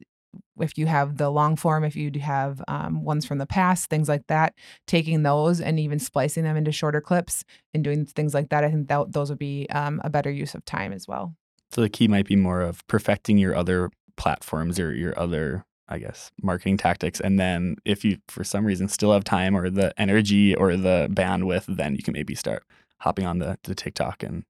if 0.60 0.78
you 0.78 0.86
have 0.86 1.18
the 1.18 1.30
long 1.30 1.56
form, 1.56 1.84
if 1.84 1.96
you 1.96 2.12
have 2.20 2.62
um, 2.68 3.04
ones 3.04 3.26
from 3.26 3.38
the 3.38 3.46
past, 3.46 3.90
things 3.90 4.10
like 4.10 4.26
that, 4.28 4.54
taking 4.86 5.24
those 5.24 5.62
and 5.62 5.80
even 5.80 6.00
splicing 6.00 6.44
them 6.44 6.58
into 6.58 6.72
shorter 6.72 7.02
clips 7.02 7.44
and 7.74 7.84
doing 7.84 8.06
things 8.06 8.34
like 8.34 8.50
that, 8.50 8.64
I 8.64 8.72
think 8.72 8.88
that 8.88 9.12
those 9.12 9.30
would 9.30 9.40
be 9.40 9.68
um, 9.70 10.02
a 10.04 10.10
better 10.10 10.32
use 10.32 10.56
of 10.56 10.66
time 10.66 10.94
as 10.94 11.08
well. 11.08 11.36
So 11.72 11.82
the 11.82 11.90
key 11.90 12.08
might 12.08 12.26
be 12.26 12.36
more 12.36 12.62
of 12.62 12.86
perfecting 12.88 13.38
your 13.38 13.56
other 13.56 13.92
platforms 14.16 14.80
or 14.80 14.94
your 14.94 15.18
other 15.20 15.64
I 15.90 16.00
guess, 16.00 16.32
marketing 16.42 16.78
tactics. 16.78 17.20
And 17.20 17.40
then 17.40 17.78
if 17.86 18.04
you, 18.04 18.18
for 18.28 18.44
some 18.44 18.66
reason, 18.66 18.88
still 18.88 19.14
have 19.14 19.24
time 19.24 19.56
or 19.56 19.70
the 19.70 19.94
energy 20.00 20.54
or 20.56 20.76
the 20.76 21.08
bandwidth, 21.12 21.66
then 21.68 21.96
you 21.96 22.04
can 22.04 22.14
maybe 22.14 22.36
start 22.36 22.64
hopping 23.00 23.26
on 23.26 23.40
the, 23.40 23.58
the 23.64 23.76
TikTok 23.76 24.24
and 24.24 24.44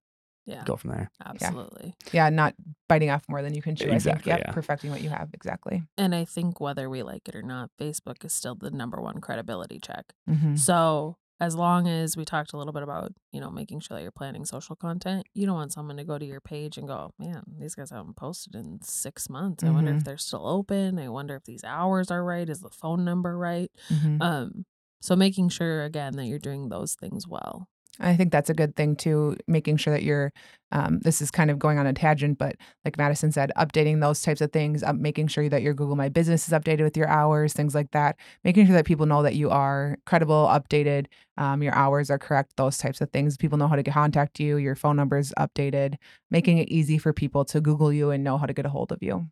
yeah. 0.46 0.64
go 0.66 0.76
from 0.76 0.92
there. 0.92 1.12
Absolutely. 1.24 1.94
Yeah. 2.12 2.26
yeah. 2.26 2.30
not 2.30 2.56
biting 2.88 3.10
off 3.10 3.24
more 3.28 3.42
than 3.42 3.54
you 3.54 3.62
can 3.62 3.76
chew. 3.76 3.90
Exactly. 3.90 4.32
I 4.32 4.38
think, 4.38 4.48
yeah, 4.48 4.54
perfecting 4.54 4.90
what 4.90 5.02
you 5.02 5.10
have. 5.10 5.30
Exactly. 5.34 5.84
And 5.98 6.16
I 6.16 6.26
think 6.26 6.60
whether 6.60 6.90
we 6.90 7.04
like 7.04 7.28
it 7.28 7.36
or 7.36 7.44
not, 7.44 7.70
Facebook 7.80 8.24
is 8.26 8.34
still 8.34 8.56
the 8.56 8.72
number 8.72 9.02
one 9.02 9.20
credibility 9.20 9.80
check. 9.80 10.14
Mm-hmm. 10.30 10.56
So 10.56 11.18
as 11.40 11.56
long 11.56 11.88
as 11.88 12.18
we 12.18 12.26
talked 12.26 12.54
a 12.54 12.58
little 12.58 12.74
bit 12.74 12.84
about 12.84 13.14
you 13.32 13.40
know 13.40 13.52
making 13.52 13.80
sure 13.80 13.96
that 13.96 14.02
you're 14.02 14.12
planning 14.12 14.46
social 14.46 14.76
content 14.76 15.26
you 15.34 15.46
don't 15.46 15.56
want 15.56 15.72
someone 15.72 15.98
to 15.98 16.04
go 16.04 16.18
to 16.18 16.26
your 16.26 16.42
page 16.42 16.78
and 16.78 16.88
go 16.88 17.12
man 17.20 17.44
these 17.60 17.76
guys 17.76 17.92
haven't 17.92 18.16
posted 18.16 18.56
in 18.56 18.80
six 18.82 19.30
months 19.30 19.64
i 19.64 19.68
mm-hmm. 19.68 19.76
wonder 19.76 19.92
if 19.92 19.98
mm-hmm. 19.98 20.04
they're 20.04 20.18
still 20.18 20.48
open 20.48 21.00
i 21.00 21.08
wonder 21.08 21.36
if 21.36 21.44
these 21.44 21.64
hours 21.64 22.10
are 22.12 22.24
right 22.24 22.50
is 22.50 22.62
the 22.62 22.70
phone 22.70 23.04
number 23.04 23.38
right 23.38 23.72
mm-hmm. 23.90 24.22
um 24.22 24.66
so 25.02 25.16
making 25.16 25.50
sure 25.50 25.84
again 25.84 26.14
that 26.16 26.26
you're 26.26 26.40
doing 26.40 26.70
those 26.70 26.96
things 26.96 27.28
well 27.28 27.68
I 28.00 28.16
think 28.16 28.32
that's 28.32 28.50
a 28.50 28.54
good 28.54 28.76
thing 28.76 28.96
too, 28.96 29.38
making 29.48 29.78
sure 29.78 29.94
that 29.94 30.04
you're, 30.04 30.32
um, 30.72 31.00
this 31.00 31.22
is 31.22 31.32
kind 31.32 31.50
of 31.50 31.58
going 31.58 31.80
on 31.80 31.88
a 31.88 31.94
tangent, 31.94 32.38
but 32.38 32.56
like 32.86 32.98
Madison 32.98 33.32
said, 33.32 33.52
updating 33.58 34.02
those 34.02 34.22
types 34.22 34.42
of 34.42 34.52
things, 34.52 34.84
making 34.96 35.28
sure 35.28 35.50
that 35.50 35.62
your 35.62 35.74
Google 35.74 35.96
My 35.96 36.10
Business 36.10 36.48
is 36.48 36.54
updated 36.54 36.84
with 36.84 36.98
your 36.98 37.08
hours, 37.08 37.54
things 37.54 37.74
like 37.74 37.92
that, 37.92 38.18
making 38.44 38.66
sure 38.66 38.76
that 38.76 38.86
people 38.86 39.06
know 39.06 39.24
that 39.24 39.36
you 39.36 39.50
are 39.50 39.98
credible, 40.06 40.48
updated, 40.48 41.08
um, 41.38 41.64
your 41.64 41.74
hours 41.74 42.10
are 42.12 42.20
correct, 42.20 42.54
those 42.58 42.78
types 42.78 43.02
of 43.02 43.10
things. 43.12 43.38
People 43.38 43.58
know 43.58 43.68
how 43.68 43.76
to 43.76 43.84
contact 43.84 44.40
you, 44.40 44.58
your 44.58 44.76
phone 44.76 44.96
number 44.96 45.18
is 45.18 45.34
updated, 45.40 45.96
making 46.30 46.58
it 46.58 46.70
easy 46.70 46.98
for 46.98 47.14
people 47.14 47.46
to 47.46 47.62
Google 47.62 47.92
you 47.92 48.12
and 48.12 48.24
know 48.24 48.38
how 48.38 48.46
to 48.46 48.54
get 48.54 48.66
a 48.66 48.70
hold 48.70 48.92
of 48.92 49.00
you. 49.02 49.28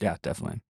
Yeah, 0.00 0.16
definitely. 0.22 0.60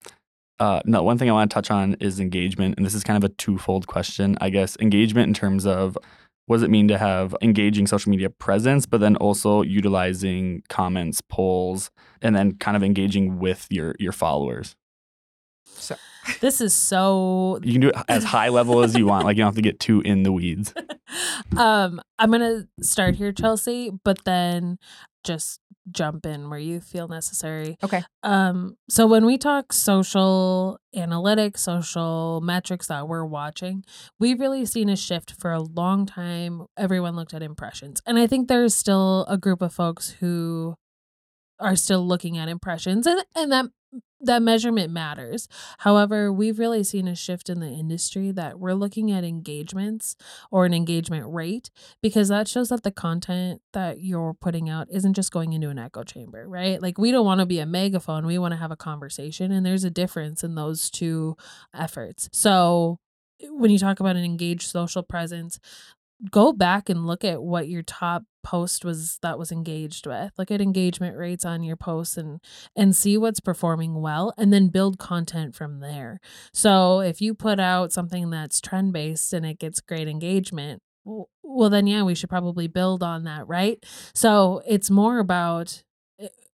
Uh, 0.58 0.80
no, 0.86 1.02
one 1.02 1.18
thing 1.18 1.28
I 1.28 1.32
want 1.32 1.50
to 1.50 1.54
touch 1.54 1.70
on 1.70 1.94
is 2.00 2.18
engagement. 2.18 2.76
And 2.76 2.86
this 2.86 2.94
is 2.94 3.04
kind 3.04 3.22
of 3.22 3.30
a 3.30 3.34
twofold 3.34 3.86
question, 3.86 4.38
I 4.40 4.48
guess. 4.48 4.76
Engagement 4.80 5.28
in 5.28 5.34
terms 5.34 5.66
of 5.66 5.98
what 6.46 6.56
does 6.56 6.62
it 6.62 6.70
mean 6.70 6.88
to 6.88 6.98
have 6.98 7.34
engaging 7.42 7.86
social 7.86 8.10
media 8.10 8.30
presence, 8.30 8.86
but 8.86 9.00
then 9.00 9.16
also 9.16 9.62
utilizing 9.62 10.62
comments, 10.68 11.20
polls, 11.20 11.90
and 12.22 12.34
then 12.34 12.56
kind 12.56 12.76
of 12.76 12.82
engaging 12.82 13.38
with 13.38 13.66
your 13.70 13.94
your 13.98 14.12
followers? 14.12 14.76
So 15.64 15.96
this 16.40 16.60
is 16.60 16.74
so 16.74 17.58
you 17.62 17.72
can 17.72 17.80
do 17.80 17.88
it 17.88 17.96
as 18.08 18.24
high 18.24 18.48
level 18.48 18.82
as 18.82 18.96
you 18.96 19.06
want. 19.06 19.24
Like 19.24 19.36
you 19.36 19.42
don't 19.42 19.48
have 19.48 19.56
to 19.56 19.62
get 19.62 19.80
too 19.80 20.00
in 20.00 20.22
the 20.22 20.32
weeds. 20.32 20.72
um, 21.56 22.00
I'm 22.18 22.30
gonna 22.30 22.66
start 22.80 23.16
here, 23.16 23.32
Chelsea, 23.32 23.90
but 24.04 24.24
then 24.24 24.78
just 25.26 25.60
jump 25.90 26.26
in 26.26 26.48
where 26.48 26.58
you 26.58 26.80
feel 26.80 27.08
necessary. 27.08 27.76
Okay. 27.82 28.02
Um, 28.22 28.76
so 28.88 29.06
when 29.06 29.26
we 29.26 29.38
talk 29.38 29.72
social 29.72 30.78
analytics, 30.94 31.58
social 31.58 32.40
metrics 32.42 32.86
that 32.86 33.08
we're 33.08 33.24
watching, 33.24 33.84
we've 34.18 34.40
really 34.40 34.64
seen 34.64 34.88
a 34.88 34.96
shift 34.96 35.34
for 35.38 35.52
a 35.52 35.60
long 35.60 36.06
time. 36.06 36.66
Everyone 36.76 37.14
looked 37.16 37.34
at 37.34 37.42
impressions. 37.42 38.00
And 38.06 38.18
I 38.18 38.26
think 38.26 38.48
there's 38.48 38.74
still 38.74 39.26
a 39.28 39.36
group 39.36 39.62
of 39.62 39.72
folks 39.72 40.10
who 40.20 40.76
are 41.58 41.76
still 41.76 42.06
looking 42.06 42.36
at 42.36 42.48
impressions 42.48 43.06
and 43.06 43.24
and 43.34 43.50
that 43.50 43.66
that 44.20 44.42
measurement 44.42 44.92
matters. 44.92 45.48
However, 45.78 46.32
we've 46.32 46.58
really 46.58 46.82
seen 46.82 47.06
a 47.06 47.14
shift 47.14 47.50
in 47.50 47.60
the 47.60 47.68
industry 47.68 48.30
that 48.32 48.58
we're 48.58 48.74
looking 48.74 49.10
at 49.10 49.24
engagements 49.24 50.16
or 50.50 50.64
an 50.64 50.72
engagement 50.72 51.26
rate 51.28 51.70
because 52.02 52.28
that 52.28 52.48
shows 52.48 52.70
that 52.70 52.82
the 52.82 52.90
content 52.90 53.60
that 53.72 54.00
you're 54.00 54.34
putting 54.34 54.68
out 54.68 54.88
isn't 54.90 55.14
just 55.14 55.32
going 55.32 55.52
into 55.52 55.68
an 55.68 55.78
echo 55.78 56.02
chamber, 56.02 56.48
right? 56.48 56.80
Like 56.80 56.98
we 56.98 57.10
don't 57.10 57.26
want 57.26 57.40
to 57.40 57.46
be 57.46 57.58
a 57.58 57.66
megaphone, 57.66 58.26
we 58.26 58.38
want 58.38 58.52
to 58.52 58.58
have 58.58 58.70
a 58.70 58.76
conversation 58.76 59.52
and 59.52 59.66
there's 59.66 59.84
a 59.84 59.90
difference 59.90 60.42
in 60.42 60.54
those 60.54 60.90
two 60.90 61.36
efforts. 61.74 62.28
So, 62.32 62.98
when 63.50 63.70
you 63.70 63.78
talk 63.78 64.00
about 64.00 64.16
an 64.16 64.24
engaged 64.24 64.70
social 64.70 65.02
presence, 65.02 65.60
go 66.30 66.52
back 66.52 66.88
and 66.88 67.06
look 67.06 67.24
at 67.24 67.42
what 67.42 67.68
your 67.68 67.82
top 67.82 68.24
post 68.46 68.84
was 68.84 69.18
that 69.22 69.40
was 69.40 69.50
engaged 69.50 70.06
with 70.06 70.30
look 70.38 70.52
at 70.52 70.60
engagement 70.60 71.16
rates 71.16 71.44
on 71.44 71.64
your 71.64 71.74
posts 71.74 72.16
and 72.16 72.40
and 72.76 72.94
see 72.94 73.18
what's 73.18 73.40
performing 73.40 74.00
well 74.00 74.32
and 74.38 74.52
then 74.52 74.68
build 74.68 74.98
content 75.00 75.52
from 75.52 75.80
there. 75.80 76.20
So 76.52 77.00
if 77.00 77.20
you 77.20 77.34
put 77.34 77.58
out 77.58 77.92
something 77.92 78.30
that's 78.30 78.60
trend 78.60 78.92
based 78.92 79.32
and 79.32 79.44
it 79.44 79.58
gets 79.58 79.80
great 79.80 80.06
engagement 80.06 80.80
well 81.42 81.70
then 81.70 81.86
yeah 81.88 82.02
we 82.02 82.14
should 82.14 82.30
probably 82.30 82.68
build 82.68 83.02
on 83.02 83.24
that 83.24 83.48
right? 83.48 83.84
So 84.14 84.62
it's 84.66 84.90
more 84.90 85.18
about 85.18 85.82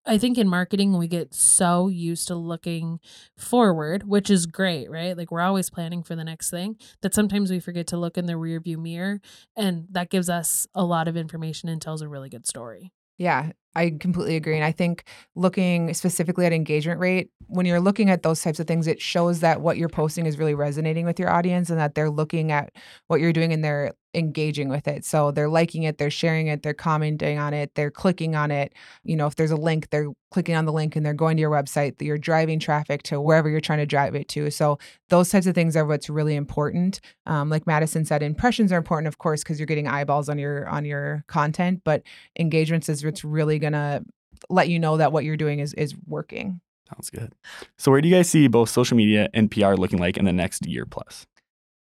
I 0.04 0.18
think 0.18 0.36
in 0.36 0.48
marketing, 0.48 0.98
we 0.98 1.06
get 1.06 1.32
so 1.32 1.88
used 1.88 2.26
to 2.28 2.34
looking 2.34 2.98
forward, 3.38 4.02
which 4.02 4.30
is 4.30 4.46
great, 4.46 4.90
right? 4.90 5.16
Like 5.16 5.30
we're 5.30 5.40
always 5.40 5.70
planning 5.70 6.02
for 6.02 6.16
the 6.16 6.24
next 6.24 6.50
thing 6.50 6.76
that 7.02 7.14
sometimes 7.14 7.50
we 7.50 7.60
forget 7.60 7.86
to 7.88 7.96
look 7.96 8.18
in 8.18 8.26
the 8.26 8.36
rear 8.36 8.58
view 8.60 8.78
mirror. 8.78 9.20
And 9.56 9.86
that 9.90 10.10
gives 10.10 10.28
us 10.28 10.66
a 10.74 10.84
lot 10.84 11.06
of 11.06 11.16
information 11.16 11.68
and 11.68 11.80
tells 11.80 12.02
a 12.02 12.08
really 12.08 12.28
good 12.28 12.46
story. 12.46 12.92
Yeah, 13.18 13.52
I 13.76 13.90
completely 14.00 14.36
agree. 14.36 14.56
And 14.56 14.64
I 14.64 14.72
think 14.72 15.04
looking 15.36 15.94
specifically 15.94 16.46
at 16.46 16.52
engagement 16.52 16.98
rate, 16.98 17.30
when 17.46 17.66
you're 17.66 17.80
looking 17.80 18.10
at 18.10 18.22
those 18.22 18.42
types 18.42 18.58
of 18.58 18.66
things, 18.66 18.86
it 18.86 19.00
shows 19.00 19.40
that 19.40 19.60
what 19.60 19.76
you're 19.76 19.88
posting 19.88 20.26
is 20.26 20.38
really 20.38 20.54
resonating 20.54 21.04
with 21.04 21.20
your 21.20 21.30
audience 21.30 21.70
and 21.70 21.78
that 21.78 21.94
they're 21.94 22.10
looking 22.10 22.50
at 22.50 22.72
what 23.06 23.20
you're 23.20 23.32
doing 23.32 23.52
and 23.52 23.62
they're 23.62 23.92
engaging 24.14 24.68
with 24.68 24.86
it. 24.86 25.04
So 25.04 25.30
they're 25.30 25.48
liking 25.48 25.84
it, 25.84 25.98
they're 25.98 26.10
sharing 26.10 26.48
it, 26.48 26.62
they're 26.62 26.74
commenting 26.74 27.38
on 27.38 27.54
it, 27.54 27.74
they're 27.74 27.90
clicking 27.90 28.36
on 28.36 28.50
it. 28.50 28.72
You 29.04 29.16
know, 29.16 29.26
if 29.26 29.36
there's 29.36 29.50
a 29.50 29.56
link, 29.56 29.90
they're 29.90 30.08
clicking 30.30 30.54
on 30.54 30.64
the 30.64 30.72
link 30.72 30.96
and 30.96 31.04
they're 31.04 31.14
going 31.14 31.36
to 31.36 31.40
your 31.40 31.50
website, 31.50 32.00
you're 32.00 32.18
driving 32.18 32.58
traffic 32.58 33.02
to 33.04 33.20
wherever 33.20 33.48
you're 33.48 33.60
trying 33.60 33.78
to 33.78 33.86
drive 33.86 34.14
it 34.14 34.28
to. 34.28 34.50
So 34.50 34.78
those 35.08 35.30
types 35.30 35.46
of 35.46 35.54
things 35.54 35.76
are 35.76 35.86
what's 35.86 36.10
really 36.10 36.34
important. 36.34 37.00
Um, 37.26 37.48
like 37.48 37.66
Madison 37.66 38.04
said, 38.04 38.22
impressions 38.22 38.72
are 38.72 38.78
important, 38.78 39.08
of 39.08 39.18
course, 39.18 39.42
because 39.42 39.58
you're 39.58 39.66
getting 39.66 39.88
eyeballs 39.88 40.28
on 40.28 40.38
your 40.38 40.68
on 40.68 40.84
your 40.84 41.24
content, 41.26 41.82
but 41.84 42.02
engagements 42.38 42.88
is 42.88 43.04
what's 43.04 43.24
really 43.24 43.58
gonna 43.58 44.02
let 44.48 44.68
you 44.68 44.78
know 44.78 44.96
that 44.96 45.12
what 45.12 45.24
you're 45.24 45.36
doing 45.36 45.60
is 45.60 45.74
is 45.74 45.94
working. 46.06 46.60
Sounds 46.88 47.10
good. 47.10 47.32
So, 47.78 47.90
where 47.90 48.00
do 48.00 48.08
you 48.08 48.14
guys 48.14 48.28
see 48.28 48.48
both 48.48 48.68
social 48.68 48.96
media 48.96 49.28
and 49.32 49.50
PR 49.50 49.74
looking 49.74 49.98
like 49.98 50.16
in 50.16 50.24
the 50.24 50.32
next 50.32 50.66
year 50.66 50.84
plus? 50.84 51.26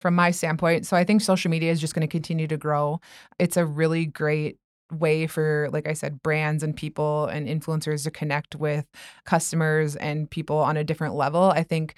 From 0.02 0.16
my 0.16 0.32
standpoint, 0.32 0.88
so 0.88 0.96
I 0.96 1.04
think 1.04 1.22
social 1.22 1.52
media 1.52 1.72
is 1.72 1.82
just 1.82 1.94
going 1.94 2.08
to 2.08 2.12
continue 2.12 2.48
to 2.48 2.58
grow. 2.58 3.02
It's 3.38 3.58
a 3.58 3.66
really 3.66 4.06
great 4.06 4.58
way 4.92 5.28
for 5.28 5.70
like 5.72 5.88
i 5.88 5.94
said 5.94 6.22
brands 6.24 6.64
and 6.64 6.76
people 6.76 7.26
and 7.28 7.48
influencers 7.48 8.04
to 8.04 8.10
connect 8.10 8.56
with 8.56 8.86
customers 9.24 9.96
and 9.96 10.30
people 10.32 10.58
on 10.58 10.78
a 10.78 10.84
different 10.84 11.14
level 11.14 11.52
i 11.52 11.62
think 11.62 11.94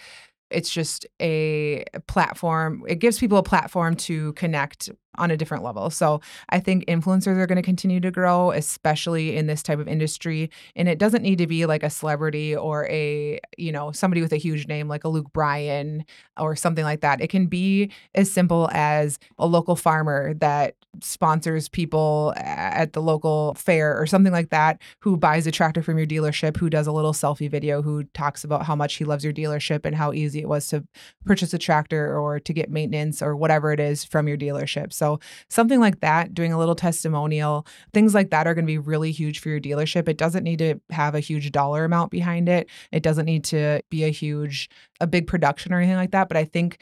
it's 0.51 0.69
just 0.69 1.05
a 1.21 1.83
platform 2.07 2.83
it 2.87 2.95
gives 2.95 3.19
people 3.19 3.37
a 3.37 3.43
platform 3.43 3.95
to 3.95 4.33
connect 4.33 4.89
on 5.17 5.31
a 5.31 5.37
different 5.37 5.63
level. 5.63 5.89
So 5.89 6.21
I 6.49 6.59
think 6.59 6.85
influencers 6.85 7.37
are 7.37 7.47
going 7.47 7.57
to 7.57 7.61
continue 7.61 7.99
to 7.99 8.11
grow, 8.11 8.51
especially 8.51 9.35
in 9.35 9.47
this 9.47 9.61
type 9.61 9.79
of 9.79 9.87
industry. 9.87 10.49
And 10.75 10.87
it 10.87 10.99
doesn't 10.99 11.21
need 11.21 11.37
to 11.39 11.47
be 11.47 11.65
like 11.65 11.83
a 11.83 11.89
celebrity 11.89 12.55
or 12.55 12.87
a, 12.89 13.39
you 13.57 13.71
know, 13.71 13.91
somebody 13.91 14.21
with 14.21 14.31
a 14.31 14.37
huge 14.37 14.67
name 14.67 14.87
like 14.87 15.03
a 15.03 15.09
Luke 15.09 15.31
Bryan 15.33 16.05
or 16.39 16.55
something 16.55 16.83
like 16.83 17.01
that. 17.01 17.21
It 17.21 17.27
can 17.27 17.47
be 17.47 17.91
as 18.15 18.31
simple 18.31 18.69
as 18.71 19.19
a 19.37 19.45
local 19.45 19.75
farmer 19.75 20.33
that 20.35 20.75
sponsors 21.01 21.69
people 21.69 22.33
at 22.37 22.93
the 22.93 23.01
local 23.01 23.53
fair 23.55 23.99
or 23.99 24.05
something 24.05 24.33
like 24.33 24.49
that 24.49 24.81
who 24.99 25.15
buys 25.15 25.47
a 25.47 25.51
tractor 25.51 25.81
from 25.81 25.97
your 25.97 26.07
dealership, 26.07 26.57
who 26.57 26.69
does 26.69 26.87
a 26.87 26.91
little 26.91 27.13
selfie 27.13 27.49
video, 27.49 27.81
who 27.81 28.03
talks 28.13 28.43
about 28.43 28.65
how 28.65 28.75
much 28.75 28.95
he 28.95 29.05
loves 29.05 29.23
your 29.23 29.33
dealership 29.33 29.85
and 29.85 29.95
how 29.95 30.11
easy 30.11 30.39
it 30.39 30.49
was 30.49 30.67
to 30.67 30.85
purchase 31.25 31.53
a 31.53 31.57
tractor 31.57 32.17
or 32.17 32.39
to 32.39 32.53
get 32.53 32.69
maintenance 32.69 33.21
or 33.21 33.35
whatever 33.35 33.71
it 33.71 33.79
is 33.79 34.03
from 34.03 34.27
your 34.27 34.37
dealership. 34.37 34.91
So 34.91 35.19
something 35.49 35.79
like 35.79 36.01
that, 36.01 36.33
doing 36.33 36.51
a 36.51 36.57
little 36.57 36.75
testimonial, 36.75 37.65
things 37.93 38.13
like 38.13 38.29
that 38.31 38.47
are 38.47 38.53
going 38.53 38.65
to 38.65 38.71
be 38.71 38.77
really 38.77 39.11
huge 39.11 39.39
for 39.39 39.49
your 39.49 39.61
dealership. 39.61 40.07
It 40.09 40.17
doesn't 40.17 40.43
need 40.43 40.59
to 40.59 40.79
have 40.89 41.15
a 41.15 41.19
huge 41.19 41.51
dollar 41.51 41.85
amount 41.85 42.11
behind 42.11 42.49
it. 42.49 42.69
It 42.91 43.03
doesn't 43.03 43.25
need 43.25 43.43
to 43.45 43.81
be 43.89 44.03
a 44.03 44.09
huge 44.09 44.69
a 45.01 45.07
big 45.07 45.27
production 45.27 45.73
or 45.73 45.79
anything 45.79 45.97
like 45.97 46.11
that, 46.11 46.27
but 46.27 46.37
I 46.37 46.45
think 46.45 46.77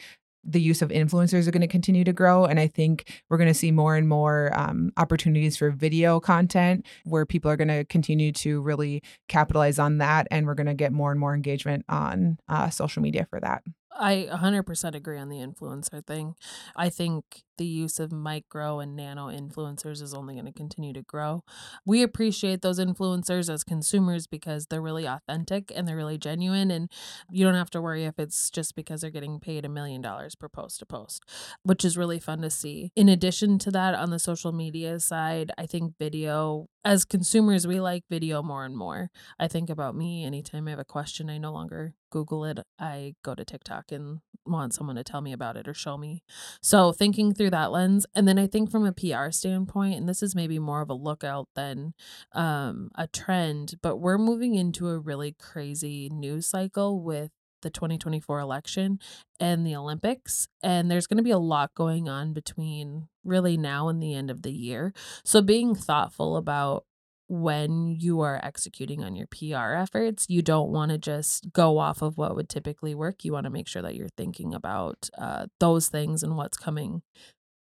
the 0.49 0.61
use 0.61 0.81
of 0.81 0.89
influencers 0.89 1.47
are 1.47 1.51
going 1.51 1.61
to 1.61 1.67
continue 1.67 2.03
to 2.03 2.13
grow. 2.13 2.45
And 2.45 2.59
I 2.59 2.67
think 2.67 3.21
we're 3.29 3.37
going 3.37 3.49
to 3.49 3.53
see 3.53 3.71
more 3.71 3.95
and 3.95 4.07
more 4.07 4.51
um, 4.57 4.91
opportunities 4.97 5.57
for 5.57 5.69
video 5.69 6.19
content 6.19 6.85
where 7.03 7.25
people 7.25 7.51
are 7.51 7.57
going 7.57 7.67
to 7.67 7.85
continue 7.85 8.31
to 8.33 8.61
really 8.61 9.03
capitalize 9.27 9.79
on 9.79 9.99
that. 9.99 10.27
And 10.31 10.47
we're 10.47 10.55
going 10.55 10.67
to 10.67 10.73
get 10.73 10.91
more 10.91 11.11
and 11.11 11.19
more 11.19 11.35
engagement 11.35 11.85
on 11.87 12.39
uh, 12.47 12.69
social 12.69 13.01
media 13.01 13.27
for 13.29 13.39
that. 13.39 13.63
I 13.99 14.29
100% 14.31 14.95
agree 14.95 15.19
on 15.19 15.29
the 15.29 15.37
influencer 15.37 16.05
thing. 16.05 16.35
I 16.75 16.89
think 16.89 17.43
the 17.59 17.65
use 17.65 17.99
of 17.99 18.11
micro 18.11 18.79
and 18.79 18.95
nano 18.95 19.27
influencers 19.27 20.01
is 20.01 20.13
only 20.13 20.33
going 20.33 20.45
to 20.45 20.51
continue 20.51 20.93
to 20.93 21.03
grow. 21.03 21.43
We 21.85 22.01
appreciate 22.01 22.61
those 22.61 22.79
influencers 22.79 23.53
as 23.53 23.63
consumers 23.63 24.25
because 24.25 24.65
they're 24.65 24.81
really 24.81 25.05
authentic 25.05 25.71
and 25.75 25.87
they're 25.87 25.97
really 25.97 26.17
genuine. 26.17 26.71
And 26.71 26.89
you 27.29 27.45
don't 27.45 27.55
have 27.55 27.69
to 27.71 27.81
worry 27.81 28.05
if 28.05 28.17
it's 28.17 28.49
just 28.49 28.75
because 28.75 29.01
they're 29.01 29.11
getting 29.11 29.39
paid 29.39 29.65
a 29.65 29.69
million 29.69 30.01
dollars 30.01 30.35
per 30.35 30.49
post 30.49 30.79
to 30.79 30.85
post, 30.85 31.23
which 31.61 31.85
is 31.85 31.97
really 31.97 32.19
fun 32.19 32.41
to 32.41 32.49
see. 32.49 32.91
In 32.95 33.09
addition 33.09 33.59
to 33.59 33.71
that, 33.71 33.93
on 33.93 34.09
the 34.09 34.19
social 34.19 34.53
media 34.53 34.99
side, 34.99 35.51
I 35.57 35.65
think 35.65 35.95
video, 35.99 36.69
as 36.85 37.03
consumers, 37.03 37.67
we 37.67 37.81
like 37.81 38.05
video 38.09 38.41
more 38.41 38.63
and 38.63 38.75
more. 38.75 39.11
I 39.37 39.49
think 39.49 39.69
about 39.69 39.95
me 39.95 40.23
anytime 40.23 40.67
I 40.67 40.71
have 40.71 40.79
a 40.79 40.85
question, 40.85 41.29
I 41.29 41.37
no 41.37 41.51
longer 41.51 41.93
Google 42.09 42.45
it. 42.45 42.59
I 42.79 43.15
go 43.21 43.35
to 43.35 43.45
TikTok 43.45 43.91
and 43.91 44.21
want 44.45 44.73
someone 44.73 44.95
to 44.95 45.03
tell 45.03 45.21
me 45.21 45.31
about 45.31 45.57
it 45.57 45.67
or 45.67 45.73
show 45.73 45.97
me. 45.97 46.23
So 46.61 46.91
thinking 46.91 47.33
through 47.49 47.57
that 47.57 47.71
lens, 47.71 48.05
and 48.13 48.27
then 48.27 48.37
I 48.37 48.47
think 48.47 48.69
from 48.69 48.85
a 48.85 48.93
PR 48.93 49.31
standpoint, 49.31 49.95
and 49.95 50.07
this 50.07 50.21
is 50.21 50.35
maybe 50.35 50.59
more 50.59 50.81
of 50.81 50.89
a 50.89 50.93
lookout 50.93 51.47
than 51.55 51.93
um, 52.33 52.91
a 52.95 53.07
trend, 53.07 53.75
but 53.81 53.97
we're 53.97 54.17
moving 54.17 54.55
into 54.55 54.89
a 54.89 54.99
really 54.99 55.35
crazy 55.39 56.09
news 56.09 56.47
cycle 56.47 57.01
with 57.01 57.31
the 57.61 57.69
2024 57.69 58.39
election 58.39 58.99
and 59.39 59.65
the 59.65 59.75
Olympics. 59.75 60.47
And 60.63 60.89
there's 60.89 61.07
going 61.07 61.17
to 61.17 61.23
be 61.23 61.31
a 61.31 61.39
lot 61.39 61.73
going 61.75 62.07
on 62.07 62.33
between 62.33 63.07
really 63.25 63.57
now 63.57 63.89
and 63.89 64.01
the 64.01 64.13
end 64.13 64.29
of 64.29 64.43
the 64.43 64.53
year. 64.53 64.93
So 65.25 65.41
being 65.41 65.75
thoughtful 65.75 66.37
about 66.37 66.85
when 67.27 67.95
you 67.99 68.21
are 68.21 68.39
executing 68.43 69.03
on 69.03 69.15
your 69.15 69.27
PR 69.27 69.75
efforts, 69.75 70.25
you 70.29 70.41
don't 70.41 70.71
want 70.71 70.91
to 70.91 70.97
just 70.97 71.51
go 71.51 71.77
off 71.77 72.01
of 72.01 72.17
what 72.17 72.35
would 72.35 72.49
typically 72.49 72.95
work. 72.95 73.23
You 73.23 73.33
want 73.33 73.43
to 73.43 73.51
make 73.51 73.67
sure 73.67 73.83
that 73.83 73.95
you're 73.95 74.09
thinking 74.17 74.53
about 74.53 75.09
uh, 75.17 75.45
those 75.59 75.89
things 75.89 76.23
and 76.23 76.37
what's 76.37 76.57
coming 76.57 77.03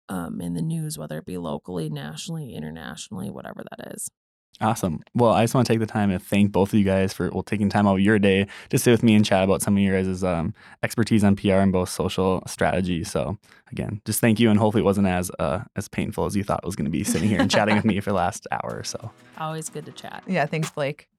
um, 0.09 0.41
in 0.41 0.53
the 0.53 0.61
news, 0.61 0.97
whether 0.97 1.17
it 1.17 1.25
be 1.25 1.37
locally, 1.37 1.89
nationally, 1.89 2.53
internationally, 2.53 3.29
whatever 3.29 3.63
that 3.69 3.93
is. 3.93 4.09
Awesome. 4.61 5.01
Well, 5.13 5.31
I 5.31 5.43
just 5.43 5.53
want 5.53 5.67
to 5.67 5.73
take 5.73 5.81
the 5.81 5.85
time 5.85 6.11
to 6.11 6.19
thank 6.19 6.51
both 6.51 6.69
of 6.69 6.79
you 6.79 6.85
guys 6.85 7.11
for 7.11 7.29
well 7.29 7.43
taking 7.43 7.67
time 7.67 7.87
out 7.87 7.95
of 7.95 7.99
your 7.99 8.17
day 8.19 8.47
to 8.69 8.77
sit 8.77 8.91
with 8.91 9.03
me 9.03 9.13
and 9.13 9.25
chat 9.25 9.43
about 9.43 9.61
some 9.61 9.75
of 9.75 9.83
your 9.83 10.01
guys' 10.01 10.23
um, 10.23 10.53
expertise 10.81 11.25
on 11.25 11.35
PR 11.35 11.55
and 11.55 11.73
both 11.73 11.89
social 11.89 12.41
strategy. 12.47 13.03
So 13.03 13.37
again, 13.71 14.01
just 14.05 14.21
thank 14.21 14.39
you, 14.39 14.49
and 14.49 14.57
hopefully 14.57 14.81
it 14.81 14.85
wasn't 14.85 15.07
as 15.07 15.29
uh, 15.39 15.65
as 15.75 15.89
painful 15.89 16.25
as 16.25 16.37
you 16.37 16.43
thought 16.43 16.61
it 16.63 16.65
was 16.65 16.77
going 16.77 16.85
to 16.85 16.91
be 16.91 17.03
sitting 17.03 17.27
here 17.27 17.41
and 17.41 17.51
chatting 17.51 17.75
with 17.75 17.85
me 17.85 17.99
for 18.01 18.11
the 18.11 18.15
last 18.15 18.47
hour 18.51 18.77
or 18.77 18.83
so. 18.85 19.11
Always 19.37 19.69
good 19.69 19.85
to 19.87 19.91
chat. 19.91 20.23
Yeah, 20.25 20.45
thanks, 20.45 20.69
Blake. 20.69 21.09